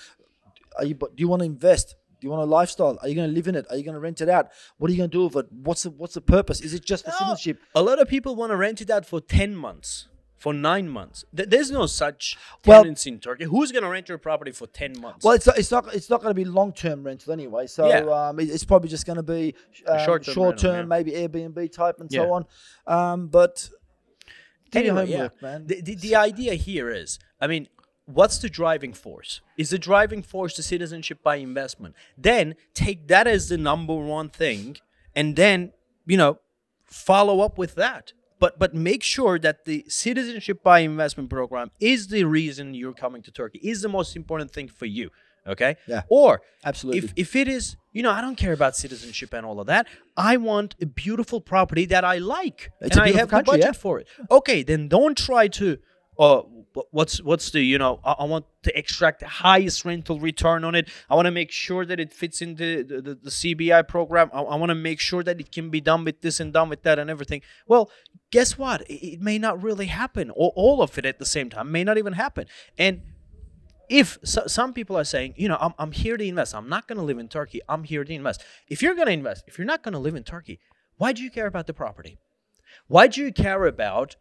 are 0.78 0.86
you? 0.86 0.94
Do 0.96 1.10
you 1.18 1.28
want 1.28 1.42
to 1.42 1.46
invest? 1.46 1.96
Do 2.20 2.26
you 2.26 2.32
want 2.32 2.42
a 2.42 2.46
lifestyle? 2.46 2.98
Are 3.04 3.08
you 3.08 3.14
going 3.14 3.30
to 3.30 3.36
live 3.36 3.48
in 3.48 3.54
it? 3.54 3.68
Are 3.70 3.78
you 3.78 3.84
going 3.84 3.94
to 3.94 4.00
rent 4.00 4.22
it 4.22 4.30
out? 4.30 4.48
What 4.80 4.90
are 4.90 4.92
you 4.92 4.98
going 4.98 5.10
to 5.12 5.18
do 5.18 5.24
with 5.26 5.36
it? 5.46 5.52
What's 5.52 5.84
the 5.84 5.92
What's 5.92 6.16
the 6.16 6.22
purpose? 6.22 6.62
Is 6.62 6.74
it 6.74 6.84
just 6.84 7.06
for 7.06 7.12
No. 7.12 7.18
citizenship? 7.18 7.60
A 7.76 7.82
lot 7.84 8.00
of 8.02 8.08
people 8.08 8.36
want 8.36 8.52
to 8.52 8.56
rent 8.58 8.82
it 8.82 8.90
out 8.90 9.06
for 9.06 9.22
ten 9.22 9.56
months. 9.56 10.08
For 10.38 10.54
nine 10.54 10.88
months, 10.88 11.26
Th- 11.36 11.50
there's 11.50 11.72
no 11.72 11.88
such 11.88 12.38
Well- 12.66 12.84
in 12.86 13.20
Turkey. 13.20 13.46
Who's 13.46 13.72
gonna 13.72 13.90
rent 13.90 14.08
your 14.08 14.20
property 14.20 14.52
for 14.52 14.68
ten 14.68 14.94
months? 15.02 15.26
Well, 15.26 15.34
it's 15.34 15.48
not. 15.48 15.58
It's 15.58 15.72
not. 15.72 15.94
It's 15.96 16.10
not 16.12 16.22
going 16.22 16.30
to 16.30 16.36
be 16.36 16.46
long 16.46 16.72
term 16.74 17.04
rental 17.04 17.34
anyway. 17.34 17.66
So 17.68 17.88
Yeah. 17.88 18.02
um, 18.30 18.40
it's 18.40 18.64
probably 18.64 18.88
just 18.90 19.06
going 19.08 19.16
to 19.18 19.24
be 19.24 19.56
um, 19.88 20.00
short-term 20.06 20.34
short 20.36 20.58
term, 20.60 20.88
maybe 20.90 21.12
Airbnb 21.12 21.72
type 21.72 22.00
and 22.00 22.12
Yeah. 22.12 22.22
so 22.22 22.34
on. 22.34 22.46
Um, 22.86 23.28
but 23.28 23.70
do 24.72 24.80
your 24.80 24.98
Anyway, 25.00 25.12
yeah. 25.12 25.30
man. 25.42 25.66
The, 25.66 25.82
the, 25.82 25.96
the 25.96 26.16
idea 26.16 26.54
here 26.54 26.90
is, 26.90 27.18
I 27.42 27.48
mean, 27.48 27.68
what's 28.06 28.38
the 28.38 28.50
driving 28.50 28.94
force? 28.94 29.42
Is 29.58 29.70
the 29.72 29.80
driving 29.80 30.22
force 30.22 30.56
the 30.56 30.64
citizenship 30.64 31.24
by 31.24 31.38
investment? 31.38 31.96
Then 32.18 32.56
take 32.76 33.08
that 33.08 33.26
as 33.28 33.50
the 33.50 33.58
number 33.58 33.96
one 33.96 34.30
thing, 34.30 34.78
and 35.16 35.36
then 35.36 35.74
you 36.06 36.18
know 36.18 36.40
follow 36.86 37.40
up 37.42 37.58
with 37.58 37.74
that. 37.76 38.14
But 38.40 38.60
but 38.60 38.74
make 38.74 39.04
sure 39.04 39.40
that 39.40 39.66
the 39.66 39.86
citizenship 39.88 40.64
by 40.64 40.80
investment 40.80 41.30
program 41.30 41.72
is 41.80 42.08
the 42.08 42.24
reason 42.24 42.74
you're 42.74 42.94
coming 42.94 43.22
to 43.24 43.32
Turkey. 43.32 43.60
Is 43.64 43.82
the 43.82 43.90
most 43.90 44.16
important 44.16 44.52
thing 44.52 44.68
for 44.68 44.86
you. 44.86 45.10
Okay. 45.48 45.78
Yeah. 45.88 46.02
Or 46.10 46.42
Absolutely. 46.66 47.00
if 47.00 47.14
if 47.16 47.36
it 47.36 47.48
is, 47.48 47.78
you 47.94 48.04
know, 48.04 48.12
I 48.12 48.22
don't 48.22 48.36
care 48.36 48.54
about 48.54 48.76
citizenship 48.76 49.34
and 49.34 49.46
all 49.46 49.60
of 49.60 49.68
that. 49.68 49.88
I 50.16 50.38
want 50.38 50.76
a 50.82 50.86
beautiful 50.86 51.40
property 51.42 51.86
that 51.86 52.04
I 52.04 52.18
like, 52.18 52.72
It's 52.82 52.98
and 52.98 53.06
a 53.06 53.10
I 53.10 53.12
have 53.14 53.30
country, 53.30 53.46
the 53.46 53.58
budget 53.58 53.76
yeah. 53.76 53.82
for 53.82 54.00
it. 54.00 54.08
Okay, 54.30 54.64
then 54.64 54.88
don't 54.88 55.18
try 55.18 55.48
to. 55.48 55.78
Uh, 56.20 56.42
what's 56.92 57.22
what's 57.22 57.52
the 57.52 57.62
you 57.62 57.78
know? 57.78 58.00
I, 58.04 58.14
I 58.20 58.24
want 58.26 58.46
to 58.64 58.78
extract 58.78 59.20
the 59.22 59.28
highest 59.28 59.86
rental 59.86 60.20
return 60.20 60.64
on 60.64 60.76
it. 60.76 60.90
I 61.10 61.16
want 61.16 61.26
to 61.26 61.32
make 61.32 61.52
sure 61.52 61.86
that 61.86 62.00
it 62.00 62.14
fits 62.14 62.42
into 62.42 62.84
the, 62.84 63.02
the, 63.02 63.16
the 63.16 63.30
CBI 63.30 63.88
program. 63.88 64.30
I, 64.34 64.42
I 64.42 64.56
want 64.56 64.70
to 64.70 64.76
make 64.76 65.00
sure 65.00 65.24
that 65.24 65.40
it 65.40 65.52
can 65.52 65.70
be 65.70 65.82
done 65.82 66.04
with 66.04 66.22
this 66.22 66.40
and 66.40 66.54
done 66.54 66.70
with 66.70 66.84
that 66.84 67.00
and 67.00 67.10
everything. 67.10 67.42
Well, 67.68 67.90
guess 68.32 68.58
what? 68.58 68.82
It, 68.82 69.14
it 69.14 69.22
may 69.22 69.38
not 69.38 69.62
really 69.62 69.88
happen, 69.88 70.32
or 70.32 70.52
all 70.56 70.82
of 70.82 70.98
it 70.98 71.06
at 71.06 71.20
the 71.20 71.26
same 71.26 71.50
time 71.50 71.72
may 71.72 71.84
not 71.84 71.98
even 71.98 72.14
happen. 72.14 72.48
And 72.78 73.02
if 73.90 74.18
so, 74.24 74.48
some 74.48 74.74
people 74.74 74.98
are 74.98 75.04
saying, 75.04 75.34
you 75.38 75.48
know, 75.48 75.58
I'm, 75.60 75.74
I'm 75.80 75.92
here 75.92 76.18
to 76.18 76.24
invest. 76.24 76.54
I'm 76.54 76.70
not 76.70 76.88
going 76.88 76.98
to 76.98 77.04
live 77.04 77.20
in 77.20 77.28
Turkey. 77.28 77.62
I'm 77.70 77.84
here 77.84 78.04
to 78.04 78.14
invest. 78.14 78.44
If 78.68 78.82
you're 78.82 78.96
going 78.96 79.08
to 79.08 79.14
invest, 79.14 79.46
if 79.48 79.58
you're 79.58 79.66
not 79.68 79.84
going 79.84 79.94
to 79.94 80.00
live 80.00 80.16
in 80.16 80.24
Turkey, 80.24 80.60
why 80.98 81.14
do 81.14 81.24
you 81.24 81.32
care 81.32 81.48
about 81.48 81.68
the 81.68 81.74
property? 81.74 82.18
Why 82.88 83.08
do 83.08 83.22
you 83.22 83.32
care 83.32 83.66
about, 83.66 84.16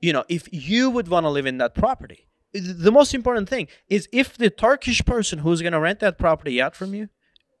you 0.00 0.12
know, 0.12 0.24
if 0.28 0.48
you 0.52 0.90
would 0.90 1.08
want 1.08 1.24
to 1.24 1.30
live 1.30 1.46
in 1.46 1.58
that 1.58 1.74
property? 1.74 2.26
The 2.52 2.90
most 2.90 3.14
important 3.14 3.48
thing 3.48 3.68
is 3.88 4.08
if 4.12 4.36
the 4.36 4.50
Turkish 4.50 5.04
person 5.04 5.40
who's 5.40 5.60
going 5.60 5.74
to 5.74 5.80
rent 5.80 6.00
that 6.00 6.18
property 6.18 6.62
out 6.62 6.74
from 6.74 6.94
you, 6.94 7.08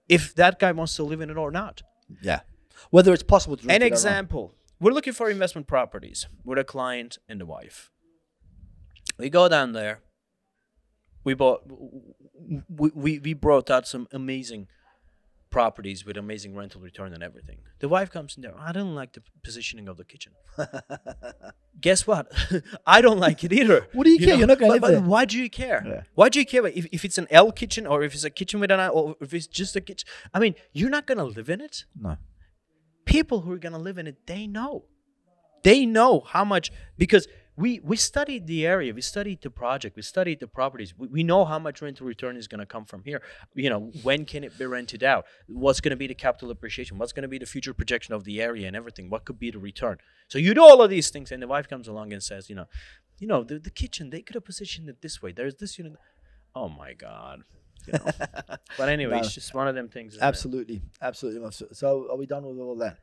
if 0.08 0.34
that 0.36 0.58
guy 0.58 0.72
wants 0.72 0.96
to 0.96 1.02
live 1.02 1.20
in 1.20 1.30
it 1.30 1.36
or 1.36 1.50
not. 1.50 1.82
yeah. 2.22 2.40
Whether 2.90 3.12
it's 3.12 3.24
possible 3.24 3.56
to 3.56 3.68
An 3.68 3.82
example 3.82 4.54
we're 4.80 4.92
looking 4.92 5.12
for 5.12 5.28
investment 5.28 5.66
properties 5.66 6.26
with 6.44 6.58
a 6.58 6.64
client 6.64 7.18
and 7.28 7.40
the 7.40 7.46
wife. 7.46 7.90
We 9.18 9.30
go 9.30 9.48
down 9.48 9.72
there. 9.72 10.00
We 11.24 11.34
bought, 11.34 11.62
we, 12.68 12.90
we, 12.94 13.18
we 13.18 13.34
brought 13.34 13.70
out 13.70 13.88
some 13.88 14.06
amazing 14.12 14.68
properties 15.50 16.04
with 16.04 16.16
amazing 16.16 16.54
rental 16.54 16.80
return 16.80 17.12
and 17.12 17.22
everything. 17.22 17.58
The 17.78 17.88
wife 17.88 18.10
comes 18.10 18.36
in 18.36 18.42
there. 18.42 18.54
I 18.58 18.72
don't 18.72 18.94
like 18.94 19.12
the 19.14 19.22
positioning 19.42 19.88
of 19.88 19.96
the 19.96 20.04
kitchen. 20.04 20.32
Guess 21.80 22.06
what? 22.06 22.30
I 22.86 23.00
don't 23.00 23.18
like 23.18 23.44
it 23.44 23.52
either. 23.52 23.86
What 23.92 24.04
do 24.04 24.10
you 24.10 24.18
care? 24.18 24.36
You're 24.36 24.46
not 24.46 24.58
gonna 24.58 24.72
live 24.72 24.82
there. 24.82 25.00
Why 25.00 25.24
do 25.24 25.38
you 25.38 25.48
care? 25.48 25.82
Yeah. 25.86 26.02
Why 26.14 26.28
do 26.28 26.38
you 26.38 26.46
care 26.46 26.66
if, 26.66 26.86
if 26.92 27.04
it's 27.04 27.18
an 27.18 27.26
L 27.30 27.52
kitchen 27.52 27.86
or 27.86 28.02
if 28.02 28.14
it's 28.14 28.24
a 28.24 28.30
kitchen 28.30 28.60
with 28.60 28.70
an 28.70 28.80
I 28.80 28.88
or 28.88 29.14
if 29.20 29.32
it's 29.32 29.46
just 29.46 29.76
a 29.76 29.80
kitchen? 29.80 30.08
I 30.34 30.38
mean, 30.38 30.54
you're 30.72 30.90
not 30.90 31.06
gonna 31.06 31.24
live 31.24 31.48
in 31.48 31.60
it 31.60 31.84
No. 31.98 32.16
people 33.04 33.40
who 33.42 33.52
are 33.52 33.58
going 33.58 33.72
to 33.72 33.78
live 33.78 33.96
in 33.98 34.06
it 34.06 34.26
they 34.26 34.46
know 34.46 34.84
they 35.64 35.86
know 35.86 36.20
how 36.20 36.44
much 36.44 36.70
because 36.98 37.26
we 37.62 37.80
we 37.90 37.96
studied 37.96 38.46
the 38.46 38.60
area 38.74 38.90
we 38.94 39.00
studied 39.00 39.38
the 39.42 39.50
project 39.50 39.96
we 39.96 40.02
studied 40.02 40.38
the 40.40 40.46
properties 40.46 40.90
we, 40.96 41.06
we 41.08 41.22
know 41.30 41.44
how 41.44 41.58
much 41.58 41.82
rental 41.82 42.06
return 42.06 42.36
is 42.36 42.46
going 42.52 42.60
to 42.60 42.66
come 42.74 42.84
from 42.84 43.02
here 43.04 43.20
you 43.54 43.68
know 43.72 43.80
when 44.02 44.24
can 44.32 44.44
it 44.44 44.52
be 44.58 44.66
rented 44.66 45.02
out 45.12 45.24
what's 45.48 45.80
going 45.80 45.90
to 45.90 45.96
be 46.04 46.06
the 46.06 46.14
capital 46.26 46.50
appreciation 46.50 46.98
what's 46.98 47.12
going 47.12 47.22
to 47.22 47.28
be 47.36 47.38
the 47.38 47.46
future 47.54 47.74
projection 47.74 48.14
of 48.14 48.22
the 48.24 48.40
area 48.48 48.66
and 48.68 48.76
everything 48.76 49.10
what 49.10 49.24
could 49.24 49.38
be 49.38 49.50
the 49.50 49.58
return 49.58 49.96
so 50.28 50.38
you 50.38 50.54
do 50.54 50.62
all 50.62 50.80
of 50.82 50.88
these 50.90 51.10
things 51.10 51.32
and 51.32 51.42
the 51.42 51.48
wife 51.48 51.68
comes 51.68 51.88
along 51.88 52.12
and 52.12 52.22
says 52.22 52.48
you 52.48 52.54
know 52.54 52.66
you 53.18 53.26
know 53.26 53.42
the, 53.42 53.58
the 53.58 53.70
kitchen 53.82 54.10
they 54.10 54.22
could 54.22 54.34
have 54.34 54.44
positioned 54.44 54.88
it 54.88 55.02
this 55.02 55.20
way 55.22 55.32
there's 55.32 55.56
this 55.56 55.78
unit 55.78 55.92
oh 56.54 56.68
my 56.68 56.92
god 56.92 57.42
You 57.86 57.92
know? 57.94 58.10
but 58.78 58.88
anyway, 58.88 59.14
No. 59.14 59.18
it's 59.20 59.34
just 59.34 59.54
one 59.54 59.66
of 59.70 59.74
them 59.74 59.88
things. 59.88 60.14
isn't 60.14 60.22
it? 60.22 60.26
Absolutely, 60.26 60.82
absolutely. 61.00 61.40
So- 61.72 62.08
are 62.10 62.16
we 62.22 62.26
done 62.26 62.44
with 62.44 62.58
all 62.58 62.76
that? 62.84 62.98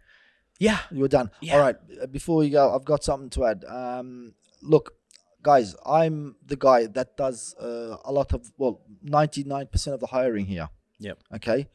Yeah. 0.60 0.80
You're 0.92 1.08
done. 1.08 1.32
Yeah. 1.42 1.54
All 1.56 1.62
right. 1.62 1.76
Before 2.12 2.44
you 2.44 2.52
go, 2.52 2.74
I've 2.76 2.86
got 2.86 3.04
something 3.04 3.30
to 3.32 3.46
add. 3.46 3.66
Um, 3.68 4.34
look, 4.66 4.94
guys, 5.42 5.76
I'm 5.86 6.36
the 6.46 6.56
guy 6.56 6.88
that 6.88 7.16
does 7.18 7.56
uh, 7.62 7.98
a 8.04 8.12
lot 8.12 8.34
of 8.34 8.52
well, 8.58 8.82
99% 9.06 9.88
of 9.94 10.00
the 10.00 10.08
hiring 10.08 10.46
here. 10.46 10.70
Yep. 11.00 11.20
Okay. 11.36 11.68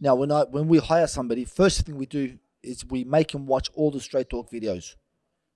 Now, 0.00 0.14
when 0.14 0.30
I 0.30 0.44
when 0.44 0.68
we 0.68 0.78
hire 0.78 1.06
somebody, 1.06 1.44
first 1.44 1.84
thing 1.86 1.96
we 1.96 2.06
do 2.06 2.38
is 2.62 2.84
we 2.84 3.04
make 3.04 3.32
them 3.32 3.46
watch 3.46 3.70
all 3.74 3.90
the 3.90 4.00
straight 4.00 4.30
talk 4.30 4.50
videos. 4.50 4.94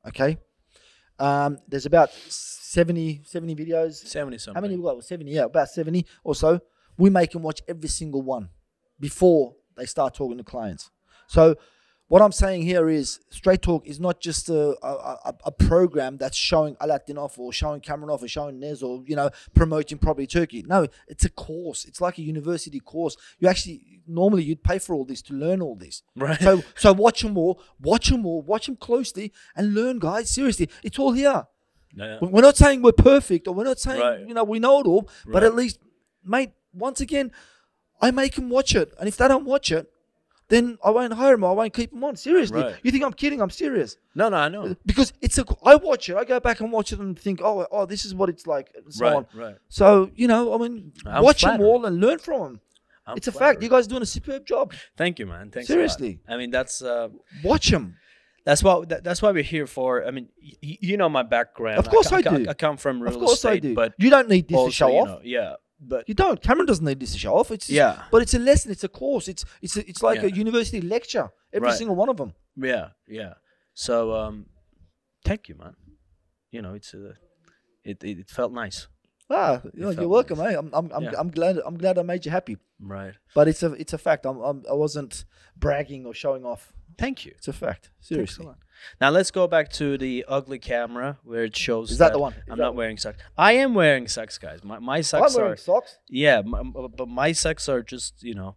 Okay. 0.06 0.38
Um, 1.18 1.58
there's 1.68 1.84
about 1.84 2.10
70, 2.12 3.22
70 3.24 3.54
videos. 3.54 3.94
Seventy 3.94 4.38
something. 4.38 4.54
How 4.54 4.62
many 4.62 4.76
we 4.76 4.82
got? 4.82 5.04
70, 5.04 5.30
yeah, 5.30 5.44
about 5.44 5.68
70 5.68 6.06
or 6.24 6.34
so. 6.34 6.60
We 6.96 7.10
make 7.10 7.30
them 7.32 7.42
watch 7.42 7.60
every 7.68 7.88
single 7.88 8.22
one 8.22 8.48
before 8.98 9.54
they 9.76 9.84
start 9.86 10.14
talking 10.14 10.38
to 10.38 10.44
clients. 10.44 10.90
So, 11.26 11.56
what 12.10 12.22
I'm 12.22 12.32
saying 12.32 12.62
here 12.62 12.88
is 12.88 13.20
Straight 13.30 13.62
Talk 13.62 13.86
is 13.86 14.00
not 14.00 14.18
just 14.18 14.48
a, 14.48 14.76
a, 14.84 15.32
a, 15.44 15.52
program 15.52 16.16
that's 16.16 16.36
showing 16.36 16.76
Aladdin 16.80 17.16
off 17.16 17.38
or 17.38 17.52
showing 17.52 17.80
Cameron 17.80 18.10
off 18.10 18.20
or 18.24 18.26
showing 18.26 18.58
Nez 18.58 18.82
or, 18.82 19.04
you 19.06 19.14
know, 19.14 19.30
promoting 19.54 19.96
Property 19.96 20.26
Turkey. 20.26 20.64
No, 20.66 20.88
it's 21.06 21.24
a 21.24 21.28
course. 21.28 21.84
It's 21.84 22.00
like 22.00 22.18
a 22.18 22.22
university 22.22 22.80
course. 22.80 23.16
You 23.38 23.46
actually, 23.46 24.00
normally 24.08 24.42
you'd 24.42 24.64
pay 24.64 24.80
for 24.80 24.92
all 24.92 25.04
this 25.04 25.22
to 25.22 25.34
learn 25.34 25.62
all 25.62 25.76
this. 25.76 26.02
Right. 26.16 26.40
So, 26.40 26.64
so 26.74 26.92
watch 26.92 27.22
them 27.22 27.38
all, 27.38 27.62
watch 27.80 28.08
them 28.08 28.26
all, 28.26 28.42
watch 28.42 28.66
them 28.66 28.74
closely 28.74 29.32
and 29.54 29.72
learn, 29.72 30.00
guys. 30.00 30.30
Seriously, 30.30 30.68
it's 30.82 30.98
all 30.98 31.12
here. 31.12 31.46
Yeah. 31.94 32.18
We're 32.20 32.42
not 32.42 32.56
saying 32.56 32.82
we're 32.82 32.90
perfect 32.90 33.46
or 33.46 33.54
we're 33.54 33.62
not 33.62 33.78
saying, 33.78 34.00
Right. 34.00 34.26
you 34.26 34.34
know, 34.34 34.42
we 34.42 34.58
know 34.58 34.80
it 34.80 34.86
all, 34.88 35.08
but 35.26 35.34
Right. 35.34 35.44
at 35.44 35.54
least, 35.54 35.78
mate, 36.24 36.50
once 36.72 37.00
again, 37.00 37.30
I 38.00 38.10
make 38.10 38.34
them 38.34 38.50
watch 38.50 38.74
it. 38.74 38.92
And 38.98 39.06
if 39.06 39.16
they 39.16 39.28
don't 39.28 39.44
watch 39.44 39.70
it, 39.70 39.88
then 40.50 40.76
I 40.84 40.90
won't 40.90 41.14
hire 41.14 41.32
them. 41.34 41.44
I 41.44 41.52
won't 41.52 41.72
keep 41.72 41.90
them 41.92 42.04
on. 42.04 42.16
Seriously. 42.16 42.60
Right. 42.62 42.74
You 42.82 42.90
think 42.90 43.02
I'm 43.04 43.14
kidding? 43.14 43.40
I'm 43.40 43.48
serious. 43.50 43.96
No, 44.14 44.28
no, 44.28 44.36
I 44.36 44.48
know. 44.50 44.76
Because 44.84 45.14
it's 45.22 45.38
a, 45.38 45.44
I 45.64 45.76
watch 45.76 46.10
it. 46.10 46.16
I 46.16 46.24
go 46.24 46.38
back 46.40 46.60
and 46.60 46.70
watch 46.70 46.92
it 46.92 46.98
and 46.98 47.18
think, 47.18 47.40
oh, 47.42 47.66
oh, 47.72 47.86
this 47.86 48.04
is 48.04 48.14
what 48.14 48.28
it's 48.28 48.46
like. 48.46 48.70
And 48.76 48.92
so 48.92 49.04
Right, 49.04 49.16
on. 49.16 49.26
right. 49.34 49.56
So, 49.68 50.10
you 50.14 50.28
know, 50.28 50.52
I 50.52 50.58
mean, 50.58 50.92
I'm 51.06 51.22
watch 51.24 51.40
them 51.42 51.60
all 51.62 51.86
and 51.86 51.98
learn 52.00 52.18
from 52.18 52.40
them. 52.42 52.60
I'm 53.06 53.16
it's 53.16 53.28
a 53.28 53.32
fact. 53.32 53.62
You 53.62 53.70
guys 53.70 53.86
are 53.86 53.90
doing 53.90 54.02
a 54.02 54.06
superb 54.06 54.44
job. 54.44 54.74
Thank 54.96 55.18
you, 55.18 55.26
man. 55.26 55.50
Thanks. 55.50 55.68
Seriously. 55.68 56.20
I 56.28 56.36
mean, 56.36 56.50
that's 56.50 56.82
uh, 56.82 57.08
Watch 57.42 57.70
them. 57.70 57.96
that's 58.44 58.62
what 58.62 58.88
that, 58.90 59.02
that's 59.04 59.20
why 59.22 59.30
we're 59.32 59.42
here 59.42 59.66
for. 59.66 60.06
I 60.06 60.10
mean, 60.10 60.28
y- 60.42 60.78
you 60.80 60.96
know 60.96 61.08
my 61.08 61.22
background. 61.22 61.78
Of 61.78 61.88
course 61.88 62.08
co- 62.08 62.16
I 62.16 62.22
do. 62.22 62.46
I 62.48 62.54
come 62.54 62.76
from 62.76 63.00
real 63.02 63.12
Of 63.14 63.18
course 63.18 63.34
estate, 63.34 63.50
I 63.52 63.58
do. 63.58 63.74
but 63.74 63.94
you 63.98 64.10
don't 64.10 64.28
need 64.28 64.48
this 64.48 64.56
also, 64.56 64.68
to 64.68 64.74
show 64.74 64.92
off. 64.98 65.08
know, 65.08 65.20
yeah, 65.24 65.54
but 65.80 66.08
You 66.08 66.14
don't. 66.14 66.40
Cameron 66.42 66.66
doesn't 66.66 66.84
need 66.84 67.00
this 67.00 67.12
to 67.12 67.18
show 67.18 67.34
off. 67.34 67.50
It's 67.50 67.68
Yeah. 67.70 68.04
but 68.10 68.22
it's 68.22 68.34
a 68.34 68.38
lesson. 68.38 68.70
It's 68.70 68.84
a 68.84 68.88
course. 68.88 69.28
It's 69.28 69.44
it's 69.62 69.76
a, 69.76 69.88
it's 69.88 70.02
like 70.02 70.22
a 70.22 70.30
university 70.30 70.80
lecture. 70.80 71.30
Every 71.52 71.68
Right. 71.68 71.78
single 71.78 71.96
one 71.96 72.08
of 72.08 72.16
them. 72.16 72.34
yeah, 72.56 72.88
yeah. 73.08 73.34
So, 73.74 74.12
um, 74.14 74.46
thank 75.24 75.48
you, 75.48 75.54
man. 75.56 75.74
You 76.50 76.60
know, 76.62 76.74
it's 76.74 76.92
a, 76.94 77.14
it, 77.84 78.02
it 78.04 78.18
it 78.18 78.30
felt 78.30 78.52
nice, 78.52 78.88
Ah, 79.30 79.62
you 79.74 79.82
know, 79.82 79.90
you're 79.90 80.08
welcome, 80.08 80.40
eh? 80.40 80.54
I'm 80.58 80.70
I'm 80.74 80.90
I'm, 80.92 81.04
Yeah. 81.04 81.12
I'm 81.20 81.30
glad 81.30 81.58
I'm 81.64 81.78
glad 81.78 81.98
I 81.98 82.02
made 82.02 82.24
you 82.26 82.32
happy. 82.32 82.56
right? 82.80 83.14
But 83.34 83.46
it's 83.48 83.62
a 83.62 83.72
it's 83.82 83.92
a 83.92 83.98
fact. 83.98 84.26
I'm, 84.26 84.38
I'm 84.40 84.62
I 84.68 84.74
wasn't 84.74 85.24
bragging 85.56 86.04
or 86.06 86.12
showing 86.14 86.44
off. 86.44 86.72
Thank 86.98 87.24
you. 87.24 87.32
It's 87.36 87.48
a 87.48 87.52
fact. 87.52 87.90
Seriously. 88.00 88.46
Now 89.00 89.10
let's 89.10 89.30
go 89.30 89.46
back 89.46 89.70
to 89.72 89.98
the 89.98 90.24
ugly 90.28 90.58
camera 90.58 91.18
where 91.24 91.44
it 91.44 91.54
shows. 91.56 91.90
Is 91.90 91.98
that 91.98 92.12
the 92.12 92.18
one? 92.18 92.32
Is 92.32 92.38
I'm 92.48 92.58
not 92.58 92.68
one? 92.68 92.76
wearing 92.76 92.96
socks. 92.96 93.18
I 93.36 93.52
am 93.52 93.74
wearing 93.74 94.08
socks, 94.08 94.38
guys. 94.38 94.64
My 94.64 94.78
my 94.78 94.96
I'm 94.98 95.02
socks 95.02 95.36
wearing 95.36 95.52
are 95.52 95.56
socks. 95.56 95.98
yeah, 96.08 96.38
m- 96.38 96.54
m- 96.54 96.72
but 96.96 97.08
my 97.08 97.32
socks 97.32 97.68
are 97.68 97.82
just 97.82 98.22
you 98.22 98.34
know. 98.34 98.56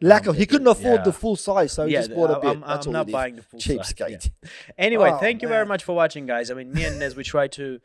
Lack 0.00 0.24
Um, 0.24 0.30
of 0.30 0.36
he 0.36 0.46
couldn't 0.46 0.66
afford 0.66 1.00
yeah. 1.00 1.04
the 1.04 1.12
full 1.12 1.36
size, 1.36 1.72
so 1.72 1.86
he 1.86 1.92
yeah, 1.94 2.00
just 2.00 2.14
bought 2.14 2.30
a 2.30 2.40
bit. 2.40 2.50
I'm, 2.50 2.64
I'm 2.64 2.92
not 2.92 3.10
buying 3.10 3.36
the 3.36 3.42
full 3.42 3.60
size, 3.60 3.94
yeah. 3.98 4.06
Cheapskate. 4.08 4.30
Anyway, 4.76 5.10
Oh, 5.12 5.18
thank 5.18 5.40
you 5.42 5.48
very 5.48 5.64
much 5.66 5.82
for 5.84 5.94
watching, 5.94 6.26
guys. 6.26 6.50
I 6.50 6.54
mean, 6.54 6.72
me 6.72 6.84
and 6.84 6.98
Nez, 6.98 7.14
we 7.16 7.22
try 7.24 7.46
to 7.48 7.78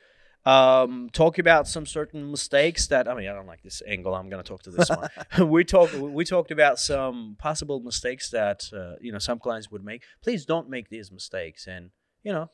um, 0.46 1.10
talk 1.12 1.38
about 1.38 1.68
some 1.68 1.86
certain 1.86 2.32
mistakes 2.32 2.88
that 2.88 3.08
I 3.08 3.14
mean, 3.14 3.28
I 3.28 3.34
don't 3.34 3.48
like 3.48 3.62
this 3.62 3.82
angle. 3.86 4.16
I'm 4.16 4.30
gonna 4.30 4.44
talk 4.44 4.64
to 4.64 4.72
this 4.72 4.90
one. 4.90 5.10
we 5.50 5.64
talked 5.64 5.94
we 5.94 6.26
talked 6.26 6.52
about 6.52 6.80
some 6.80 7.36
possible 7.38 7.80
mistakes 7.82 8.30
that 8.32 8.70
uh, 8.74 8.94
you 9.02 9.12
know 9.12 9.20
some 9.20 9.40
clients 9.40 9.70
would 9.72 9.84
make. 9.84 10.04
Please 10.24 10.46
don't 10.46 10.70
make 10.70 10.90
these 10.90 11.12
mistakes, 11.12 11.68
and 11.68 11.92
you 12.24 12.32
know, 12.32 12.50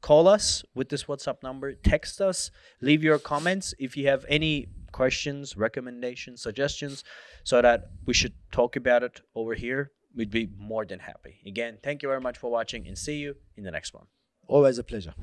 call 0.00 0.28
us 0.28 0.64
with 0.74 0.88
this 0.88 1.04
WhatsApp 1.04 1.42
number, 1.42 1.72
text 1.72 2.20
us, 2.20 2.50
leave 2.80 3.02
your 3.02 3.18
comments 3.18 3.74
if 3.78 3.96
you 3.96 4.08
have 4.08 4.24
any 4.28 4.66
questions, 4.92 5.56
recommendations, 5.56 6.42
suggestions, 6.42 7.04
so 7.42 7.62
that 7.62 7.90
we 8.06 8.14
should 8.14 8.34
talk 8.52 8.76
about 8.76 9.02
it 9.02 9.20
over 9.34 9.54
here. 9.54 9.92
We'd 10.16 10.30
be 10.30 10.48
more 10.58 10.84
than 10.84 11.00
happy. 11.00 11.40
Again, 11.46 11.78
thank 11.82 12.02
you 12.02 12.08
very 12.08 12.20
much 12.20 12.38
for 12.38 12.50
watching 12.50 12.86
and 12.86 12.96
see 12.96 13.16
you 13.16 13.36
in 13.56 13.64
the 13.64 13.70
next 13.70 13.94
one. 13.94 14.06
Always 14.46 14.78
a 14.78 14.84
pleasure. 14.84 15.14